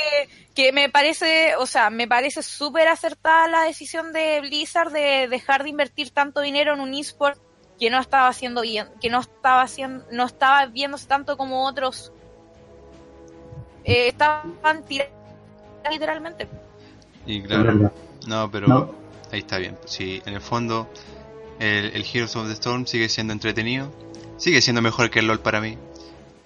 que 0.55 0.73
me 0.73 0.89
parece, 0.89 1.57
o 1.57 1.67
sea, 1.67 1.91
me 1.91 2.07
parece 2.07 2.43
súper 2.43 2.87
acertada 2.89 3.49
la 3.49 3.63
decisión 3.65 4.13
de 4.13 4.41
Blizzard 4.43 4.93
de 4.93 5.27
dejar 5.29 5.63
de 5.65 5.71
invertir 5.71 6.11
tanto 6.11 6.41
dinero 6.41 6.75
en 6.75 6.81
un 6.81 6.95
eSport 6.95 7.39
que 7.83 7.91
no 7.91 7.99
estaba 7.99 8.29
haciendo 8.29 8.63
bien, 8.63 8.87
que 9.01 9.11
no 9.11 9.19
estaba 9.19 9.63
haciendo, 9.63 10.05
no 10.13 10.25
estaba 10.25 10.67
viéndose 10.67 11.09
tanto 11.09 11.37
como 11.37 11.67
otros 11.67 12.13
eh, 13.83 14.07
estaban 14.07 14.85
tirando 14.87 15.13
literalmente. 15.91 16.47
Y 17.27 17.43
claro, 17.43 17.91
no, 18.29 18.51
pero 18.53 18.69
No. 18.69 18.95
ahí 19.33 19.41
está 19.41 19.59
bien. 19.59 19.77
Sí, 19.85 20.23
en 20.25 20.35
el 20.35 20.41
fondo, 20.41 20.89
el, 21.59 21.87
el 21.87 22.05
Heroes 22.05 22.37
of 22.37 22.47
the 22.47 22.53
Storm 22.53 22.87
sigue 22.87 23.09
siendo 23.09 23.33
entretenido, 23.33 23.91
sigue 24.37 24.61
siendo 24.61 24.81
mejor 24.81 25.11
que 25.11 25.19
el 25.19 25.27
LOL 25.27 25.41
para 25.41 25.61
mí. 25.61 25.77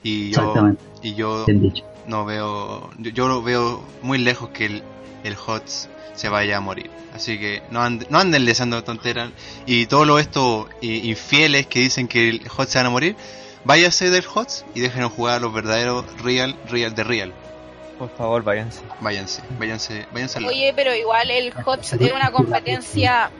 Y 0.02 0.30
yo, 0.30 0.54
y 1.02 1.16
yo 1.16 1.44
no 2.06 2.24
veo, 2.24 2.88
yo, 2.96 3.10
yo 3.10 3.28
lo 3.28 3.42
veo 3.42 3.84
muy 4.00 4.16
lejos 4.16 4.48
que 4.54 4.64
el, 4.64 4.82
el 5.26 5.36
HOTS 5.36 5.88
se 6.14 6.28
vaya 6.28 6.56
a 6.56 6.60
morir. 6.60 6.90
Así 7.14 7.38
que 7.38 7.62
no, 7.70 7.80
and- 7.82 8.06
no 8.10 8.18
anden 8.18 8.44
deseando 8.44 8.82
tonteras. 8.84 9.30
Y 9.66 9.86
todos 9.86 10.20
estos 10.20 10.66
eh, 10.82 10.86
infieles 10.86 11.66
que 11.66 11.80
dicen 11.80 12.08
que 12.08 12.28
el 12.28 12.42
HOTS 12.56 12.70
se 12.70 12.78
van 12.78 12.86
a 12.86 12.90
morir, 12.90 13.16
váyase 13.64 14.10
del 14.10 14.24
HOTS 14.32 14.64
y 14.74 14.80
déjenos 14.80 15.12
jugar 15.12 15.36
a 15.36 15.40
los 15.40 15.52
verdaderos 15.52 16.04
real, 16.22 16.56
real 16.70 16.94
de 16.94 17.04
real. 17.04 17.32
Por 17.98 18.10
favor, 18.16 18.42
váyanse. 18.44 18.82
Váyanse, 19.00 19.42
váyanse, 19.58 20.06
váyanse 20.12 20.38
al. 20.38 20.46
Oye, 20.46 20.72
pero 20.76 20.94
igual 20.94 21.30
el 21.30 21.52
HOTS 21.64 21.94
es 21.94 22.12
una 22.12 22.30
competencia. 22.30 23.30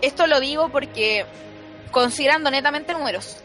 Esto 0.00 0.26
lo 0.28 0.38
digo 0.38 0.68
porque, 0.68 1.24
considerando 1.90 2.50
netamente 2.50 2.92
números, 2.92 3.38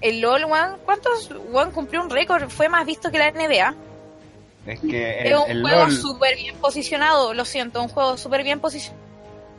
el 0.00 0.20
LOL, 0.20 0.44
One, 0.44 0.76
¿cuántos? 0.84 1.28
One 1.52 1.72
cumplió 1.72 2.00
un 2.02 2.08
récord, 2.10 2.48
fue 2.48 2.68
más 2.68 2.86
visto 2.86 3.10
que 3.10 3.18
la 3.18 3.30
NBA. 3.32 3.74
Es 4.68 4.80
que 4.80 5.20
Es 5.20 5.26
el, 5.26 5.36
un 5.36 5.50
el 5.50 5.62
juego 5.62 5.78
LOL, 5.82 5.92
súper 5.92 6.36
bien 6.36 6.56
posicionado, 6.56 7.34
lo 7.34 7.44
siento, 7.44 7.82
un 7.82 7.88
juego 7.88 8.16
súper 8.16 8.42
bien 8.42 8.60
posicionado. 8.60 9.02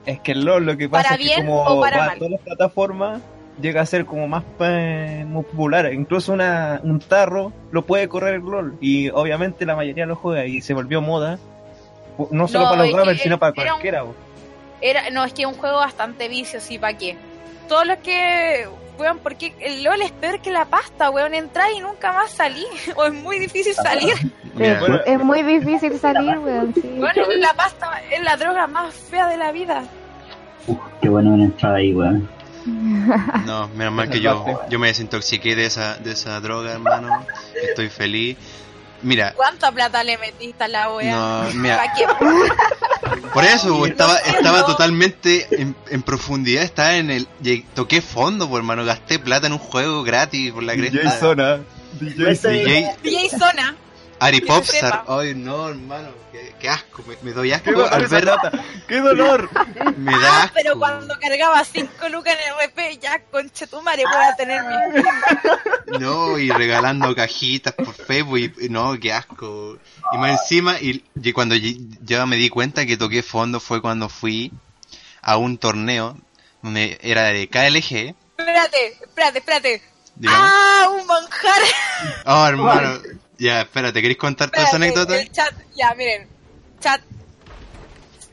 es 0.06 0.20
que 0.22 0.32
el 0.34 0.46
LOL 0.46 0.66
lo 0.66 0.78
que 0.78 0.88
pasa 0.90 1.04
para 1.10 1.16
es 1.16 1.20
que 1.22 1.36
bien 1.36 1.46
como 1.48 1.64
o 1.64 1.82
para 1.82 1.98
va 1.98 2.06
a 2.12 2.16
todas 2.16 2.32
las 2.32 2.42
plataformas 2.42 3.22
llega 3.62 3.82
a 3.82 3.86
ser 3.86 4.06
como 4.06 4.28
más, 4.28 4.44
eh, 4.62 5.26
popular. 5.34 5.92
Incluso 5.94 6.32
una, 6.34 6.80
un 6.84 7.00
tarro 7.00 7.52
lo 7.72 7.86
puede 7.86 8.08
correr 8.08 8.36
el 8.36 8.42
LOL 8.42 8.78
y 8.80 9.10
obviamente 9.10 9.66
la 9.66 9.76
mayoría 9.76 10.06
lo 10.06 10.16
juega 10.16 10.46
y 10.46 10.62
se 10.62 10.74
volvió 10.74 11.02
moda. 11.02 11.40
No 12.32 12.48
solo 12.48 12.66
No, 12.66 12.70
para 12.72 12.86
es 12.86 12.92
los 12.92 13.00
gamers, 13.00 13.18
que 13.18 13.24
sino 13.24 13.40
para 13.40 13.54
era 13.56 13.64
un- 13.64 13.70
cualquiera. 13.82 14.04
Era, 14.82 15.10
no, 15.10 15.26
es 15.26 15.34
que 15.34 15.42
es 15.42 15.48
un 15.48 15.56
juego 15.56 15.78
bastante 15.78 16.30
vicio, 16.30 16.62
sí, 16.62 16.78
¿para 16.80 16.98
qué? 16.98 17.18
Todos 17.68 17.86
los 17.86 17.98
que, 17.98 18.66
weón, 19.00 19.20
porque 19.20 19.54
el 19.60 19.84
LOL 19.84 20.02
es 20.02 20.12
peor 20.12 20.42
que 20.42 20.52
la 20.52 20.66
pasta, 20.66 21.10
weón, 21.10 21.34
entrar 21.34 21.72
y 21.76 21.80
nunca 21.80 22.12
más 22.14 22.32
salir, 22.32 22.68
o 22.96 23.06
es 23.06 23.14
muy 23.14 23.40
difícil 23.40 23.74
salir. 23.74 24.14
Mira, 24.56 24.80
Bueno, 24.80 25.00
Es 25.06 25.20
muy 25.20 25.42
difícil 25.44 25.98
salir, 26.00 26.38
weón. 26.40 26.74
Sí. 26.74 26.96
Bueno, 26.98 27.24
la 27.38 27.54
pasta 27.54 28.02
es 28.12 28.22
la 28.24 28.36
droga 28.38 28.68
más 28.68 28.94
fea 28.94 29.28
de 29.28 29.38
la 29.38 29.52
vida. 29.52 29.84
Uf, 30.68 30.78
qué 31.02 31.10
bueno 31.10 31.32
una 31.32 31.46
entrada 31.46 31.78
ahí, 31.78 31.94
weón. 31.94 32.30
No, 33.46 33.68
menos 33.70 33.94
mal 33.94 34.10
que 34.10 34.20
yo, 34.20 34.62
yo 34.70 34.80
me 34.80 34.88
desintoxiqué 34.88 35.56
de 35.56 35.66
esa, 35.66 35.96
de 35.96 36.12
esa 36.12 36.40
droga, 36.42 36.74
hermano. 36.74 37.26
Estoy 37.62 37.90
feliz. 37.90 38.38
Mira, 39.02 39.34
¿Cuánta 39.36 39.72
plata 39.72 40.04
le 40.04 40.18
metiste 40.18 40.64
a 40.64 40.68
la 40.68 40.92
weá? 40.92 41.12
no, 41.16 41.44
mira, 41.54 41.78
¿Para 41.78 41.94
qué? 41.96 42.06
Por 43.34 43.44
eso, 43.46 43.86
estaba, 43.86 44.18
estaba 44.18 44.66
totalmente 44.66 45.48
en, 45.52 45.76
en 45.90 46.02
profundidad, 46.02 46.64
estaba 46.64 46.96
en 46.96 47.10
el... 47.12 47.28
Toqué 47.74 48.02
fondo, 48.02 48.50
por 48.50 48.58
hermano, 48.60 48.84
gasté 48.86 49.20
plata 49.20 49.48
en 49.48 49.54
un 49.54 49.60
juego 49.60 50.04
gratis 50.04 50.52
por 50.52 50.64
la 50.64 50.74
DJ 50.74 50.90
cresta. 50.92 51.20
Zona. 51.20 51.60
DJ 52.00 52.32
Ese- 52.32 52.50
DJ 52.50 52.96
DJ 53.04 53.30
Zona. 53.30 53.76
Ari 54.20 54.42
Popstar. 54.42 55.06
Ay, 55.08 55.34
no, 55.36 55.70
hermano, 55.70 56.10
qué, 56.32 56.54
qué 56.60 56.70
asco, 56.70 57.04
me, 57.08 57.16
me 57.22 57.32
doy 57.32 57.50
¡Qué 57.50 57.56
asco 57.56 57.86
al 57.90 58.06
ver... 58.08 58.22
plata! 58.24 58.52
¡Qué 58.88 58.98
dolor! 59.00 59.50
Me 59.98 60.12
da 60.12 60.20
Ah, 60.32 60.44
asco. 60.44 60.54
pero 60.56 60.78
cuando 60.78 61.18
cargaba 61.20 61.64
5 61.64 62.10
lucas 62.10 62.36
en 62.46 62.70
RP, 62.70 63.00
ya 63.02 63.20
conchetumare 63.32 64.04
voy 64.04 64.24
a 64.24 64.36
tener 64.36 64.62
mi. 64.64 65.04
No, 66.00 66.38
y 66.38 66.50
regalando 66.52 67.16
cajitas 67.16 67.74
por 67.74 67.94
Facebook, 67.96 68.38
y, 68.62 68.70
no, 68.70 69.00
qué 69.00 69.12
asco. 69.14 69.78
Y 70.14 70.18
más 70.18 70.42
encima, 70.42 70.80
y, 70.80 71.04
y 71.16 71.34
cuando 71.34 71.56
ya 71.56 72.26
me 72.26 72.36
di 72.36 72.50
cuenta 72.50 72.86
que 72.86 72.98
toqué 72.98 73.24
fondo 73.24 73.60
fue 73.60 73.82
cuando 73.82 74.08
fui 74.10 74.52
a 75.22 75.38
un 75.38 75.58
torneo 75.58 76.18
donde 76.62 77.00
era 77.02 77.24
de 77.24 77.48
KLG. 77.50 78.16
Espérate, 78.38 78.98
espérate, 79.02 79.38
espérate. 79.40 79.82
Digamos. 80.16 80.50
¡Ah! 80.52 80.88
¡Un 80.92 81.08
manjar! 81.08 81.62
Oh, 82.26 82.46
hermano. 82.46 83.00
Ya, 83.40 83.62
espérate, 83.62 84.02
¿queréis 84.02 84.18
contar 84.20 84.52
toda 84.52 84.68
esa 84.68 84.76
anécdota? 84.76 85.18
El 85.20 85.32
chat, 85.32 85.54
ya, 85.76 85.94
miren. 85.96 86.28
Chat. 86.82 87.02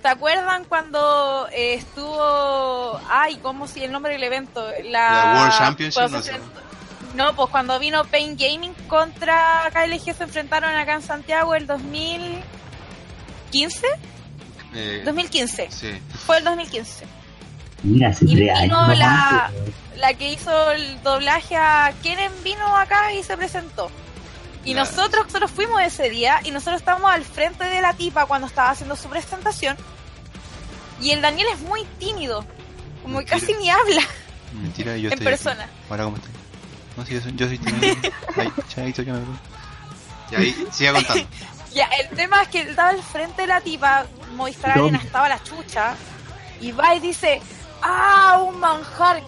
¿Se 0.02 0.08
acuerdan 0.08 0.64
cuando 0.64 1.48
eh, 1.52 1.74
estuvo. 1.74 3.00
Ay, 3.08 3.36
¿cómo 3.42 3.66
si 3.68 3.82
el 3.84 3.92
nombre 3.92 4.12
del 4.12 4.22
evento? 4.24 4.66
La, 4.84 5.10
La 5.10 5.34
World 5.40 5.58
Championship, 5.58 6.00
no 6.02 6.08
se 6.22 6.22
sé. 6.22 6.30
enfrentó- 6.36 6.60
No, 7.14 7.34
pues 7.34 7.48
cuando 7.50 7.78
vino 7.78 8.04
Pain 8.04 8.36
Gaming 8.36 8.74
contra 8.88 9.70
KLG 9.72 10.14
se 10.14 10.24
enfrentaron 10.24 10.74
acá 10.74 10.94
en 10.94 11.02
Santiago 11.02 11.54
el 11.54 11.66
2015. 11.66 13.86
Eh, 14.74 15.02
2015. 15.04 15.68
sí. 15.70 15.98
Fue 16.26 16.38
el 16.38 16.44
2015. 16.44 17.06
Mira, 17.82 18.08
hace 18.10 18.24
Y 18.26 18.34
vino 18.34 18.86
la- 18.94 19.50
La 19.96 20.12
que 20.14 20.30
hizo 20.32 20.72
el 20.72 21.02
doblaje 21.02 21.56
a 21.56 21.92
Kenen 22.02 22.32
vino 22.44 22.76
acá 22.76 23.12
y 23.14 23.22
se 23.22 23.34
presentó. 23.36 23.90
Y 24.66 24.74
nosotros, 24.74 25.26
nosotros 25.26 25.50
fuimos 25.50 25.80
ese 25.82 26.10
día 26.10 26.40
y 26.44 26.50
nosotros 26.50 26.80
estábamos 26.80 27.10
al 27.10 27.24
frente 27.24 27.64
de 27.64 27.80
la 27.80 27.92
tipa 27.94 28.26
cuando 28.26 28.46
estaba 28.46 28.70
haciendo 28.70 28.96
su 28.96 29.08
presentación. 29.08 29.76
Y 31.00 31.10
el 31.12 31.22
Daniel 31.22 31.46
es 31.52 31.60
muy 31.60 31.84
tímido. 31.98 32.44
Como 33.02 33.20
que 33.20 33.26
casi 33.26 33.54
ni 33.54 33.70
habla 33.70 34.02
Mentira, 34.60 34.96
yo 34.96 35.08
en 35.08 35.12
estoy 35.12 35.24
persona. 35.26 35.64
aquí. 35.64 35.72
Ahora, 35.90 36.04
¿cómo 36.04 36.16
estoy? 36.16 36.32
No, 36.96 37.06
sí, 37.06 37.14
yo 37.14 37.20
soy, 37.20 37.36
yo 37.36 37.46
soy 37.46 37.58
tímido. 37.58 37.96
Ay, 38.36 38.52
chaito, 38.68 39.02
ya 39.02 39.12
me 39.12 39.20
voy. 39.20 39.36
Ya, 40.30 40.38
ahí, 40.38 40.66
siga 40.72 40.92
contando. 40.94 41.26
Ya, 41.72 41.84
el 41.86 42.08
tema 42.16 42.42
es 42.42 42.48
que 42.48 42.62
él 42.62 42.68
estaba 42.68 42.88
al 42.88 43.02
frente 43.02 43.42
de 43.42 43.48
la 43.48 43.60
tipa, 43.60 44.06
Movistar. 44.34 44.72
Arena 44.72 44.98
estaba 44.98 45.28
la 45.28 45.42
chucha. 45.42 45.94
Y 46.60 46.72
va 46.72 46.94
y 46.94 47.00
dice, 47.00 47.40
¡ah, 47.82 48.40
un 48.42 48.58
manjar! 48.58 49.22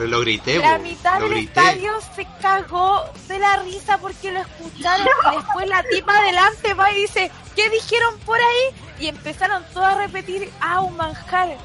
Pero 0.00 0.12
lo 0.12 0.20
grité, 0.20 0.56
La 0.60 0.78
mitad 0.78 1.20
del 1.20 1.28
grité. 1.28 1.60
estadio 1.60 1.92
se 2.16 2.26
cagó 2.40 3.04
de 3.28 3.38
la 3.38 3.56
risa 3.58 3.98
porque 3.98 4.32
lo 4.32 4.40
escucharon 4.40 5.06
y 5.30 5.36
después 5.36 5.68
la 5.68 5.82
tipa 5.82 6.16
adelante 6.16 6.72
va 6.72 6.90
y 6.90 7.02
dice, 7.02 7.30
¿qué 7.62 7.70
dijeron 7.70 8.18
por 8.24 8.38
ahí? 8.38 8.74
Y 9.00 9.08
empezaron 9.08 9.62
todos 9.72 9.86
a 9.86 9.94
repetir, 9.96 10.50
ah, 10.60 10.80
un 10.80 10.96
manjar. 10.96 11.56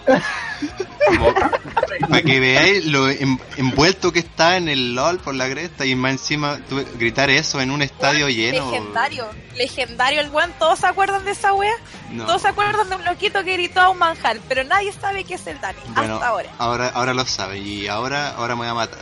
Para 2.10 2.22
que 2.22 2.40
veáis 2.40 2.86
lo 2.86 3.10
en- 3.10 3.40
envuelto 3.58 4.12
que 4.12 4.20
está 4.20 4.58
en 4.58 4.68
el 4.70 4.96
LOL 4.96 5.20
por 5.20 5.36
la 5.36 5.50
cresta 5.50 5.86
y 5.86 5.96
más 5.96 6.12
encima 6.14 6.60
tuve- 6.70 6.86
gritar 6.98 7.30
eso 7.30 7.60
en 7.62 7.72
un 7.72 7.82
estadio 7.82 8.28
lleno. 8.30 8.70
Legendario, 8.72 9.28
legendario 9.56 10.22
el 10.22 10.30
buen, 10.30 10.52
¿todos 10.54 10.80
se 10.80 10.88
acuerdan 10.88 11.24
de 11.26 11.32
esa 11.32 11.54
wea? 11.54 11.74
No. 12.12 12.26
Todos 12.26 12.42
se 12.42 12.48
acuerdan 12.50 12.90
de 12.90 12.96
un 12.96 13.06
loquito 13.06 13.44
que 13.44 13.54
gritó 13.54 13.82
a 13.82 13.90
un 13.90 13.98
manjar, 13.98 14.38
pero 14.48 14.64
nadie 14.64 14.92
sabe 14.94 15.24
qué 15.24 15.36
es 15.36 15.46
el 15.48 15.60
Dani, 15.62 15.80
Bueno, 15.90 16.16
hasta 16.16 16.28
ahora. 16.28 16.50
ahora, 16.58 16.92
ahora 16.94 17.14
lo 17.14 17.26
sabe 17.26 17.60
y 17.60 17.88
ahora, 17.88 18.30
ahora 18.36 18.56
me 18.56 18.60
voy 18.62 18.68
a 18.70 18.74
matar. 18.74 19.00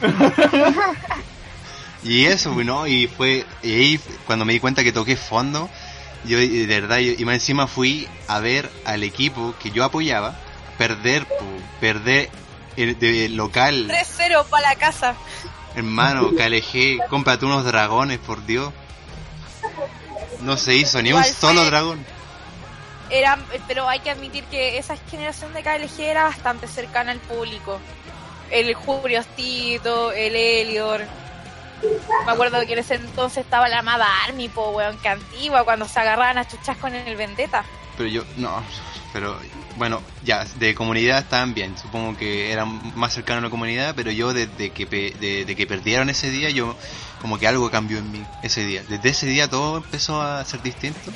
y 2.04 2.24
eso, 2.26 2.52
bueno, 2.52 2.86
y 2.86 3.06
fue, 3.08 3.44
y 3.62 3.72
ahí 3.74 4.00
cuando 4.26 4.44
me 4.44 4.52
di 4.52 4.60
cuenta 4.60 4.82
que 4.84 4.92
toqué 4.92 5.16
fondo, 5.16 5.68
yo 6.24 6.38
de 6.38 6.66
verdad, 6.66 6.98
yo- 6.98 7.12
y 7.16 7.24
más 7.24 7.34
encima 7.34 7.66
fui 7.66 8.08
a 8.26 8.38
ver 8.40 8.70
al 8.84 9.02
equipo 9.04 9.54
que 9.62 9.70
yo 9.70 9.84
apoyaba 9.84 10.36
perder, 10.76 11.26
po, 11.26 11.44
perder 11.80 12.30
el, 12.76 12.98
de 12.98 13.28
local, 13.28 13.88
3-0 13.88 14.44
para 14.46 14.68
la 14.70 14.76
casa. 14.76 15.14
hermano, 15.74 16.30
KLG, 16.36 17.06
cómprate 17.08 17.44
unos 17.46 17.64
dragones, 17.64 18.18
por 18.18 18.44
Dios. 18.46 18.72
No 20.40 20.56
se 20.56 20.74
hizo 20.76 21.02
ni 21.02 21.12
un 21.12 21.24
solo 21.24 21.60
fue- 21.62 21.70
dragón. 21.70 22.06
Era, 23.10 23.38
pero 23.66 23.88
hay 23.88 24.00
que 24.00 24.10
admitir 24.10 24.44
que 24.44 24.76
esa 24.76 24.94
generación 25.10 25.54
de 25.54 25.62
KLG 25.62 26.00
era 26.00 26.24
bastante 26.24 26.68
cercana 26.68 27.10
al 27.12 27.18
público. 27.20 27.80
El 28.50 28.72
Julio 28.74 29.20
Astito, 29.20 30.12
el 30.12 30.36
Elior. 30.36 31.02
Me 32.26 32.32
acuerdo 32.32 32.60
que 32.66 32.72
en 32.72 32.78
ese 32.80 32.94
entonces 32.96 33.44
estaba 33.44 33.68
la 33.68 33.78
amada 33.78 34.06
Army, 34.24 34.48
po, 34.48 34.70
weón, 34.70 34.98
que 34.98 35.08
antigua, 35.08 35.64
cuando 35.64 35.86
se 35.86 35.98
agarraban 36.00 36.38
a 36.38 36.46
chuchas 36.46 36.76
con 36.76 36.94
el 36.94 37.16
Vendetta. 37.16 37.64
Pero 37.96 38.08
yo, 38.08 38.24
no, 38.36 38.62
pero 39.12 39.36
bueno, 39.76 40.00
ya, 40.22 40.44
de 40.56 40.74
comunidad 40.74 41.18
estaban 41.18 41.52
bien, 41.54 41.76
supongo 41.76 42.16
que 42.16 42.52
eran 42.52 42.80
más 42.96 43.12
cercanos 43.12 43.42
a 43.42 43.46
la 43.46 43.50
comunidad, 43.50 43.94
pero 43.96 44.10
yo 44.12 44.32
desde 44.32 44.70
que, 44.70 44.86
pe- 44.86 45.14
de, 45.18 45.44
de 45.44 45.56
que 45.56 45.66
perdieron 45.66 46.08
ese 46.08 46.30
día, 46.30 46.50
yo 46.50 46.76
como 47.20 47.38
que 47.38 47.48
algo 47.48 47.70
cambió 47.70 47.98
en 47.98 48.12
mí 48.12 48.24
ese 48.42 48.64
día. 48.64 48.84
Desde 48.88 49.08
ese 49.08 49.26
día 49.26 49.48
todo 49.48 49.78
empezó 49.78 50.22
a 50.22 50.44
ser 50.44 50.62
distinto 50.62 51.10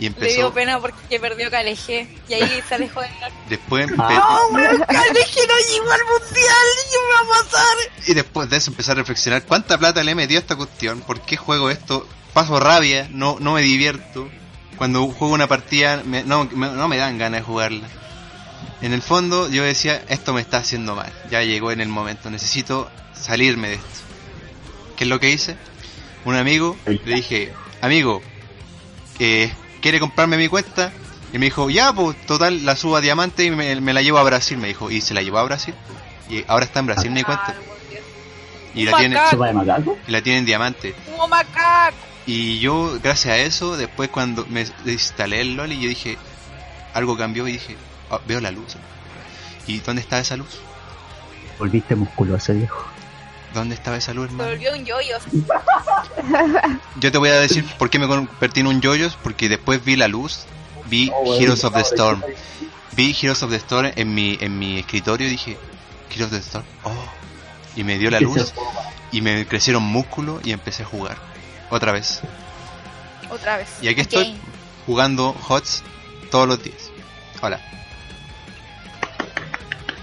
y 0.00 0.08
Le 0.08 0.14
dio 0.14 0.24
empezó, 0.28 0.54
pena 0.54 0.80
porque 0.80 1.20
perdió 1.20 1.50
KLG 1.50 2.08
y 2.28 2.34
ahí 2.34 2.62
se 2.68 2.74
alejó 2.74 3.00
de 3.02 3.08
después 3.50 3.86
Ah. 3.98 4.08
¡No, 4.50 4.56
weón! 4.56 4.78
KLG 4.78 4.88
no 4.88 5.58
llegó 5.68 5.92
al 5.92 6.04
mundial, 6.04 6.66
¿qué 6.90 6.96
me 6.96 7.12
va 7.14 7.20
a 7.20 7.42
pasar? 7.44 7.76
y 8.06 8.14
después 8.14 8.48
de 8.50 8.56
eso 8.56 8.70
empecé 8.70 8.90
a 8.92 8.94
reflexionar 8.94 9.42
cuánta 9.44 9.76
plata 9.78 10.02
le 10.02 10.12
he 10.12 10.14
metido 10.14 10.38
a 10.38 10.42
esta 10.42 10.56
cuestión, 10.56 11.00
por 11.02 11.20
qué 11.20 11.36
juego 11.36 11.70
esto, 11.70 12.08
paso 12.32 12.58
rabia, 12.58 13.08
no, 13.10 13.36
no 13.40 13.52
me 13.54 13.60
divierto, 13.62 14.28
cuando 14.78 15.06
juego 15.08 15.34
una 15.34 15.46
partida 15.46 16.02
me- 16.04 16.24
no, 16.24 16.44
me, 16.46 16.68
no 16.70 16.88
me 16.88 16.96
dan 16.96 17.18
ganas 17.18 17.40
de 17.42 17.46
jugarla. 17.46 17.86
En 18.80 18.94
el 18.94 19.02
fondo 19.02 19.48
yo 19.50 19.62
decía, 19.62 20.02
esto 20.08 20.32
me 20.32 20.40
está 20.40 20.56
haciendo 20.58 20.94
mal, 20.96 21.12
ya 21.30 21.42
llegó 21.42 21.70
en 21.72 21.82
el 21.82 21.88
momento, 21.88 22.30
necesito 22.30 22.90
salirme 23.14 23.68
de 23.68 23.74
esto. 23.74 23.86
¿Qué 24.96 25.04
es 25.04 25.08
lo 25.10 25.20
que 25.20 25.30
hice? 25.30 25.56
Un 26.24 26.34
amigo, 26.36 26.76
le 26.86 27.14
dije, 27.14 27.52
amigo, 27.82 28.22
eh, 29.18 29.52
¿quiere 29.80 30.00
comprarme 30.00 30.36
mi 30.36 30.48
cuenta? 30.48 30.92
Y 31.32 31.38
me 31.38 31.46
dijo, 31.46 31.70
ya, 31.70 31.92
pues 31.92 32.16
total, 32.26 32.64
la 32.64 32.74
subo 32.76 32.96
a 32.96 33.00
diamante 33.00 33.44
y 33.44 33.50
me, 33.50 33.80
me 33.80 33.92
la 33.92 34.02
llevo 34.02 34.18
a 34.18 34.22
Brasil, 34.24 34.58
me 34.58 34.68
dijo, 34.68 34.90
y 34.90 35.00
se 35.00 35.14
la 35.14 35.22
llevó 35.22 35.38
a 35.38 35.44
Brasil. 35.44 35.74
Y 36.28 36.44
ahora 36.48 36.64
está 36.64 36.80
en 36.80 36.86
Brasil 36.86 37.10
mi 37.10 37.22
cuenta. 37.22 37.54
Y 38.74 38.84
la 38.84 38.92
tiene, 38.98 39.16
la 40.06 40.22
tiene 40.22 40.38
en 40.40 40.44
diamante. 40.46 40.94
Y 42.26 42.60
yo, 42.60 42.98
gracias 43.02 43.34
a 43.34 43.38
eso, 43.38 43.76
después 43.76 44.10
cuando 44.10 44.46
me 44.46 44.64
instalé 44.86 45.40
el 45.40 45.56
LOL 45.56 45.72
y 45.72 45.80
yo 45.80 45.88
dije, 45.88 46.18
algo 46.94 47.16
cambió 47.16 47.48
y 47.48 47.52
dije, 47.52 47.76
"Ah, 48.10 48.20
veo 48.26 48.40
la 48.40 48.50
luz. 48.50 48.76
¿Y 49.66 49.78
dónde 49.80 50.02
está 50.02 50.18
esa 50.20 50.36
luz? 50.36 50.60
Volviste 51.58 51.96
musculoso, 51.96 52.52
viejo. 52.52 52.88
¿Dónde 53.54 53.74
estaba 53.74 53.96
esa 53.96 54.14
luz, 54.14 54.30
Se 54.30 54.36
volvió 54.36 54.72
un 54.74 54.84
yoyo. 54.84 55.16
Yo 57.00 57.10
te 57.12 57.18
voy 57.18 57.30
a 57.30 57.40
decir 57.40 57.64
por 57.78 57.90
qué 57.90 57.98
me 57.98 58.06
convertí 58.06 58.60
en 58.60 58.68
un 58.68 58.80
yoyos, 58.80 59.16
porque 59.22 59.48
después 59.48 59.84
vi 59.84 59.96
la 59.96 60.08
luz, 60.08 60.44
vi 60.86 61.10
Heroes 61.38 61.64
of 61.64 61.74
the 61.74 61.80
Storm. 61.80 62.22
Vi 62.92 63.16
Heroes 63.20 63.42
of 63.42 63.50
the 63.50 63.56
Storm 63.56 63.92
en 63.96 64.14
mi, 64.14 64.38
en 64.40 64.58
mi 64.58 64.78
escritorio 64.78 65.26
y 65.26 65.30
dije, 65.30 65.56
Heroes 66.10 66.32
of 66.32 66.38
the 66.38 66.38
Storm, 66.38 66.64
oh. 66.84 66.92
Y 67.76 67.84
me 67.84 67.98
dio 67.98 68.10
la 68.10 68.20
luz 68.20 68.52
y 69.12 69.20
me 69.20 69.46
crecieron 69.46 69.82
músculos 69.82 70.40
y 70.44 70.52
empecé 70.52 70.82
a 70.82 70.86
jugar. 70.86 71.16
Otra 71.70 71.92
vez. 71.92 72.20
Otra 73.30 73.56
vez. 73.56 73.68
Y 73.80 73.88
aquí 73.88 74.00
estoy 74.00 74.36
jugando 74.86 75.36
HOTS 75.48 75.82
todos 76.30 76.48
los 76.48 76.62
días. 76.62 76.90
Hola. 77.42 77.60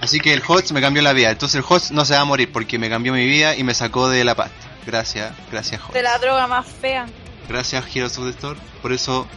Así 0.02 0.20
que 0.20 0.34
el 0.34 0.44
HOTS 0.46 0.72
me 0.74 0.82
cambió 0.82 1.02
la 1.02 1.14
vida. 1.14 1.32
Entonces 1.32 1.56
el 1.60 1.66
HOTS 1.68 1.92
no 1.92 2.06
se 2.06 2.14
va 2.14 2.22
a 2.22 2.26
morir 2.26 2.52
porque 2.52 2.78
me 2.80 2.90
cambió 2.90 3.14
mi 3.14 3.26
vida 3.26 3.56
y 3.56 3.64
me 3.64 3.74
sacó 3.74 4.10
de 4.10 4.24
la 4.24 4.36
pasta. 4.36 4.56
Gracias, 4.86 5.34
gracias 5.52 5.82
HOTS. 5.82 5.94
De 5.94 6.04
la 6.04 6.18
droga 6.20 6.48
más 6.48 6.68
fea. 6.68 7.08
Gracias 7.50 7.84
Heroes 7.96 8.18
of 8.18 8.26
the 8.26 8.32
Storm. 8.32 8.60
Por 8.82 8.92
eso, 8.94 9.28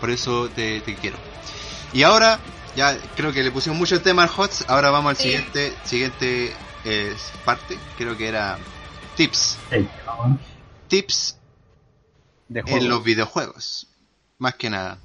por 0.00 0.10
eso 0.10 0.48
te, 0.50 0.80
te 0.82 0.94
quiero. 0.96 1.16
Y 1.92 2.02
ahora, 2.02 2.38
ya 2.76 2.96
creo 3.16 3.32
que 3.32 3.42
le 3.42 3.50
pusimos 3.50 3.78
mucho 3.78 4.00
tema 4.02 4.22
al 4.24 4.30
HOTS. 4.34 4.66
Ahora 4.68 4.90
vamos 4.90 5.10
al 5.10 5.16
Sí. 5.16 5.22
siguiente, 5.24 5.74
siguiente 5.84 6.56
eh, 6.84 7.16
parte. 7.44 7.78
Creo 7.96 8.16
que 8.16 8.28
era 8.28 8.58
tips. 9.16 9.56
El- 9.70 9.88
Tips 10.88 11.38
De 12.48 12.62
en 12.66 12.88
los 12.88 13.02
videojuegos. 13.02 13.86
Más 14.38 14.54
que 14.56 14.68
nada. 14.68 14.98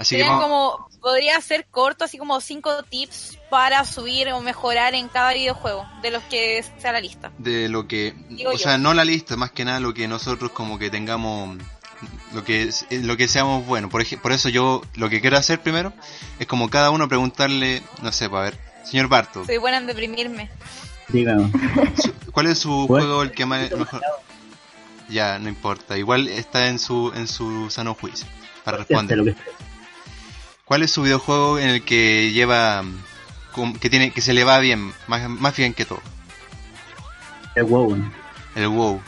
Así 0.00 0.16
que 0.16 0.22
vamos, 0.22 0.42
como, 0.42 0.88
podría 1.02 1.38
ser 1.42 1.66
corto, 1.70 2.04
así 2.04 2.16
como 2.16 2.40
cinco 2.40 2.82
tips 2.84 3.36
para 3.50 3.84
subir 3.84 4.28
o 4.32 4.40
mejorar 4.40 4.94
en 4.94 5.08
cada 5.08 5.34
videojuego, 5.34 5.86
de 6.00 6.10
los 6.10 6.22
que 6.24 6.64
sea 6.78 6.92
la 6.92 7.00
lista. 7.00 7.30
de 7.36 7.68
lo 7.68 7.86
que 7.86 8.14
Digo 8.30 8.50
o 8.50 8.52
yo. 8.54 8.58
sea 8.58 8.78
no 8.78 8.94
la 8.94 9.04
lista 9.04 9.36
más 9.36 9.50
que 9.50 9.64
nada 9.66 9.78
lo 9.78 9.92
que 9.92 10.08
nosotros 10.08 10.52
como 10.52 10.78
que 10.78 10.88
tengamos 10.88 11.58
lo 12.32 12.44
que 12.44 12.70
en 12.88 13.06
lo 13.06 13.18
que 13.18 13.28
seamos 13.28 13.66
buenos. 13.66 13.90
Por, 13.90 14.00
ej- 14.00 14.18
por 14.22 14.32
eso 14.32 14.48
yo 14.48 14.80
lo 14.94 15.10
que 15.10 15.20
quiero 15.20 15.36
hacer 15.36 15.60
primero 15.60 15.92
es 16.38 16.46
como 16.46 16.70
cada 16.70 16.90
uno 16.90 17.06
preguntarle, 17.06 17.82
no 18.00 18.10
sé, 18.10 18.30
para 18.30 18.44
ver, 18.44 18.58
señor 18.84 19.08
Barto, 19.08 19.44
Soy 19.44 19.58
buena 19.58 19.76
en 19.76 19.86
deprimirme. 19.86 20.48
Dígame. 21.08 21.50
¿cuál 22.32 22.46
es 22.46 22.58
su 22.58 22.86
Bueno. 22.86 23.04
juego 23.04 23.22
el 23.22 23.32
que 23.32 23.44
más 23.44 23.70
mejor? 23.72 24.00
Ya, 25.10 25.38
no 25.38 25.48
importa, 25.50 25.98
igual 25.98 26.26
está 26.28 26.68
en 26.68 26.78
su 26.78 27.12
en 27.14 27.26
su 27.28 27.68
sano 27.68 27.94
juicio 27.94 28.26
para 28.64 28.78
responder. 28.78 29.36
¿Cuál 30.70 30.84
es 30.84 30.92
su 30.92 31.02
videojuego 31.02 31.58
en 31.58 31.68
el 31.68 31.82
que 31.82 32.30
lleva 32.30 32.84
que 33.80 33.90
tiene 33.90 34.12
que 34.12 34.20
se 34.20 34.32
le 34.32 34.44
va 34.44 34.60
bien, 34.60 34.92
más, 35.08 35.28
más 35.28 35.56
bien 35.56 35.74
que 35.74 35.84
todo? 35.84 36.00
es 37.56 37.64
WoW. 37.68 37.96
El 38.54 38.68
WoW. 38.68 39.00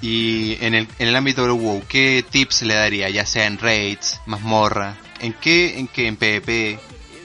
Y 0.00 0.56
en 0.60 0.76
el, 0.76 0.86
en 1.00 1.08
el 1.08 1.16
ámbito 1.16 1.42
del 1.42 1.50
WoW, 1.50 1.82
¿qué 1.88 2.24
tips 2.30 2.62
le 2.62 2.74
daría? 2.74 3.10
Ya 3.10 3.26
sea 3.26 3.46
en 3.46 3.58
raids, 3.58 4.20
mazmorra, 4.26 4.96
¿en 5.18 5.32
qué, 5.32 5.80
en 5.80 5.88
qué, 5.88 6.06
en 6.06 6.14
PvP? 6.14 6.78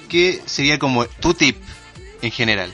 ¿Qué 0.09 0.41
sería 0.47 0.79
como 0.79 1.05
tu 1.05 1.35
tip 1.35 1.57
en 2.23 2.31
general? 2.31 2.73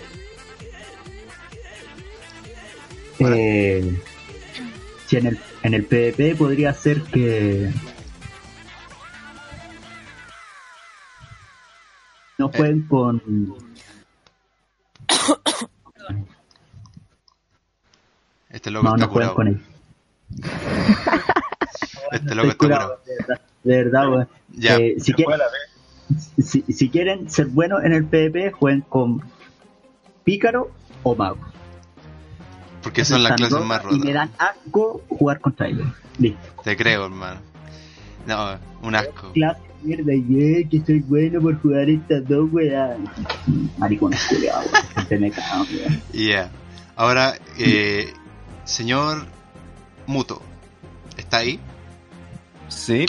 Eh, 3.20 4.02
si 5.08 5.18
en 5.18 5.28
el, 5.28 5.40
en 5.64 5.74
el 5.74 5.84
PvP 5.84 6.38
podría 6.38 6.74
ser 6.74 7.02
que 7.02 7.70
no 12.38 12.50
jueguen 12.50 12.82
con 12.88 13.22
Este 18.50 18.72
loco 18.72 18.84
no, 18.88 18.96
está 18.96 19.06
no 19.06 19.12
jueguen 19.12 19.34
curado. 19.34 19.36
con 19.36 19.48
él. 19.48 19.62
Este 22.12 22.36
loco 22.36 22.48
Estoy 22.48 22.50
está 22.50 22.58
curado, 22.58 22.88
curado. 22.88 23.02
de 23.06 23.16
verdad, 23.18 23.42
de 23.64 23.84
verdad, 23.84 24.10
weón. 24.10 24.30
Ya, 24.54 24.76
Eh, 24.78 24.96
si, 25.00 25.14
quieren, 25.14 25.40
si, 26.42 26.62
si 26.74 26.90
quieren 26.90 27.30
ser 27.30 27.48
buenos 27.48 27.84
en 27.84 27.94
el 27.94 28.06
PvP, 28.06 28.52
jueguen 28.52 28.82
con 28.82 29.22
Pícaro 30.24 30.72
o 31.04 31.16
Mago. 31.16 31.38
porque 32.82 33.04
son 33.04 33.24
las 33.24 33.34
clases 33.34 33.60
más 33.66 33.84
rotas 33.84 33.98
Y 33.98 34.02
me 34.02 34.14
dan 34.14 34.32
asco 34.38 35.02
jugar 35.10 35.40
contra 35.42 35.68
ellos. 35.68 35.88
Listo. 36.18 36.40
Te 36.64 36.78
creo, 36.78 37.06
hermano. 37.06 37.42
No, 38.26 38.58
un 38.82 38.96
asco. 38.96 39.32
Clase 39.34 39.62
mierda, 39.84 40.14
y 40.14 40.26
eh, 40.40 40.68
que 40.70 40.82
soy 40.86 41.00
bueno 41.00 41.42
por 41.42 41.60
jugar 41.62 41.90
estas 41.90 42.28
dos 42.28 42.52
weas. 42.52 42.98
Maricones 43.78 44.26
culiados. 44.28 44.68
Se 45.10 45.18
me 45.18 45.30
weón. 45.30 46.02
Ya. 46.14 46.50
Ahora, 46.96 47.36
eh, 47.60 48.14
señor 48.64 49.26
Muto, 50.06 50.42
¿está 51.18 51.38
ahí? 51.38 51.60
Sí. 52.68 53.06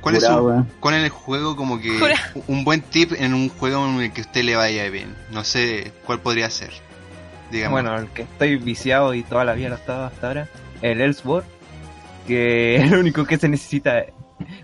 ¿Cuál 0.00 0.16
es, 0.16 0.24
weón. 0.24 0.68
¿Cuál 0.80 0.94
es 0.94 1.04
el 1.04 1.10
juego 1.10 1.56
como 1.56 1.80
que 1.80 1.98
un 2.46 2.64
buen 2.64 2.80
tip 2.80 3.12
en 3.18 3.34
un 3.34 3.48
juego 3.48 3.86
en 3.86 4.00
el 4.00 4.12
que 4.12 4.20
usted 4.20 4.44
le 4.44 4.56
vaya 4.56 4.88
bien? 4.90 5.14
No 5.32 5.44
sé 5.44 5.92
cuál 6.06 6.20
podría 6.20 6.48
ser. 6.50 6.70
Dígame. 7.50 7.72
Bueno, 7.72 7.96
el 7.98 8.08
que 8.08 8.22
estoy 8.22 8.56
viciado 8.56 9.14
y 9.14 9.22
toda 9.22 9.44
la 9.44 9.54
vida 9.54 9.70
lo 9.70 9.76
he 9.76 9.78
estado 9.78 10.04
hasta 10.04 10.28
ahora, 10.28 10.48
el 10.82 11.00
Ellsworth, 11.00 11.46
que 12.26 12.76
es 12.82 12.90
lo 12.90 13.00
único 13.00 13.24
que 13.24 13.38
se 13.38 13.48
necesita 13.48 14.04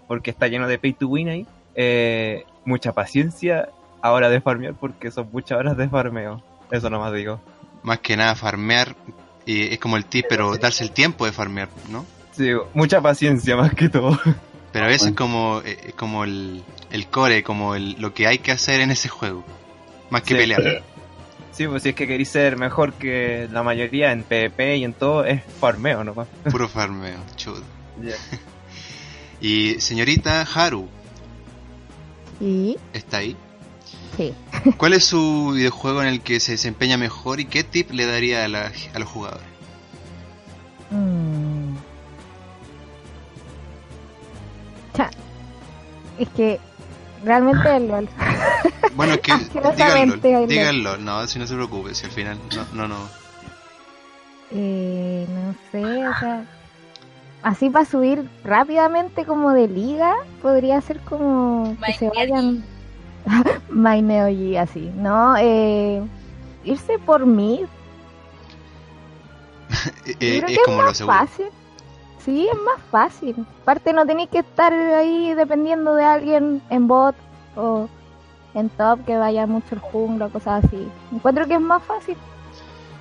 porque 0.09 0.31
está 0.31 0.49
lleno 0.49 0.67
de 0.69 0.79
pay 0.79 0.93
to 0.93 1.09
win 1.09 1.29
ahí. 1.29 1.47
Eh, 1.75 2.45
mucha 2.65 2.93
paciencia 2.93 3.69
a 4.01 4.13
hora 4.13 4.29
de 4.29 4.41
farmear 4.41 4.75
porque 4.75 5.11
son 5.11 5.29
muchas 5.33 5.59
horas 5.59 5.77
de 5.77 5.89
farmeo. 5.89 6.43
Eso 6.71 6.89
nomás 6.91 7.13
digo. 7.13 7.41
más 7.83 7.99
que 8.01 8.17
nada 8.17 8.35
farmear 8.35 8.95
eh, 9.47 9.69
es 9.73 9.79
como 9.79 9.97
el 9.97 10.07
tip, 10.07 10.27
pero 10.29 10.57
darse 10.57 10.83
el 10.85 10.91
tiempo 10.91 11.27
de 11.27 11.33
farmear, 11.33 11.69
¿no? 11.91 12.05
Sí, 12.33 12.51
mucha 12.73 13.01
paciencia 13.01 13.57
más 13.57 13.75
que 13.75 13.89
todo. 13.89 14.19
Pero 14.73 14.87
eso 14.87 15.07
es 15.07 15.15
Bueno. 15.15 15.17
como 15.17 15.61
eh, 15.65 15.79
es 15.89 15.95
como 15.95 16.25
el, 16.25 16.65
el 16.91 17.07
core, 17.07 17.45
como 17.45 17.77
el, 17.77 17.93
lo 18.01 18.13
que 18.13 18.27
hay 18.27 18.39
que 18.39 18.51
hacer 18.51 18.81
en 18.81 18.91
ese 18.91 19.09
juego. 19.09 19.45
Más 20.11 20.23
que 20.23 20.35
Sí. 20.35 20.41
pelear. 20.41 20.83
Sí, 21.53 21.69
pues 21.69 21.85
si 21.85 21.91
es 21.91 21.95
que 21.95 22.09
queréis 22.09 22.29
ser 22.31 22.57
mejor 22.57 22.95
que 22.95 23.49
la 23.53 23.63
mayoría 23.63 24.11
en 24.11 24.25
PvP 24.25 24.79
y 24.79 24.85
en 24.85 24.93
todo, 24.93 25.25
es 25.25 25.43
farmeo 25.61 26.03
nomás. 26.03 26.27
Puro 26.51 26.69
farmeo, 26.69 27.19
chudo. 27.37 27.63
Y 29.47 29.79
señorita 29.79 30.41
Haru, 30.55 30.89
Y 32.41 32.79
¿está 32.95 33.19
ahí? 33.19 33.37
sí. 34.17 34.33
¿Cuál 34.79 34.95
es 34.95 35.05
su 35.05 35.53
videojuego 35.55 36.01
en 36.01 36.09
el 36.09 36.23
que 36.23 36.41
se 36.41 36.53
desempeña 36.53 36.97
mejor 36.97 37.41
y 37.41 37.45
qué 37.45 37.63
tip 37.63 37.91
le 37.91 38.07
daría 38.07 38.47
a, 38.47 38.49
la- 38.49 38.73
a 38.95 38.99
los 38.99 39.07
jugadores? 39.09 39.45
Mm. 40.91 41.75
Cha. 44.97 45.11
Es 46.19 46.29
que 46.31 46.59
realmente 47.23 47.77
el 47.77 47.89
LOL. 47.89 48.09
Bueno, 48.97 49.15
es 49.15 49.21
que 49.21 49.33
díganlo, 49.77 50.47
díganlo, 50.47 50.97
no, 50.99 51.27
si 51.27 51.39
no 51.41 51.47
se 51.49 51.55
preocupe, 51.55 51.95
si 51.95 52.07
al 52.07 52.13
final 52.13 52.39
no, 52.55 52.65
no, 52.75 52.89
no. 52.89 53.09
Eh, 54.53 55.27
no 55.29 55.55
sé, 55.73 56.09
o 56.09 56.19
sea. 56.21 56.45
Así 57.45 57.71
para 57.71 57.85
subir 57.85 58.29
rápidamente 58.43 59.25
como 59.27 59.53
de 59.53 59.69
liga, 59.69 60.15
podría 60.41 60.81
ser 60.81 60.99
como 61.01 61.77
que 61.85 61.93
My 61.93 61.93
se 61.93 62.09
vayan. 62.09 62.65
My 63.69 64.03
Neo 64.03 64.29
G, 64.29 64.57
así, 64.59 64.91
¿no? 64.97 65.37
Eh, 65.37 66.03
irse 66.65 66.99
por 66.99 67.27
mí, 67.27 67.67
Eh, 70.07 70.17
eh, 70.21 70.41
creo 70.41 70.49
es 70.49 70.59
que 70.59 70.65
como 70.65 70.83
es 70.89 71.01
más 71.01 71.03
fácil. 71.03 71.47
Sí, 72.25 72.49
es 72.51 72.59
más 72.59 72.81
fácil. 72.91 73.47
Aparte 73.63 73.93
no 73.93 74.07
tenéis 74.07 74.31
que 74.31 74.39
estar 74.39 74.73
ahí 74.73 75.35
dependiendo 75.35 75.95
de 75.95 76.05
alguien 76.05 76.63
en 76.71 76.89
bot 76.89 77.15
o 77.57 77.89
en 78.55 78.71
top 78.71 79.05
que 79.05 79.17
vaya 79.17 79.47
mucho 79.47 79.75
el 79.75 79.81
jungla 79.81 80.27
o 80.27 80.31
cosas 80.31 80.65
así. 80.65 80.89
Encuentro 81.13 81.47
que 81.47 81.55
es 81.55 81.61
más 81.61 81.83
fácil. 81.83 82.17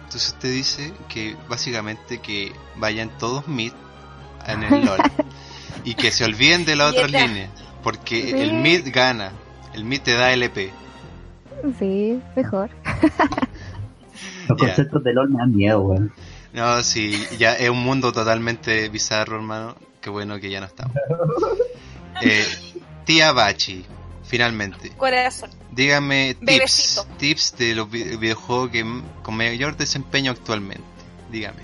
Entonces 0.03 0.33
usted 0.33 0.51
dice 0.51 0.93
que 1.07 1.37
básicamente 1.47 2.19
que 2.19 2.51
vayan 2.75 3.09
todos 3.17 3.47
mid 3.47 3.71
en 4.47 4.63
el 4.63 4.85
LOL 4.85 4.99
y 5.83 5.95
que 5.95 6.11
se 6.11 6.25
olviden 6.25 6.65
de 6.65 6.75
las 6.75 6.91
otras 6.91 7.11
líneas, 7.11 7.49
porque 7.83 8.21
Sí. 8.21 8.31
el 8.41 8.53
mid 8.53 8.87
gana, 8.93 9.31
el 9.73 9.83
mid 9.85 10.01
te 10.01 10.13
da 10.13 10.31
LP. 10.33 10.71
Sí, 11.79 12.19
mejor. 12.35 12.69
Los 14.49 14.57
conceptos 14.57 15.03
de 15.03 15.13
LOL 15.13 15.29
me 15.29 15.37
dan 15.39 15.55
miedo, 15.55 15.81
weón. 15.81 16.11
No, 16.53 16.83
sí, 16.83 17.23
ya 17.39 17.53
es 17.53 17.69
un 17.69 17.81
mundo 17.83 18.11
totalmente 18.11 18.87
bizarro, 18.89 19.37
hermano. 19.37 19.75
Qué 20.01 20.09
bueno 20.09 20.39
que 20.39 20.49
ya 20.49 20.59
no 20.59 20.65
estamos. 20.67 20.95
Eh, 22.21 22.45
tía 23.05 23.31
Bachi, 23.31 23.83
finalmente, 24.23 24.91
Corazón. 24.91 25.49
dígame 25.71 26.35
tips, 26.35 27.05
tips 27.17 27.55
de 27.57 27.73
los 27.75 27.89
vi- 27.89 28.15
videojuegos 28.17 28.69
que 28.69 28.85
con 29.23 29.35
mayor 29.35 29.75
desempeño 29.75 30.31
actualmente. 30.31 30.83
Dígame. 31.31 31.63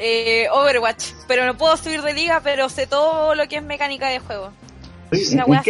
Eh, 0.00 0.48
Overwatch. 0.52 1.06
Pero 1.26 1.44
no 1.44 1.56
puedo 1.58 1.76
subir 1.76 2.02
de 2.02 2.14
liga, 2.14 2.40
pero 2.42 2.68
sé 2.68 2.86
todo 2.86 3.34
lo 3.34 3.48
que 3.48 3.56
es 3.56 3.62
mecánica 3.62 4.08
de 4.08 4.20
juego. 4.20 4.52
Una. 5.46 5.62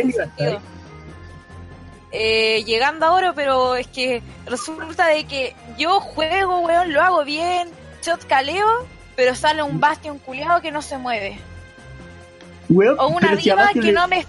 Eh, 2.11 2.63
llegando 2.65 3.07
a 3.07 3.13
oro, 3.13 3.33
pero 3.35 3.75
es 3.77 3.87
que 3.87 4.23
resulta 4.47 5.07
de 5.09 5.25
que 5.27 5.55
yo 5.77 6.01
juego, 6.01 6.61
weón, 6.61 6.93
lo 6.93 7.03
hago 7.03 7.25
bien, 7.25 7.69
shot 8.03 8.27
caleo, 8.27 8.87
pero 9.17 9.35
sale 9.35 9.63
un 9.63 9.79
bastion 9.81 10.19
culiado 10.19 10.61
que 10.63 10.71
no 10.71 10.81
se 10.83 10.97
mueve. 10.99 11.39
Weón, 12.71 12.97
O 12.99 13.09
una 13.09 13.35
diva 13.37 13.69
que 13.73 13.93
no 13.93 14.09
me- 14.09 14.27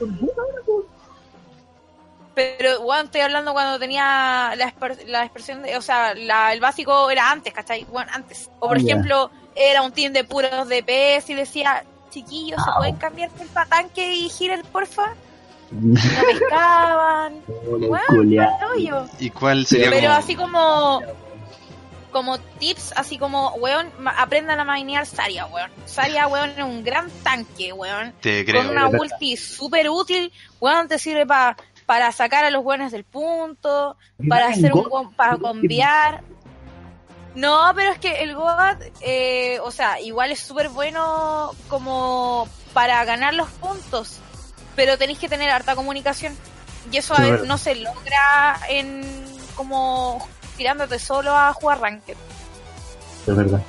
Pero, 2.36 2.82
weón, 2.82 3.06
estoy 3.06 3.22
hablando 3.22 3.52
cuando 3.54 3.80
tenía 3.80 4.54
la, 4.56 4.74
la 5.08 5.24
expresión 5.24 5.62
de, 5.62 5.76
o 5.78 5.82
sea, 5.82 6.14
la- 6.16 6.54
el 6.54 6.60
básico 6.62 7.10
era 7.10 7.32
antes, 7.32 7.54
¿cachai? 7.54 7.86
Bueno, 7.86 8.10
antes. 8.14 8.50
O 8.60 8.68
por 8.68 8.78
Ah, 8.78 8.80
ejemplo, 8.82 9.32
era 9.60 9.82
un 9.82 9.92
team 9.92 10.14
de 10.14 10.24
puros 10.24 10.68
DPS 10.70 11.30
y 11.30 11.34
decía, 11.36 11.84
chiquillos, 12.10 12.60
¿se 12.64 12.72
pueden 12.78 12.96
cambiar 12.96 13.30
el 13.40 13.48
patanque 13.48 14.14
y 14.16 14.32
healer, 14.40 14.64
porfa? 14.66 15.14
No 15.72 15.94
pescaban. 16.40 17.42
Rollo. 18.62 19.06
¿Y 19.20 19.30
cuál 19.30 19.66
sería 19.68 19.90
Pero 19.92 20.08
como 20.08 20.14
así 20.20 20.36
como 20.36 21.02
como 22.12 22.40
tips, 22.40 22.94
así 22.96 23.20
como, 23.20 23.52
weón, 23.58 23.88
aprendan 24.18 24.60
a 24.60 24.64
mainear 24.64 25.06
Saria, 25.06 25.46
weón. 25.46 25.70
Saria, 25.86 26.28
weón, 26.28 26.50
es 26.50 26.64
un 26.64 26.84
gran 26.84 27.08
tanque, 27.24 27.72
weón. 27.72 28.14
te 28.20 28.44
creo? 28.46 28.64
Con 28.64 28.72
una 28.72 28.88
ulti 28.90 29.38
súper 29.38 29.92
útil, 29.92 30.32
weón, 30.60 30.88
te 30.88 30.98
sirve 30.98 31.28
pa- 31.28 31.56
para 31.86 32.12
sacar 32.12 32.46
a 32.46 32.50
los 32.50 32.64
buenos 32.64 32.92
del 32.92 33.04
punto, 33.04 33.96
para 34.28 34.48
hacer 34.48 34.74
un 34.74 35.14
para 35.14 35.38
conviar. 35.38 36.24
No, 37.36 37.72
pero 37.76 37.92
es 37.92 38.00
que 38.00 38.24
el 38.24 38.36
God, 38.36 38.82
eh, 39.02 39.60
o 39.64 39.72
sea, 39.72 40.00
igual 40.00 40.32
es 40.32 40.40
súper 40.40 40.70
bueno 40.70 41.52
como 41.68 42.48
para 42.74 43.04
ganar 43.06 43.34
los 43.34 43.50
puntos, 43.50 44.18
pero 44.76 44.98
tenéis 44.98 45.20
que 45.20 45.30
tener 45.30 45.50
harta 45.50 45.76
comunicación. 45.76 46.36
Y 46.92 46.98
eso 46.98 47.14
a 47.14 47.22
veces 47.22 47.48
no 47.48 47.58
se 47.58 47.76
logra 47.76 48.60
en 48.70 49.04
como 49.56 50.28
tirándote 50.58 50.98
solo 50.98 51.36
a 51.36 51.54
jugar 51.54 51.82
ranked. 51.82 52.16
Es 53.28 53.36
verdad. 53.36 53.62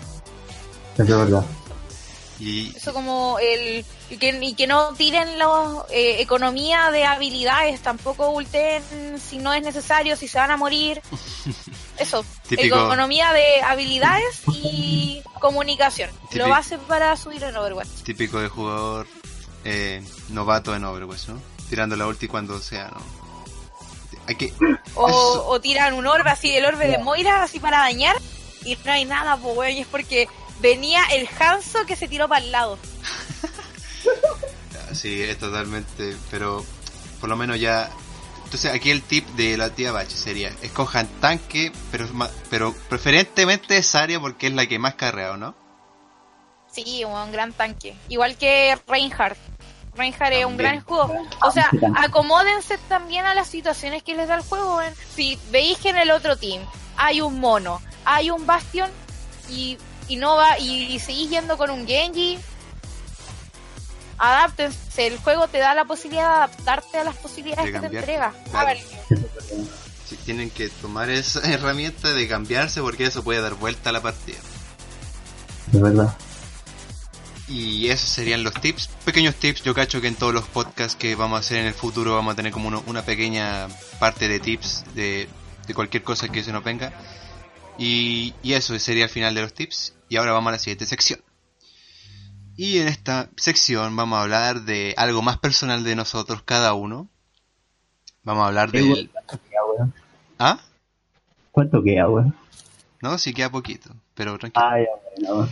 Es 0.97 1.07
verdad. 1.07 1.45
Y 2.39 2.75
Eso 2.75 2.95
como 2.95 3.39
el... 3.39 3.85
Y 4.09 4.17
que, 4.17 4.37
y 4.41 4.55
que 4.55 4.67
no 4.67 4.95
tiren 4.95 5.39
la 5.39 5.85
economía 5.91 6.91
de 6.91 7.05
habilidades, 7.05 7.81
tampoco 7.81 8.31
ulten 8.31 8.83
si 9.21 9.39
no 9.39 9.53
es 9.53 9.63
necesario, 9.63 10.17
si 10.17 10.27
se 10.27 10.39
van 10.39 10.51
a 10.51 10.57
morir. 10.57 11.03
Eso, 12.01 12.25
Típico. 12.49 12.77
economía 12.77 13.33
de 13.33 13.61
habilidades 13.63 14.43
y 14.49 15.23
comunicación. 15.39 16.11
Típico. 16.31 16.47
Lo 16.47 16.49
base 16.49 16.79
para 16.79 17.15
subir 17.17 17.43
en 17.45 17.57
Overwatch. 17.57 17.89
típico 18.05 18.41
de 18.41 18.49
jugador 18.49 19.07
eh, 19.65 20.03
novato 20.31 20.75
en 20.75 20.85
Overwatch, 20.85 21.29
¿no? 21.29 21.41
Tirando 21.69 21.97
la 21.97 22.07
ulti 22.07 22.27
cuando 22.27 22.59
sea, 22.59 22.89
¿no? 22.89 23.01
Hay 24.27 24.35
que... 24.35 24.53
O, 24.95 25.61
tiran 25.61 25.95
un 25.95 26.07
orbe 26.07 26.31
así, 26.31 26.51
el 26.57 26.65
orbe 26.65 26.89
de 26.89 26.99
Moira, 26.99 27.43
así 27.43 27.61
para 27.61 27.79
dañar, 27.79 28.17
y 28.65 28.77
no 28.85 28.93
hay 28.93 29.05
nada, 29.05 29.37
pues 29.37 29.57
weón, 29.57 29.73
y 29.73 29.81
es 29.81 29.87
porque 29.87 30.29
venía 30.61 31.05
el 31.13 31.29
Hanzo 31.39 31.85
que 31.87 31.97
se 31.97 32.09
tiró 32.09 32.29
para 32.29 32.45
el 32.45 32.53
lado. 32.53 32.79
Sí, 34.93 35.23
es 35.23 35.39
totalmente... 35.39 36.17
Pero 36.33 36.65
por 37.21 37.29
lo 37.29 37.37
menos 37.37 37.61
ya... 37.61 37.91
Entonces 38.51 38.75
aquí 38.75 38.91
el 38.91 39.03
tip 39.03 39.25
de 39.37 39.57
la 39.57 39.71
tía 39.71 39.93
Bache 39.93 40.17
sería, 40.17 40.53
escojan 40.61 41.07
tanque, 41.21 41.71
pero 41.93 42.09
pero 42.51 42.75
preferentemente 42.89 43.77
esa 43.77 44.03
área 44.03 44.19
porque 44.19 44.49
es 44.49 44.53
la 44.55 44.67
que 44.67 44.77
más 44.81 44.97
carrea, 44.97 45.31
¿o 45.31 45.37
¿no? 45.37 45.55
Sí, 46.67 47.05
un 47.05 47.31
gran 47.31 47.53
tanque. 47.53 47.95
Igual 48.09 48.37
que 48.37 48.77
Reinhardt. 48.89 49.39
Reinhardt 49.95 50.33
es 50.33 50.45
un 50.45 50.57
gran 50.57 50.75
escudo. 50.75 51.13
O 51.45 51.53
sea, 51.53 51.71
acomódense 51.95 52.77
también 52.89 53.25
a 53.25 53.37
las 53.37 53.47
situaciones 53.47 54.03
que 54.03 54.17
les 54.17 54.27
da 54.27 54.35
el 54.35 54.43
juego. 54.43 54.79
weón. 54.79 54.95
Si 55.15 55.39
veis 55.53 55.79
que 55.79 55.91
en 55.91 55.99
el 55.99 56.11
otro 56.11 56.35
team 56.35 56.61
hay 56.97 57.21
un 57.21 57.39
mono, 57.39 57.81
hay 58.05 58.33
un 58.33 58.47
bastión 58.47 58.91
y, 59.49 59.79
y 60.09 60.17
no 60.17 60.35
va 60.35 60.59
y, 60.59 60.99
seguís 60.99 61.31
yendo 61.31 61.57
con 61.57 61.71
un 61.71 61.87
Genji, 61.87 62.37
adáptense. 64.21 65.07
El 65.07 65.19
juego 65.19 65.49
te 65.49 65.59
da 65.59 65.75
la 65.75 65.85
posibilidad 65.87 66.29
de 66.29 66.35
adaptarte 66.37 66.99
a 66.99 67.05
las 67.05 67.17
posibilidades 67.17 67.73
De 67.73 67.81
que 67.81 67.89
te 67.89 67.97
entrega. 67.99 68.33
Claro. 68.51 68.59
A 68.59 68.65
ver, 68.73 68.79
Si 70.09 70.17
tienen 70.17 70.51
que 70.51 70.69
tomar 70.69 71.09
esa 71.11 71.41
herramienta 71.51 72.13
de 72.13 72.29
cambiarse 72.29 72.81
porque 72.81 73.05
eso 73.07 73.23
puede 73.25 73.41
dar 73.41 73.55
vuelta 73.55 73.91
a 73.91 73.93
la 73.93 74.03
partida. 74.03 74.39
De 75.73 75.81
verdad. 75.83 76.17
Y 77.49 77.89
esos 77.89 78.09
serían 78.09 78.45
los 78.45 78.55
tips, 78.55 78.89
pequeños 79.05 79.35
tips. 79.35 79.63
Yo 79.65 79.75
cacho 79.75 80.01
que 80.01 80.07
en 80.09 80.15
todos 80.15 80.33
los 80.33 80.45
podcasts 80.45 80.95
que 80.97 81.17
vamos 81.17 81.37
a 81.37 81.41
hacer 81.41 81.59
en 81.59 81.67
el 81.67 81.75
futuro 81.75 82.15
vamos 82.15 82.33
a 82.33 82.37
tener 82.37 82.53
como 82.53 82.69
uno- 82.69 82.85
una 82.87 83.03
pequeña 83.03 83.67
parte 83.99 84.29
de 84.29 84.39
tips 84.39 84.85
de, 84.95 85.29
de 85.67 85.75
cualquier 85.75 86.05
cosa 86.05 86.29
que 86.29 86.45
se 86.45 86.53
nos 86.53 86.63
venga. 86.63 86.93
Y, 87.79 88.35
y 88.43 88.53
eso 88.53 88.79
sería 88.79 89.05
el 89.05 89.11
final 89.11 89.35
de 89.35 89.43
los 89.43 89.53
tips. 89.55 89.95
Y 90.09 90.17
ahora 90.17 90.33
vamos 90.33 90.51
a 90.51 90.53
la 90.53 90.59
siguiente 90.59 90.87
sección. 90.87 91.21
Y 92.63 92.77
en 92.77 92.89
esta 92.89 93.31
sección 93.39 93.97
vamos 93.97 94.19
a 94.19 94.23
hablar 94.23 94.61
de 94.65 94.93
algo 94.99 95.23
más 95.23 95.39
personal 95.39 95.83
de 95.83 95.97
nosotros, 95.97 96.43
cada 96.43 96.75
uno. 96.75 97.09
Vamos 98.23 98.45
a 98.45 98.49
hablar 98.49 98.71
del... 98.71 99.09
¿Cuánto 99.11 99.41
queda, 99.49 99.65
weón? 99.65 99.95
¿Ah? 100.39 100.61
¿Cuánto 101.53 101.83
queda, 101.83 102.07
weón? 102.11 102.37
No, 103.01 103.17
sí 103.17 103.33
queda 103.33 103.51
poquito, 103.51 103.97
pero 104.13 104.37
tranquilo. 104.37 104.63
Ah. 104.63 105.49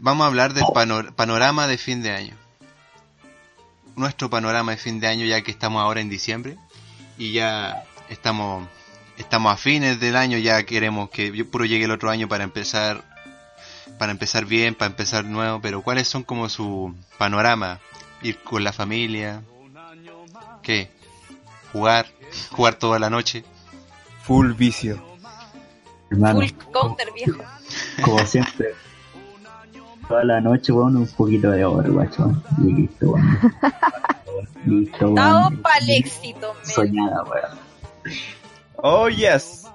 Vamos 0.00 0.24
a 0.24 0.26
hablar 0.26 0.52
del 0.52 0.66
pano- 0.74 1.16
panorama 1.16 1.66
de 1.66 1.78
fin 1.78 2.02
de 2.02 2.10
año. 2.10 2.36
Nuestro 3.96 4.28
panorama 4.28 4.72
de 4.72 4.76
fin 4.76 5.00
de 5.00 5.06
año 5.06 5.24
ya 5.24 5.40
que 5.40 5.50
estamos 5.50 5.80
ahora 5.80 6.02
en 6.02 6.10
diciembre 6.10 6.58
y 7.16 7.32
ya 7.32 7.84
estamos 8.10 8.68
estamos 9.16 9.50
a 9.50 9.56
fines 9.56 9.98
del 9.98 10.14
año, 10.14 10.36
ya 10.36 10.62
queremos 10.66 11.08
que 11.08 11.34
yo 11.34 11.50
puro 11.50 11.64
llegue 11.64 11.86
el 11.86 11.90
otro 11.90 12.10
año 12.10 12.28
para 12.28 12.44
empezar 12.44 13.13
para 13.98 14.12
empezar 14.12 14.44
bien, 14.44 14.74
para 14.74 14.90
empezar 14.90 15.24
nuevo, 15.24 15.60
pero 15.60 15.82
¿cuáles 15.82 16.08
son 16.08 16.22
como 16.22 16.48
su 16.48 16.94
panorama? 17.18 17.80
Ir 18.22 18.38
con 18.42 18.64
la 18.64 18.72
familia, 18.72 19.42
¿qué? 20.62 20.90
Jugar, 21.72 22.06
jugar 22.50 22.74
toda 22.76 22.98
la 22.98 23.10
noche. 23.10 23.44
Full 24.22 24.52
vicio. 24.52 25.02
Hermano, 26.10 26.40
full 26.40 26.50
counter, 26.72 27.08
viejo. 27.12 27.42
como 28.04 28.18
siempre. 28.26 28.74
Toda 30.08 30.24
la 30.24 30.40
noche, 30.40 30.72
weón, 30.72 30.96
un 30.96 31.06
poquito 31.08 31.50
de 31.50 31.64
Overwatch, 31.64 32.18
weón. 32.18 32.42
Y 32.62 32.72
listo, 32.72 33.10
weón. 33.10 33.38
Listo, 34.66 35.10
Dado 35.14 35.48
weón. 35.48 35.62
para 35.62 35.78
el 35.78 35.90
éxito. 35.90 36.54
Soñada, 36.62 37.22
weón. 37.24 37.58
Oh, 38.76 39.08
yes. 39.08 39.66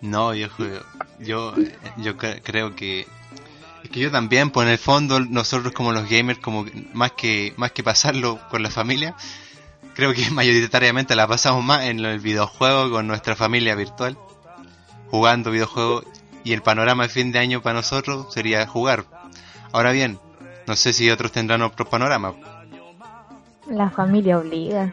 No, 0.00 0.30
viejo, 0.30 0.64
yo, 1.18 1.54
yo 1.96 2.16
cre- 2.18 2.40
creo 2.44 2.74
que 2.76 3.06
que 3.94 4.00
yo 4.00 4.10
también, 4.10 4.50
pues 4.50 4.66
en 4.66 4.72
el 4.72 4.78
fondo 4.78 5.20
nosotros 5.20 5.72
como 5.72 5.92
los 5.92 6.10
gamers, 6.10 6.40
como 6.40 6.66
más 6.94 7.12
que 7.12 7.54
más 7.56 7.70
que 7.70 7.84
pasarlo 7.84 8.40
con 8.50 8.60
la 8.60 8.68
familia, 8.68 9.14
creo 9.94 10.12
que 10.12 10.28
mayoritariamente 10.32 11.14
la 11.14 11.28
pasamos 11.28 11.62
más 11.62 11.84
en 11.84 12.00
el 12.00 12.18
videojuego 12.18 12.90
con 12.90 13.06
nuestra 13.06 13.36
familia 13.36 13.76
virtual, 13.76 14.18
jugando 15.12 15.52
videojuegos 15.52 16.06
y 16.42 16.54
el 16.54 16.62
panorama 16.62 17.04
de 17.04 17.08
fin 17.08 17.30
de 17.30 17.38
año 17.38 17.62
para 17.62 17.74
nosotros 17.74 18.34
sería 18.34 18.66
jugar. 18.66 19.04
Ahora 19.70 19.92
bien, 19.92 20.18
no 20.66 20.74
sé 20.74 20.92
si 20.92 21.08
otros 21.08 21.30
tendrán 21.30 21.62
otros 21.62 21.88
panoramas. 21.88 22.34
La 23.68 23.90
familia 23.90 24.40
obliga. 24.40 24.92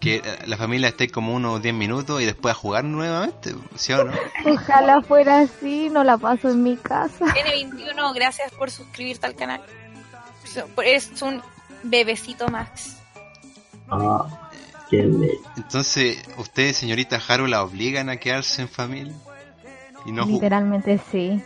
Que 0.00 0.16
eh, 0.16 0.22
la 0.46 0.56
familia 0.56 0.88
esté 0.88 1.08
como 1.08 1.34
unos 1.34 1.62
10 1.62 1.74
minutos 1.74 2.20
y 2.20 2.24
después 2.24 2.54
a 2.54 2.58
jugar 2.58 2.84
nuevamente, 2.84 3.54
¿sí 3.74 3.92
o 3.92 4.04
no? 4.04 4.12
Ojalá 4.46 5.02
fuera 5.02 5.40
así, 5.40 5.88
no 5.90 6.04
la 6.04 6.18
paso 6.18 6.50
en 6.50 6.62
mi 6.62 6.76
casa. 6.76 7.24
N21, 7.26 8.14
gracias 8.14 8.52
por 8.52 8.70
suscribirte 8.70 9.26
al 9.26 9.34
canal. 9.34 9.62
Es 10.84 11.22
un 11.22 11.42
bebecito 11.82 12.48
Max. 12.48 12.96
Ah, 13.90 14.50
qué 14.88 15.02
le... 15.02 15.38
Entonces, 15.56 16.22
¿ustedes, 16.38 16.76
señorita 16.76 17.20
Haru, 17.26 17.46
la 17.46 17.62
obligan 17.62 18.08
a 18.08 18.16
quedarse 18.16 18.62
en 18.62 18.68
familia? 18.68 19.14
¿Y 20.06 20.12
no, 20.12 20.26
Literalmente 20.26 21.00
sí. 21.10 21.42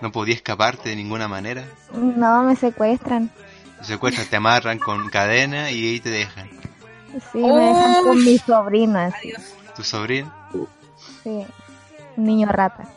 no 0.00 0.12
podía 0.12 0.34
escaparte 0.34 0.90
de 0.90 0.96
ninguna 0.96 1.28
manera? 1.28 1.64
No, 1.92 2.42
me 2.44 2.56
secuestran. 2.56 3.30
Te 3.78 3.84
secuestran, 3.84 4.26
te 4.26 4.36
amarran 4.36 4.78
con 4.78 5.08
cadena 5.10 5.70
y 5.70 5.88
ahí 5.88 6.00
te 6.00 6.10
dejan. 6.10 6.48
Sí, 7.32 7.38
me 7.38 7.64
dejan 7.64 8.04
con 8.04 8.24
mi 8.24 8.38
sobrina. 8.38 9.10
sí, 9.20 9.28
Adiós. 9.32 9.54
¿Tu 9.76 9.82
sobrino? 9.84 10.32
sí. 11.22 11.46
Un 12.16 12.24
niño 12.24 12.48
rata. 12.48 12.88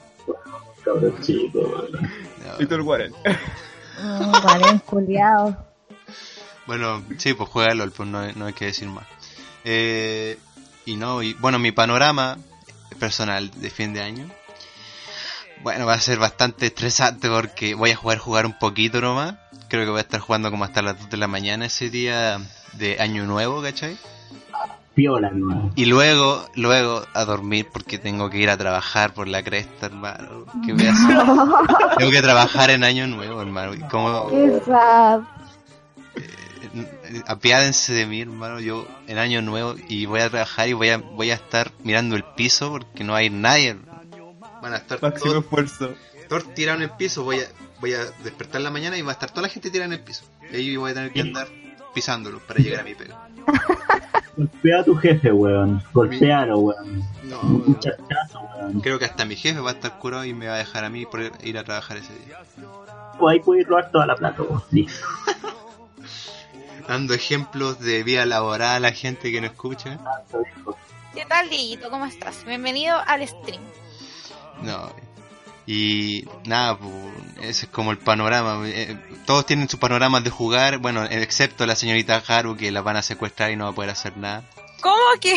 cabrón 0.84 1.20
chico, 1.22 1.60
weón. 1.60 1.92
No. 2.46 2.58
Víctor 2.60 2.82
Warren. 2.82 3.14
Un 4.00 4.32
guarén 4.32 4.80
culiao. 4.80 5.58
Bueno, 6.68 7.04
sí, 7.18 7.34
pues 7.34 7.50
juega 7.50 7.74
LOL, 7.74 7.92
pues 7.92 8.08
no, 8.08 8.32
no 8.34 8.46
hay 8.46 8.54
que 8.54 8.66
decir 8.66 8.88
más. 8.88 9.06
Eh, 9.64 10.38
y 10.86 10.96
no, 10.96 11.24
y 11.24 11.34
bueno, 11.34 11.60
mi 11.60 11.72
panorama 11.72 12.38
personal 13.00 13.50
de 13.60 13.70
fin 13.70 13.94
de 13.94 14.02
año. 14.02 14.30
Bueno, 15.64 15.86
va 15.86 15.96
a 15.96 16.00
ser 16.00 16.20
bastante 16.20 16.68
estresante 16.68 17.30
porque 17.30 17.74
voy 17.74 17.92
a 17.92 17.96
jugar 17.96 18.20
jugar 18.20 18.46
un 18.46 18.58
poquito 18.60 19.02
nomás. 19.02 19.36
Creo 19.70 19.84
que 19.86 19.90
voy 19.92 19.98
a 20.00 20.02
estar 20.02 20.20
jugando 20.20 20.52
como 20.52 20.64
hasta 20.64 20.82
las 20.82 21.00
2 21.00 21.10
de 21.10 21.18
la 21.18 21.28
mañana 21.28 21.66
ese 21.66 21.90
día 21.90 22.40
de 22.78 23.00
año 23.00 23.26
nuevo, 23.26 23.62
¿cachai? 23.62 23.98
Piola, 24.96 25.28
hermano. 25.28 25.72
Y 25.76 25.86
luego, 25.86 26.50
luego 26.56 27.04
a 27.14 27.24
dormir 27.26 27.68
porque 27.72 28.00
tengo 28.00 28.30
que 28.32 28.40
ir 28.40 28.50
a 28.50 28.58
trabajar 28.58 29.14
por 29.14 29.28
la 29.28 29.44
cresta, 29.44 29.86
hermano. 29.86 30.46
¿Qué 30.66 30.74
voy 30.74 30.88
a 30.88 30.92
hacer? 30.92 31.18
Tengo 32.00 32.12
que 32.12 32.22
trabajar 32.24 32.72
en 32.72 32.84
año 32.84 33.06
nuevo, 33.06 33.40
hermano. 33.40 33.76
Y 33.76 33.80
como, 33.82 34.28
Qué 34.30 34.60
sad. 34.66 35.22
eh, 36.16 37.22
apiádense 37.28 37.94
de 37.94 38.06
mí, 38.08 38.22
hermano. 38.22 38.60
Yo 38.60 38.88
en 39.08 39.20
año 39.20 39.44
nuevo 39.44 39.76
y 39.88 40.08
voy 40.08 40.22
a 40.22 40.30
trabajar 40.32 40.68
y 40.68 40.74
voy 40.74 40.90
a, 40.90 40.98
voy 40.98 41.30
a 41.30 41.36
estar 41.36 41.72
mirando 41.84 42.16
el 42.16 42.24
piso 42.24 42.72
porque 42.72 43.04
no 43.04 43.14
hay 43.14 43.30
nadie. 43.30 43.78
Van 44.64 44.74
a 44.74 44.78
estar 44.78 45.00
Máximo 45.00 45.32
todos, 45.32 45.44
esfuerzo. 45.44 45.94
todos 46.28 46.54
tirados 46.56 46.82
en 46.82 46.90
el 46.90 46.96
piso. 46.98 47.24
Voy 47.24 47.40
a, 47.40 47.44
voy 47.80 47.94
a 47.94 48.00
despertar 48.24 48.58
en 48.62 48.64
la 48.64 48.72
mañana 48.72 48.98
y 48.98 49.04
va 49.04 49.12
a 49.12 49.14
estar 49.14 49.30
toda 49.30 49.44
la 49.44 49.50
gente 49.50 49.70
tirada 49.70 49.86
en 49.94 50.00
el 50.00 50.04
piso. 50.04 50.24
Y 50.52 50.56
ahí 50.56 50.76
voy 50.76 50.90
a 50.90 50.94
tener 50.96 51.14
que 51.14 51.22
andar 51.22 51.48
pisándolo 51.98 52.38
para 52.42 52.60
llegar 52.60 52.82
a 52.82 52.84
mi 52.84 52.94
pega. 52.94 53.28
Golpea 54.36 54.82
a 54.82 54.84
tu 54.84 54.96
jefe, 54.98 55.32
weón. 55.32 55.84
Golpealo, 55.92 56.60
weón. 56.60 57.04
No, 57.24 57.42
Un 57.42 57.80
chachazo, 57.80 58.40
weón. 58.56 58.82
creo 58.82 59.00
que 59.00 59.06
hasta 59.06 59.26
mi 59.26 59.36
jefe 59.36 59.60
va 59.60 59.72
a 59.72 59.74
estar 59.74 59.98
curado 59.98 60.24
y 60.24 60.32
me 60.32 60.46
va 60.48 60.54
a 60.54 60.58
dejar 60.60 60.86
a 60.86 60.92
mí 60.92 61.08
por 61.08 61.22
ir 61.44 61.58
a 61.58 61.64
trabajar 61.64 61.98
ese 61.98 62.14
día. 62.20 62.38
Pues 63.18 63.34
ahí 63.34 63.40
puedes 63.40 63.66
robar 63.66 63.90
toda 63.90 64.06
la 64.06 64.16
plata, 64.16 64.44
weón. 64.44 64.62
Listo. 64.70 65.08
Dando 66.88 67.16
ejemplos 67.16 67.80
de 67.80 68.04
vida 68.04 68.28
laboral 68.28 68.76
a 68.76 68.80
la 68.80 68.92
gente 68.92 69.32
que 69.32 69.42
no 69.42 69.48
escucha. 69.48 69.98
¿Qué 71.16 71.26
tal, 71.26 71.50
Dieguito? 71.50 71.90
¿Cómo 71.90 72.06
estás? 72.06 72.46
Bienvenido 72.46 72.96
al 73.08 73.28
stream. 73.28 73.62
No. 74.62 74.92
Y 75.68 76.26
nada, 76.46 76.78
pues, 76.78 76.94
ese 77.42 77.66
es 77.66 77.72
como 77.72 77.92
el 77.92 77.98
panorama. 77.98 78.62
Eh, 78.66 78.98
Todos 79.26 79.46
tienen 79.46 79.68
sus 79.68 79.80
panoramas 79.80 80.24
de 80.24 80.30
jugar, 80.30 80.78
bueno, 80.78 81.04
excepto 81.04 81.66
la 81.66 81.76
señorita 81.76 82.24
Haru 82.26 82.56
que 82.56 82.72
la 82.72 82.82
van 82.82 82.96
a 82.96 83.02
secuestrar 83.02 83.52
y 83.52 83.58
no 83.58 83.66
va 83.66 83.72
a 83.72 83.76
poder 83.76 83.92
hacer 83.92 84.16
nada. 84.16 84.44
¿Cómo 84.80 84.96
que 85.20 85.36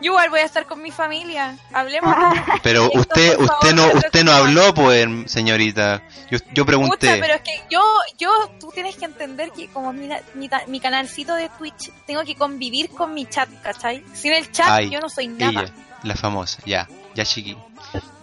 yo 0.00 0.12
igual 0.12 0.28
voy 0.28 0.40
a 0.40 0.44
estar 0.44 0.66
con 0.66 0.82
mi 0.82 0.90
familia? 0.90 1.56
Hablemos. 1.72 2.14
Pero 2.62 2.90
usted, 2.92 3.38
usted 3.38 3.46
favor, 3.46 3.74
no, 3.74 3.86
usted 3.94 4.24
no 4.24 4.32
habló, 4.32 4.74
pues, 4.74 5.08
señorita. 5.26 6.02
Yo, 6.30 6.38
yo 6.52 6.66
pregunté. 6.66 7.08
Pucha, 7.08 7.20
pero 7.20 7.34
es 7.34 7.42
que 7.42 7.60
yo, 7.70 7.82
yo, 8.18 8.30
tú 8.58 8.70
tienes 8.74 8.96
que 8.96 9.04
entender 9.04 9.52
que 9.52 9.68
como 9.68 9.92
mi, 9.92 10.08
mi, 10.34 10.50
mi 10.66 10.80
canalcito 10.80 11.34
de 11.34 11.50
Twitch, 11.50 11.90
tengo 12.06 12.24
que 12.24 12.34
convivir 12.34 12.88
con 12.90 13.14
mi 13.14 13.26
chat, 13.26 13.48
¿cachai? 13.62 14.02
Sin 14.14 14.32
el 14.32 14.50
chat 14.50 14.68
Ay, 14.68 14.90
yo 14.90 15.00
no 15.00 15.08
soy 15.08 15.28
nada. 15.28 15.62
Ella, 15.62 15.72
la 16.02 16.16
famosa, 16.16 16.58
ya, 16.64 16.88
ya 17.14 17.24
chiqui. 17.24 17.56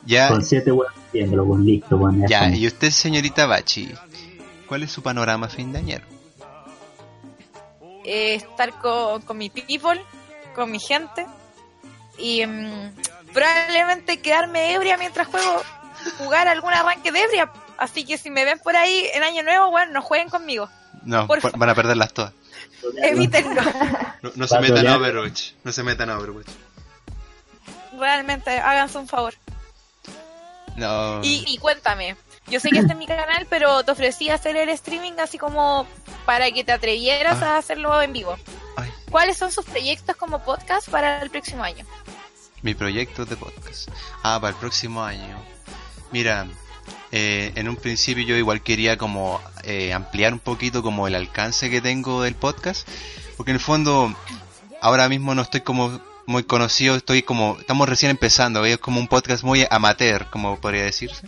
Ya, 0.05 0.29
Con 0.29 0.43
siete 0.43 0.71
viéndolo, 1.13 1.43
weón, 1.43 1.65
listo, 1.65 1.97
weón. 1.97 2.19
ya, 2.27 2.37
estamos. 2.37 2.59
y 2.59 2.67
usted, 2.67 2.89
señorita 2.89 3.45
Bachi, 3.45 3.93
¿cuál 4.67 4.83
es 4.83 4.91
su 4.91 5.01
panorama 5.01 5.47
fin 5.49 5.71
de 5.71 5.79
año? 5.79 5.99
Eh, 8.05 8.35
estar 8.35 8.71
con, 8.79 9.21
con 9.21 9.37
mi 9.37 9.49
people, 9.49 10.01
con 10.55 10.71
mi 10.71 10.79
gente 10.79 11.25
y 12.17 12.45
mm, 12.45 12.95
probablemente 13.33 14.19
quedarme 14.19 14.73
ebria 14.73 14.97
mientras 14.97 15.27
juego, 15.27 15.61
jugar 16.17 16.47
algún 16.47 16.73
arranque 16.73 17.11
de 17.11 17.21
ebria. 17.21 17.51
Así 17.77 18.05
que 18.05 18.17
si 18.17 18.29
me 18.29 18.45
ven 18.45 18.59
por 18.59 18.75
ahí 18.75 19.05
en 19.13 19.23
año 19.23 19.43
nuevo, 19.43 19.71
bueno, 19.71 19.93
no 19.93 20.01
jueguen 20.01 20.29
conmigo. 20.29 20.69
No, 21.03 21.27
Por 21.27 21.57
van 21.57 21.69
a 21.69 21.75
perderlas 21.75 22.13
todas. 22.13 22.33
Evítenlo. 23.03 23.61
No, 24.21 24.31
no 24.35 24.47
se 24.47 24.59
metan 24.59 24.87
a. 24.87 24.97
Overwatch, 24.97 25.51
no 25.63 25.71
se 25.71 25.83
metan 25.83 26.09
a 26.09 26.17
Overwatch. 26.17 26.49
Realmente, 27.97 28.51
háganse 28.59 28.97
un 28.97 29.07
favor. 29.07 29.33
No. 30.79 31.19
Y, 31.23 31.43
y 31.47 31.57
cuéntame, 31.57 32.15
yo 32.47 32.59
sé 32.59 32.69
que 32.69 32.79
este 32.79 32.93
es 32.93 32.97
mi 32.97 33.05
canal, 33.07 33.45
pero 33.49 33.83
te 33.83 33.91
ofrecí 33.91 34.29
hacer 34.29 34.55
el 34.57 34.69
streaming 34.69 35.13
así 35.21 35.37
como 35.37 35.85
para 36.25 36.49
que 36.51 36.63
te 36.63 36.71
atrevieras 36.71 37.41
Ah. 37.41 37.55
a 37.55 37.57
hacerlo 37.57 38.01
en 38.01 38.13
vivo. 38.13 38.35
Ay, 38.75 38.89
¿Cuáles 39.11 39.37
son 39.37 39.51
sus 39.51 39.65
proyectos 39.65 40.15
como 40.15 40.43
podcast 40.43 40.89
para 40.89 41.21
el 41.21 41.29
próximo 41.29 41.63
año? 41.63 41.85
mi 42.61 42.73
proyecto 42.75 43.25
de 43.25 43.37
podcast. 43.37 43.87
Ah, 44.21 44.37
para 44.41 44.51
el 44.51 44.59
próximo 44.59 45.01
año. 45.03 45.37
Mira, 46.11 46.45
eh, 47.11 47.53
en 47.55 47.69
un 47.69 47.77
principio 47.77 48.25
yo 48.25 48.35
igual 48.35 48.61
quería 48.61 48.97
como 48.97 49.39
eh, 49.63 49.93
ampliar 49.93 50.33
un 50.33 50.39
poquito 50.39 50.83
como 50.83 51.07
el 51.07 51.15
alcance 51.15 51.69
que 51.69 51.79
tengo 51.79 52.21
del 52.21 52.35
podcast, 52.35 52.85
porque 53.37 53.51
en 53.51 53.55
el 53.55 53.61
fondo 53.61 54.13
ahora 54.81 55.07
mismo 55.07 55.33
no 55.35 55.41
estoy 55.41 55.61
como 55.61 56.01
muy 56.29 56.43
conocido, 56.43 56.95
estoy 56.95 57.23
como 57.23 57.57
estamos 57.59 57.89
recién 57.89 58.11
empezando, 58.11 58.63
es 58.63 58.77
como 58.77 58.99
un 58.99 59.07
podcast 59.07 59.43
muy 59.43 59.65
amateur, 59.69 60.27
como 60.29 60.59
podría 60.59 60.83
decirse. 60.83 61.25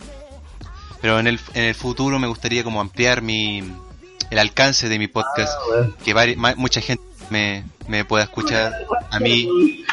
Pero 1.00 1.18
en 1.18 1.26
el 1.26 1.40
en 1.54 1.64
el 1.64 1.74
futuro 1.74 2.18
me 2.20 2.28
gustaría 2.28 2.62
como 2.62 2.80
ampliar 2.80 3.20
mi 3.20 3.64
el 4.30 4.38
alcance 4.38 4.88
de 4.88 4.98
mi 5.00 5.08
podcast, 5.08 5.52
Ah, 5.74 5.88
que 6.04 6.14
vari- 6.14 6.36
ma- 6.36 6.54
mucha 6.56 6.80
gente 6.80 7.02
me, 7.30 7.64
me 7.88 8.04
pueda 8.04 8.22
escuchar 8.24 8.72
a 9.10 9.18
mí 9.18 9.84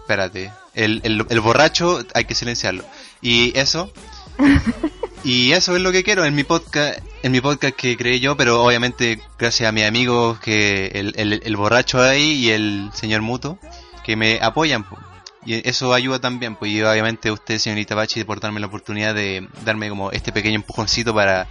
Espérate. 0.00 0.50
El, 0.74 1.00
el, 1.04 1.24
el 1.28 1.40
borracho 1.40 2.02
hay 2.14 2.24
que 2.24 2.34
silenciarlo. 2.34 2.84
Y 3.20 3.56
eso. 3.58 3.92
Y 5.24 5.52
eso 5.52 5.76
es 5.76 5.82
lo 5.82 5.92
que 5.92 6.04
quiero 6.04 6.24
en 6.24 6.34
mi 6.34 6.44
podcast, 6.44 7.00
en 7.22 7.32
mi 7.32 7.40
podcast 7.40 7.74
que 7.74 7.96
creé 7.96 8.20
yo, 8.20 8.36
pero 8.36 8.62
obviamente 8.62 9.20
gracias 9.38 9.68
a 9.68 9.72
mis 9.72 9.84
amigos 9.84 10.38
que 10.40 10.86
el, 10.94 11.12
el, 11.16 11.42
el 11.44 11.56
borracho 11.56 12.00
ahí 12.00 12.34
y 12.34 12.50
el 12.50 12.90
señor 12.94 13.22
Muto 13.22 13.58
que 14.04 14.16
me 14.16 14.38
apoyan. 14.40 14.84
po. 14.84 14.96
Y 15.44 15.68
eso 15.68 15.92
ayuda 15.92 16.18
también, 16.18 16.56
pues 16.56 16.72
y 16.72 16.82
obviamente 16.82 17.30
usted, 17.30 17.58
señorita 17.58 17.94
Bachi, 17.94 18.24
por 18.24 18.40
darme 18.40 18.60
la 18.60 18.66
oportunidad 18.66 19.14
de 19.14 19.48
darme 19.64 19.88
como 19.88 20.10
este 20.12 20.32
pequeño 20.32 20.56
empujoncito 20.56 21.14
para 21.14 21.48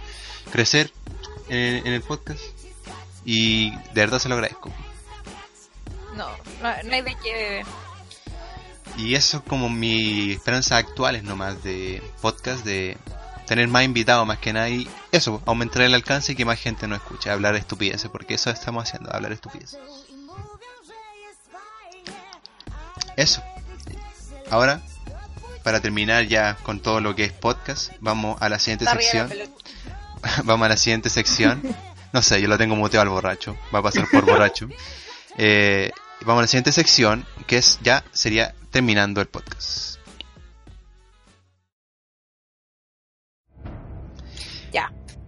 crecer 0.50 0.90
en, 1.48 1.86
en 1.86 1.92
el 1.92 2.02
podcast. 2.02 2.40
Y 3.24 3.70
de 3.70 3.94
verdad 3.94 4.18
se 4.18 4.28
lo 4.28 4.34
agradezco. 4.36 4.72
No, 6.16 6.28
no, 6.62 6.82
no 6.84 6.94
hay 6.94 7.02
de 7.02 7.16
qué 7.22 7.32
beber. 7.32 7.66
Y 8.96 9.14
eso 9.14 9.38
es 9.38 9.42
como 9.44 9.68
mi 9.68 10.32
esperanza 10.32 10.76
actuales 10.76 11.22
nomás 11.22 11.62
de 11.62 12.02
podcast, 12.20 12.64
de 12.64 12.96
tener 13.48 13.66
más 13.66 13.82
invitados 13.82 14.26
más 14.26 14.38
que 14.38 14.52
nada 14.52 14.68
y 14.68 14.86
eso, 15.10 15.42
aumentar 15.46 15.82
el 15.82 15.94
alcance 15.94 16.32
y 16.32 16.34
que 16.36 16.44
más 16.44 16.60
gente 16.60 16.86
nos 16.86 16.98
escuche, 16.98 17.30
hablar 17.30 17.56
estupideces, 17.56 18.10
porque 18.10 18.34
eso 18.34 18.50
estamos 18.50 18.84
haciendo, 18.84 19.12
hablar 19.12 19.32
estupideces. 19.32 19.78
Eso. 23.16 23.42
Ahora, 24.50 24.82
para 25.64 25.80
terminar 25.80 26.26
ya 26.26 26.56
con 26.62 26.80
todo 26.80 27.00
lo 27.00 27.16
que 27.16 27.24
es 27.24 27.32
podcast, 27.32 27.92
vamos 28.00 28.40
a 28.40 28.50
la 28.50 28.58
siguiente 28.58 28.84
Está 28.84 28.96
sección. 28.96 29.32
vamos 30.44 30.66
a 30.66 30.68
la 30.68 30.76
siguiente 30.76 31.08
sección. 31.08 31.62
No 32.12 32.22
sé, 32.22 32.40
yo 32.40 32.48
lo 32.48 32.58
tengo 32.58 32.76
muteado 32.76 33.02
al 33.02 33.08
borracho. 33.08 33.56
Va 33.74 33.78
a 33.78 33.82
pasar 33.82 34.06
por 34.10 34.24
borracho. 34.24 34.68
Eh, 35.40 35.92
vamos 36.22 36.40
a 36.40 36.42
la 36.42 36.46
siguiente 36.48 36.72
sección, 36.72 37.24
que 37.46 37.58
es 37.58 37.78
ya 37.80 38.02
sería 38.12 38.56
terminando 38.72 39.20
el 39.20 39.28
podcast. 39.28 39.97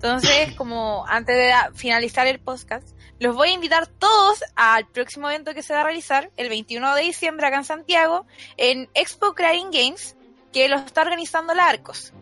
Entonces, 0.03 0.53
como 0.57 1.05
antes 1.07 1.37
de 1.37 1.53
finalizar 1.75 2.27
el 2.27 2.41
podcast, 2.41 2.89
los 3.19 3.37
voy 3.37 3.51
a 3.51 3.53
invitar 3.53 3.87
todos 3.87 4.43
al 4.57 4.87
próximo 4.87 5.29
evento 5.29 5.53
que 5.53 5.63
se 5.63 5.75
va 5.75 5.83
a 5.83 5.85
realizar 5.85 6.31
el 6.39 6.49
21 6.49 6.95
de 6.95 7.03
diciembre 7.03 7.47
acá 7.47 7.59
en 7.59 7.65
Santiago, 7.65 8.27
en 8.57 8.89
Expo 8.95 9.35
Crying 9.35 9.71
Games, 9.71 10.17
que 10.53 10.69
lo 10.69 10.77
está 10.77 11.03
organizando 11.03 11.55
la 11.55 11.67
Arcos. 11.67 12.15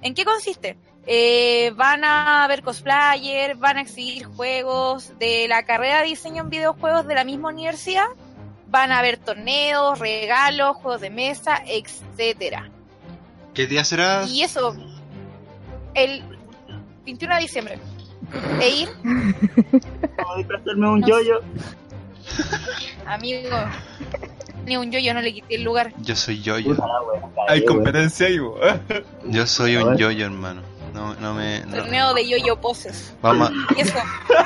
¿En 0.00 0.14
qué 0.14 0.24
consiste? 0.24 0.78
Eh, 1.06 1.72
van 1.76 2.04
a 2.04 2.46
ver 2.48 2.62
cosplayer, 2.62 3.54
van 3.56 3.76
a 3.76 3.82
exhibir 3.82 4.24
juegos 4.24 5.16
de 5.18 5.46
la 5.46 5.64
carrera 5.64 6.00
de 6.00 6.08
diseño 6.08 6.42
en 6.42 6.50
videojuegos 6.50 7.06
de 7.06 7.14
la 7.14 7.24
misma 7.24 7.50
universidad, 7.50 8.06
van 8.68 8.92
a 8.92 9.02
ver 9.02 9.18
torneos, 9.18 9.98
regalos, 9.98 10.76
juegos 10.76 11.02
de 11.02 11.10
mesa, 11.10 11.62
etcétera. 11.66 12.70
¿Qué 13.54 13.66
día 13.66 13.84
será? 13.84 14.24
Y 14.26 14.42
eso, 14.42 14.74
el 15.94 16.35
21 17.06 17.34
de 17.36 17.40
diciembre. 17.40 17.78
E 18.60 18.68
ir, 18.68 18.88
a 20.18 20.36
disfrazarme 20.36 20.88
un 20.88 21.00
No 21.00 21.06
yoyo. 21.06 21.40
amigo, 23.06 23.56
ni 24.64 24.76
un 24.76 24.90
yo, 24.90 24.98
yo 24.98 25.14
no 25.14 25.20
le 25.20 25.32
quité 25.32 25.54
el 25.56 25.62
lugar. 25.64 25.92
Yo 25.98 26.16
soy 26.16 26.42
yo-yo. 26.42 26.74
La 26.74 27.02
wea, 27.02 27.22
Hay 27.48 27.64
competencia 27.64 28.26
ahí. 28.26 28.38
Yo 29.26 29.46
soy 29.46 29.76
un 29.76 29.96
yo-yo, 29.96 30.26
hermano. 30.26 30.62
No, 30.92 31.14
no 31.16 31.34
me. 31.34 31.60
no. 31.66 31.76
Torneo 31.76 32.14
de 32.14 32.26
yo-yo 32.28 32.60
poses. 32.60 33.14
Vamos, 33.20 33.50
Y 33.76 33.82
eso, 33.82 33.98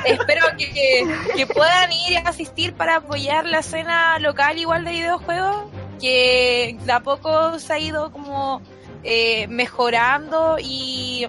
espero 0.04 0.44
que, 0.58 0.70
que, 0.72 1.06
que 1.36 1.46
puedan 1.46 1.90
ir 1.92 2.18
a 2.18 2.28
asistir 2.28 2.74
para 2.74 2.96
apoyar 2.96 3.46
la 3.46 3.60
escena 3.60 4.18
local 4.18 4.58
igual 4.58 4.84
de 4.84 4.90
videojuegos, 4.90 5.70
que 6.00 6.76
de 6.84 6.92
a 6.92 7.00
poco 7.00 7.58
se 7.60 7.72
ha 7.72 7.78
ido 7.78 8.10
como 8.10 8.60
eh, 9.04 9.46
mejorando 9.48 10.56
y 10.60 11.28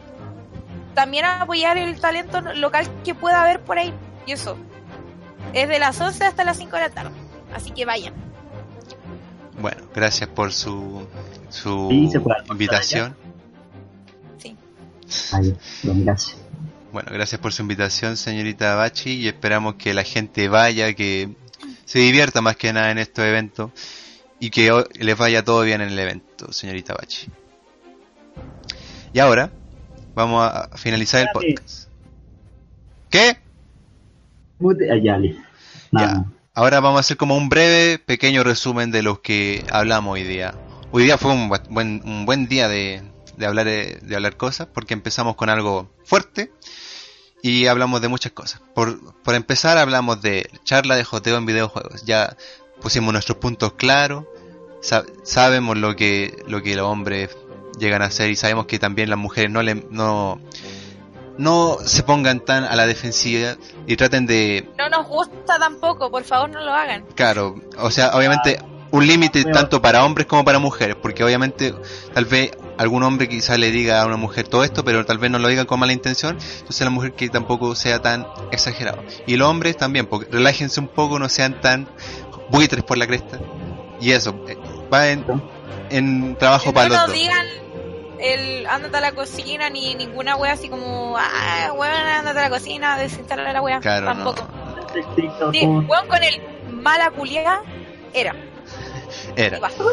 también 0.93 1.25
apoyar 1.25 1.77
el 1.77 1.99
talento 1.99 2.41
local 2.55 2.87
que 3.03 3.15
pueda 3.15 3.41
haber 3.43 3.61
por 3.61 3.77
ahí. 3.77 3.93
Y 4.25 4.33
eso, 4.33 4.57
es 5.53 5.67
de 5.67 5.79
las 5.79 5.99
11 5.99 6.25
hasta 6.25 6.43
las 6.43 6.57
5 6.57 6.75
de 6.75 6.81
la 6.81 6.89
tarde. 6.89 7.11
Así 7.53 7.71
que 7.71 7.85
vayan. 7.85 8.13
bueno, 9.59 9.83
gracias 9.93 10.29
por 10.29 10.53
su, 10.53 11.07
su 11.49 11.87
Sí, 11.89 12.09
invitación. 12.49 13.15
Sí. 14.37 14.55
Gracias. 15.83 16.37
Bueno, 16.91 17.09
gracias 17.13 17.39
por 17.39 17.53
su 17.53 17.61
invitación, 17.61 18.17
señorita 18.17 18.75
Bachi, 18.75 19.11
y 19.11 19.27
esperamos 19.27 19.75
que 19.75 19.93
la 19.93 20.03
gente 20.03 20.49
vaya, 20.49 20.93
que 20.93 21.29
se 21.85 21.99
divierta 21.99 22.41
más 22.41 22.57
que 22.57 22.73
nada 22.73 22.91
en 22.91 22.97
estos 22.97 23.23
eventos 23.23 23.71
y 24.39 24.49
que 24.49 24.71
les 24.99 25.17
vaya 25.17 25.43
todo 25.43 25.61
bien 25.61 25.81
en 25.81 25.89
el 25.89 25.99
evento, 25.99 26.51
señorita 26.51 26.93
Bachi. 26.93 27.29
Y 29.13 29.19
ahora 29.19 29.51
vamos 30.15 30.43
a 30.43 30.69
finalizar 30.77 31.21
el 31.21 31.27
podcast. 31.33 31.87
¿Qué? 33.09 33.37
Mute- 34.59 34.89
ya. 35.91 36.25
Ahora 36.53 36.79
vamos 36.79 36.97
a 36.97 37.01
hacer 37.01 37.17
como 37.17 37.35
un 37.37 37.49
breve, 37.49 37.97
pequeño 37.99 38.43
resumen 38.43 38.91
de 38.91 39.01
lo 39.03 39.21
que 39.21 39.65
hablamos 39.71 40.13
hoy 40.13 40.23
día. 40.23 40.53
Hoy 40.91 41.03
día 41.03 41.17
fue 41.17 41.31
un 41.31 41.49
bu- 41.49 41.67
buen, 41.69 42.01
un 42.05 42.25
buen 42.25 42.47
día 42.47 42.67
de, 42.67 43.01
de 43.37 43.45
hablar 43.45 43.67
eh, 43.67 43.99
de 44.01 44.15
hablar 44.15 44.35
cosas, 44.37 44.67
porque 44.73 44.93
empezamos 44.93 45.35
con 45.35 45.49
algo 45.49 45.89
fuerte 46.03 46.51
y 47.41 47.67
hablamos 47.67 48.01
de 48.01 48.09
muchas 48.09 48.33
cosas. 48.33 48.61
Por, 48.75 49.13
por 49.23 49.35
empezar 49.35 49.77
hablamos 49.77 50.21
de 50.21 50.49
charla 50.65 50.95
de 50.95 51.03
joteo 51.05 51.37
en 51.37 51.45
videojuegos. 51.45 52.03
Ya 52.05 52.35
pusimos 52.81 53.13
nuestros 53.13 53.37
puntos 53.37 53.73
claros, 53.73 54.25
sa- 54.81 55.05
sabemos 55.23 55.77
lo 55.77 55.95
que, 55.95 56.43
lo 56.47 56.61
que 56.61 56.75
los 56.75 56.85
hombres 56.85 57.29
llegan 57.79 58.01
a 58.01 58.05
hacer 58.05 58.29
y 58.29 58.35
sabemos 58.35 58.65
que 58.65 58.79
también 58.79 59.09
las 59.09 59.19
mujeres 59.19 59.51
no 59.51 59.61
le, 59.63 59.85
no, 59.89 60.39
no 61.37 61.77
se 61.83 62.03
pongan 62.03 62.39
tan 62.39 62.63
a 62.63 62.75
la 62.75 62.85
defensiva 62.85 63.55
y 63.87 63.95
traten 63.95 64.25
de 64.25 64.69
No 64.77 64.89
nos 64.89 65.07
gusta 65.07 65.57
tampoco, 65.59 66.11
por 66.11 66.23
favor 66.23 66.49
no 66.49 66.61
lo 66.61 66.73
hagan. 66.73 67.05
Claro, 67.15 67.55
o 67.77 67.91
sea, 67.91 68.11
obviamente 68.15 68.59
un 68.91 69.07
límite 69.07 69.45
tanto 69.45 69.81
para 69.81 70.03
hombres 70.03 70.27
como 70.27 70.43
para 70.43 70.59
mujeres, 70.59 70.97
porque 71.01 71.23
obviamente 71.23 71.73
tal 72.13 72.25
vez 72.25 72.51
algún 72.77 73.03
hombre 73.03 73.29
quizá 73.29 73.57
le 73.57 73.71
diga 73.71 74.01
a 74.01 74.05
una 74.05 74.17
mujer 74.17 74.47
todo 74.47 74.63
esto, 74.65 74.83
pero 74.83 75.05
tal 75.05 75.17
vez 75.17 75.31
no 75.31 75.39
lo 75.39 75.47
diga 75.47 75.65
con 75.65 75.79
mala 75.79 75.93
intención, 75.93 76.37
entonces 76.59 76.81
la 76.81 76.89
mujer 76.89 77.13
que 77.13 77.29
tampoco 77.29 77.73
sea 77.75 78.01
tan 78.01 78.27
exagerado. 78.51 79.01
Y 79.27 79.37
los 79.37 79.47
hombres 79.47 79.77
también, 79.77 80.07
porque 80.07 80.29
relájense 80.29 80.79
un 80.81 80.87
poco, 80.89 81.19
no 81.19 81.29
sean 81.29 81.61
tan 81.61 81.87
buitres 82.49 82.83
por 82.83 82.97
la 82.97 83.07
cresta. 83.07 83.39
Y 84.01 84.11
eso, 84.11 84.35
eh, 84.49 84.57
va 84.93 85.07
en, 85.07 85.23
en 85.89 86.35
trabajo 86.37 86.73
para 86.73 86.89
no 86.89 86.95
los 86.95 86.99
nos 87.03 87.07
dos. 87.07 87.15
digan 87.15 87.60
el 88.21 88.67
ándate 88.67 88.97
a 88.97 89.01
la 89.01 89.11
cocina 89.13 89.69
ni 89.69 89.95
ninguna 89.95 90.35
wea 90.35 90.53
así 90.53 90.69
como, 90.69 91.15
ah, 91.17 91.73
weón, 91.75 91.93
ándate 91.93 92.39
a 92.39 92.43
la 92.43 92.49
cocina, 92.49 92.97
desinstalar 92.97 93.53
la 93.53 93.61
wea. 93.61 93.79
Claro, 93.79 94.05
Tampoco. 94.05 94.47
Estricto, 94.95 95.51
Sí, 95.51 95.65
weón 95.65 96.07
con 96.07 96.21
el 96.23 96.41
mala 96.71 97.11
culiada 97.11 97.61
era. 98.13 98.35
Era. 99.35 99.57
Y 99.57 99.61
basta. 99.61 99.83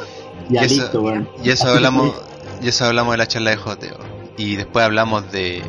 Ya 0.48 0.62
y 0.62 0.66
eso-. 0.66 1.26
Y 1.42 1.50
eso 1.50 1.68
hablamos, 1.68 2.14
y 2.62 2.68
eso 2.68 2.84
hablamos 2.84 3.12
de 3.12 3.18
la 3.18 3.26
charla 3.26 3.50
de 3.50 3.56
joteo. 3.56 3.98
Y 4.36 4.56
después 4.56 4.84
hablamos 4.84 5.30
de 5.32 5.62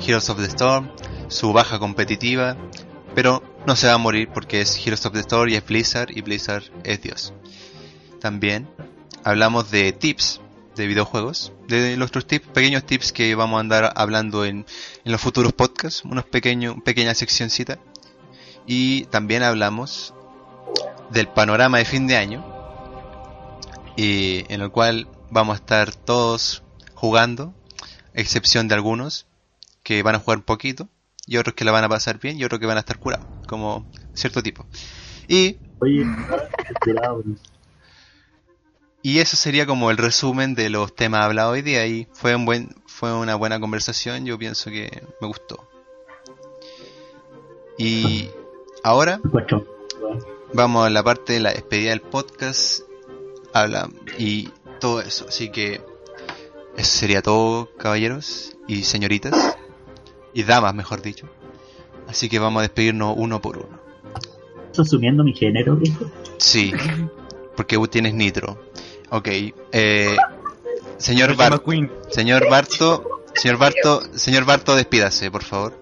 Heroes 0.00 0.30
of 0.30 0.38
the 0.38 0.46
Storm, 0.46 0.90
su 1.28 1.52
baja 1.52 1.78
competitiva, 1.78 2.56
pero 3.14 3.42
no 3.66 3.76
se 3.76 3.86
va 3.86 3.94
a 3.94 3.98
morir 3.98 4.28
porque 4.32 4.60
es 4.60 4.78
Heroes 4.84 5.04
of 5.06 5.12
the 5.12 5.20
Storm 5.20 5.50
y 5.50 5.56
es 5.56 5.64
Blizzard 5.64 6.10
y 6.10 6.22
Blizzard 6.22 6.64
es 6.84 7.02
Dios. 7.02 7.34
También 8.20 8.68
hablamos 9.24 9.70
de 9.70 9.92
tips 9.92 10.40
de 10.76 10.86
videojuegos, 10.86 11.52
de 11.68 11.96
nuestros 11.96 12.26
tips, 12.26 12.46
pequeños 12.48 12.84
tips 12.84 13.12
que 13.12 13.34
vamos 13.34 13.58
a 13.58 13.60
andar 13.60 13.92
hablando 13.96 14.44
en, 14.44 14.66
en 15.04 15.12
los 15.12 15.20
futuros 15.20 15.52
podcasts, 15.52 16.04
unos 16.04 16.24
pequeños, 16.24 16.76
pequeña 16.84 17.14
seccioncita. 17.14 17.78
Y 18.66 19.04
también 19.06 19.42
hablamos 19.42 20.14
del 21.10 21.28
panorama 21.28 21.78
de 21.78 21.84
fin 21.84 22.06
de 22.06 22.16
año, 22.16 22.44
y 23.96 24.44
en 24.48 24.60
el 24.60 24.70
cual 24.70 25.08
vamos 25.30 25.54
a 25.54 25.60
estar 25.60 25.94
todos 25.94 26.62
jugando, 26.94 27.54
excepción 28.12 28.68
de 28.68 28.74
algunos 28.74 29.26
que 29.82 30.02
van 30.02 30.14
a 30.14 30.18
jugar 30.18 30.38
un 30.38 30.44
poquito 30.44 30.88
y 31.26 31.36
otros 31.36 31.54
que 31.54 31.64
la 31.64 31.72
van 31.72 31.84
a 31.84 31.88
pasar 31.88 32.18
bien 32.18 32.38
y 32.38 32.44
otros 32.44 32.60
que 32.60 32.66
van 32.66 32.76
a 32.76 32.80
estar 32.80 32.98
curados, 32.98 33.26
como 33.46 33.90
cierto 34.14 34.42
tipo. 34.42 34.66
Y, 35.28 35.58
Oye, 35.80 36.04
weón. 36.86 37.38
Y 39.04 39.18
eso 39.18 39.36
sería 39.36 39.66
como 39.66 39.90
el 39.90 39.98
resumen 39.98 40.54
de 40.54 40.70
los 40.70 40.94
temas 40.94 41.26
hablados 41.26 41.52
hoy 41.52 41.60
día. 41.60 41.86
Y 41.86 42.08
fue 42.14 42.34
un 42.34 42.46
buen 42.46 42.70
fue 42.86 43.12
una 43.12 43.34
buena 43.34 43.60
conversación, 43.60 44.24
yo 44.24 44.38
pienso 44.38 44.70
que 44.70 45.02
me 45.20 45.26
gustó. 45.26 45.68
Y 47.76 48.30
ahora 48.82 49.20
vamos 50.54 50.86
a 50.86 50.90
la 50.90 51.02
parte 51.02 51.34
de 51.34 51.40
la 51.40 51.52
despedida 51.52 51.90
del 51.90 52.00
podcast. 52.00 52.80
Habla 53.52 53.90
y 54.18 54.48
todo 54.80 55.02
eso. 55.02 55.26
Así 55.28 55.50
que 55.50 55.82
eso 56.74 56.98
sería 56.98 57.20
todo 57.20 57.68
caballeros 57.76 58.56
y 58.66 58.84
señoritas. 58.84 59.58
Y 60.32 60.44
damas 60.44 60.74
mejor 60.74 61.02
dicho. 61.02 61.28
Así 62.08 62.30
que 62.30 62.38
vamos 62.38 62.60
a 62.60 62.62
despedirnos 62.62 63.14
uno 63.18 63.42
por 63.42 63.58
uno. 63.58 63.78
¿Estás 64.70 64.86
asumiendo 64.86 65.22
mi 65.22 65.34
género, 65.34 65.76
viejo? 65.76 66.10
sí 66.38 66.72
porque 67.56 67.76
tú 67.76 67.86
tienes 67.86 68.14
nitro 68.14 68.58
ok 69.14 69.28
eh, 69.72 70.16
señor 70.98 71.36
Bar 71.36 71.60
señor 72.10 72.42
Barto 72.50 73.22
señor 73.34 73.58
Barto 73.58 74.00
señor 74.14 74.44
Barto 74.44 74.74
despídase 74.74 75.30
por 75.30 75.42
favor 75.44 75.72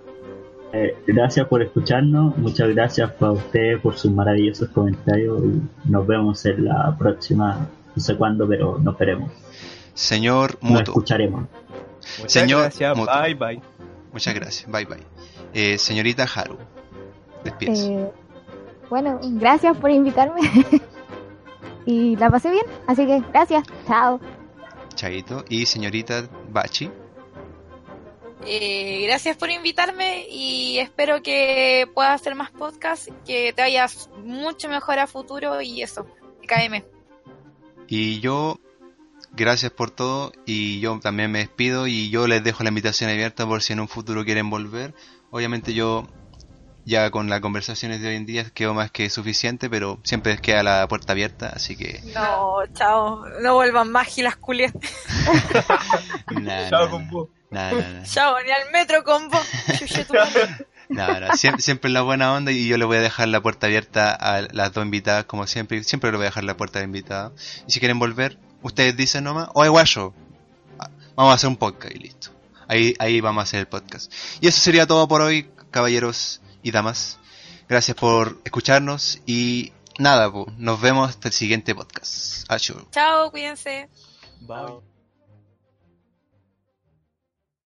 Eh, 0.74 0.97
gracias 1.07 1.47
por 1.49 1.61
escucharnos, 1.61 2.35
muchas 2.39 2.66
gracias 2.74 3.11
para 3.20 3.33
ustedes 3.33 3.78
por 3.83 3.95
sus 3.99 4.11
maravillosos 4.11 4.70
comentarios 4.70 5.37
y 5.45 5.61
nos 5.91 6.07
vemos 6.07 6.47
en 6.47 6.64
la 6.64 6.97
próxima, 6.99 7.68
no 7.95 8.03
sé 8.03 8.16
cuándo, 8.16 8.49
pero 8.49 8.78
nos 8.78 8.97
veremos, 8.97 9.30
señor 9.93 10.57
nos 10.62 10.70
Muto 10.70 10.91
escucharemos. 10.93 11.43
Muchas 12.18 12.33
Señor 12.33 12.62
gracias. 12.62 12.97
Moto. 12.97 13.12
Bye 13.22 13.35
bye. 13.35 13.61
muchas 14.14 14.35
gracias 14.35 14.70
bye 14.70 14.87
bye 14.87 15.05
Eh, 15.53 15.76
señorita 15.76 16.24
Haru 16.35 16.57
despídase 17.45 17.93
Eh, 17.93 18.11
bueno, 18.89 19.20
gracias 19.45 19.76
por 19.76 19.91
invitarme. 19.91 20.41
y 21.87 22.16
la 22.16 22.30
pasé 22.30 22.51
bien, 22.51 22.64
así 22.87 23.07
que 23.07 23.22
gracias. 23.33 23.64
Chao. 23.87 24.20
Chaito 24.95 25.45
y 25.49 25.66
señorita 25.66 26.28
Bachi 26.51 26.91
Eh, 28.45 29.05
gracias 29.07 29.37
por 29.37 29.51
invitarme 29.51 30.26
y 30.30 30.78
espero 30.78 31.22
que 31.22 31.89
puedas 31.95 32.20
hacer 32.20 32.35
más 32.35 32.51
podcasts, 32.51 33.11
que 33.24 33.53
te 33.53 33.62
vayas 33.62 34.11
mucho 34.24 34.68
mejor 34.68 34.99
a 34.99 35.07
futuro 35.07 35.61
y 35.61 35.83
eso. 35.83 36.07
KM. 36.47 36.85
Y 37.89 38.20
yo, 38.20 38.59
gracias 39.33 39.70
por 39.70 39.91
todo 39.91 40.33
y 40.45 40.80
yo 40.80 40.99
también 41.01 41.30
me 41.30 41.39
despido 41.39 41.87
y 41.87 42.11
yo 42.11 42.26
les 42.26 42.43
dejo 42.43 42.62
la 42.62 42.70
invitación 42.70 43.11
abierta 43.11 43.47
por 43.47 43.62
si 43.62 43.72
en 43.72 43.80
un 43.80 43.89
futuro 43.89 44.24
quieren 44.24 44.51
volver. 44.51 44.95
Obviamente 45.30 45.72
yo 45.72 46.07
ya 46.85 47.11
con 47.11 47.28
las 47.30 47.41
conversaciones 47.41 48.01
de 48.01 48.09
hoy 48.09 48.16
en 48.16 48.26
día 48.26 48.45
quedo 48.51 48.74
más 48.74 48.91
que 48.91 49.09
suficiente, 49.11 49.70
pero 49.70 49.99
siempre 50.03 50.33
les 50.33 50.41
queda 50.41 50.62
la 50.62 50.89
puerta 50.89 51.12
abierta, 51.12 51.51
así 51.55 51.76
que... 51.76 52.01
No, 52.14 52.59
chao. 52.74 53.24
No 53.41 53.55
vuelvan 53.55 53.91
más 53.91 54.09
gilas 54.09 54.37
culias. 54.37 54.72
Nada, 56.30 56.68
Chao 56.70 56.78
nada, 56.80 56.91
con 56.91 57.11
vos. 57.11 57.28
nada, 57.51 57.72
nada, 57.72 58.03
Chao, 58.05 58.35
ni 58.45 58.51
al 58.51 58.70
metro 58.72 59.05
con 59.05 59.28
vos. 59.28 59.47
Chuche 59.78 60.05
tu 60.05 60.14
madre. 60.14 60.66
nada, 60.89 61.20
nada. 61.20 61.37
Siempre, 61.37 61.62
siempre 61.62 61.91
la 61.91 62.03
buena 62.03 62.33
onda 62.33 62.53
y 62.53 62.66
yo 62.66 62.78
le 62.78 62.85
voy 62.85 62.97
a 62.97 63.01
dejar 63.01 63.28
la 63.28 63.41
puerta 63.41 63.66
abierta 63.66 64.12
a 64.12 64.43
las 64.53 64.72
dos 64.72 64.85
invitadas 64.85 65.24
como 65.24 65.47
siempre. 65.47 65.83
Siempre 65.85 66.11
le 66.11 66.16
voy 66.16 66.24
a 66.24 66.30
dejar 66.30 66.45
la 66.45 66.57
puerta 66.57 66.80
de 66.80 66.87
invitada. 66.87 67.33
Y 67.66 67.72
si 67.72 67.80
quieren 67.80 67.99
volver, 67.99 68.39
ustedes 68.62 68.97
dicen 68.97 69.24
nomás, 69.24 69.49
oye 69.55 69.68
guayo, 69.68 70.14
ah, 70.78 70.91
vamos 71.14 71.33
a 71.33 71.35
hacer 71.35 71.49
un 71.49 71.57
podcast 71.57 71.95
y 71.95 71.99
listo. 71.99 72.28
Ahí, 72.68 72.95
ahí 72.99 73.20
vamos 73.20 73.43
a 73.43 73.45
hacer 73.45 73.61
el 73.61 73.66
podcast. 73.68 74.12
Y 74.41 74.49
eso 74.49 74.61
sería 74.61 74.87
todo 74.87 75.07
por 75.07 75.20
hoy, 75.20 75.49
caballeros 75.70 76.41
y 76.62 76.70
damas. 76.70 77.18
Gracias 77.68 77.96
por 77.96 78.40
escucharnos 78.44 79.20
y 79.26 79.72
nada, 79.98 80.30
po, 80.30 80.46
nos 80.58 80.80
vemos 80.80 81.08
hasta 81.08 81.28
el 81.28 81.34
siguiente 81.34 81.74
podcast. 81.74 82.50
Achoo. 82.50 82.88
Chao, 82.90 83.30
cuídense. 83.30 83.88
Bye. 84.40 84.91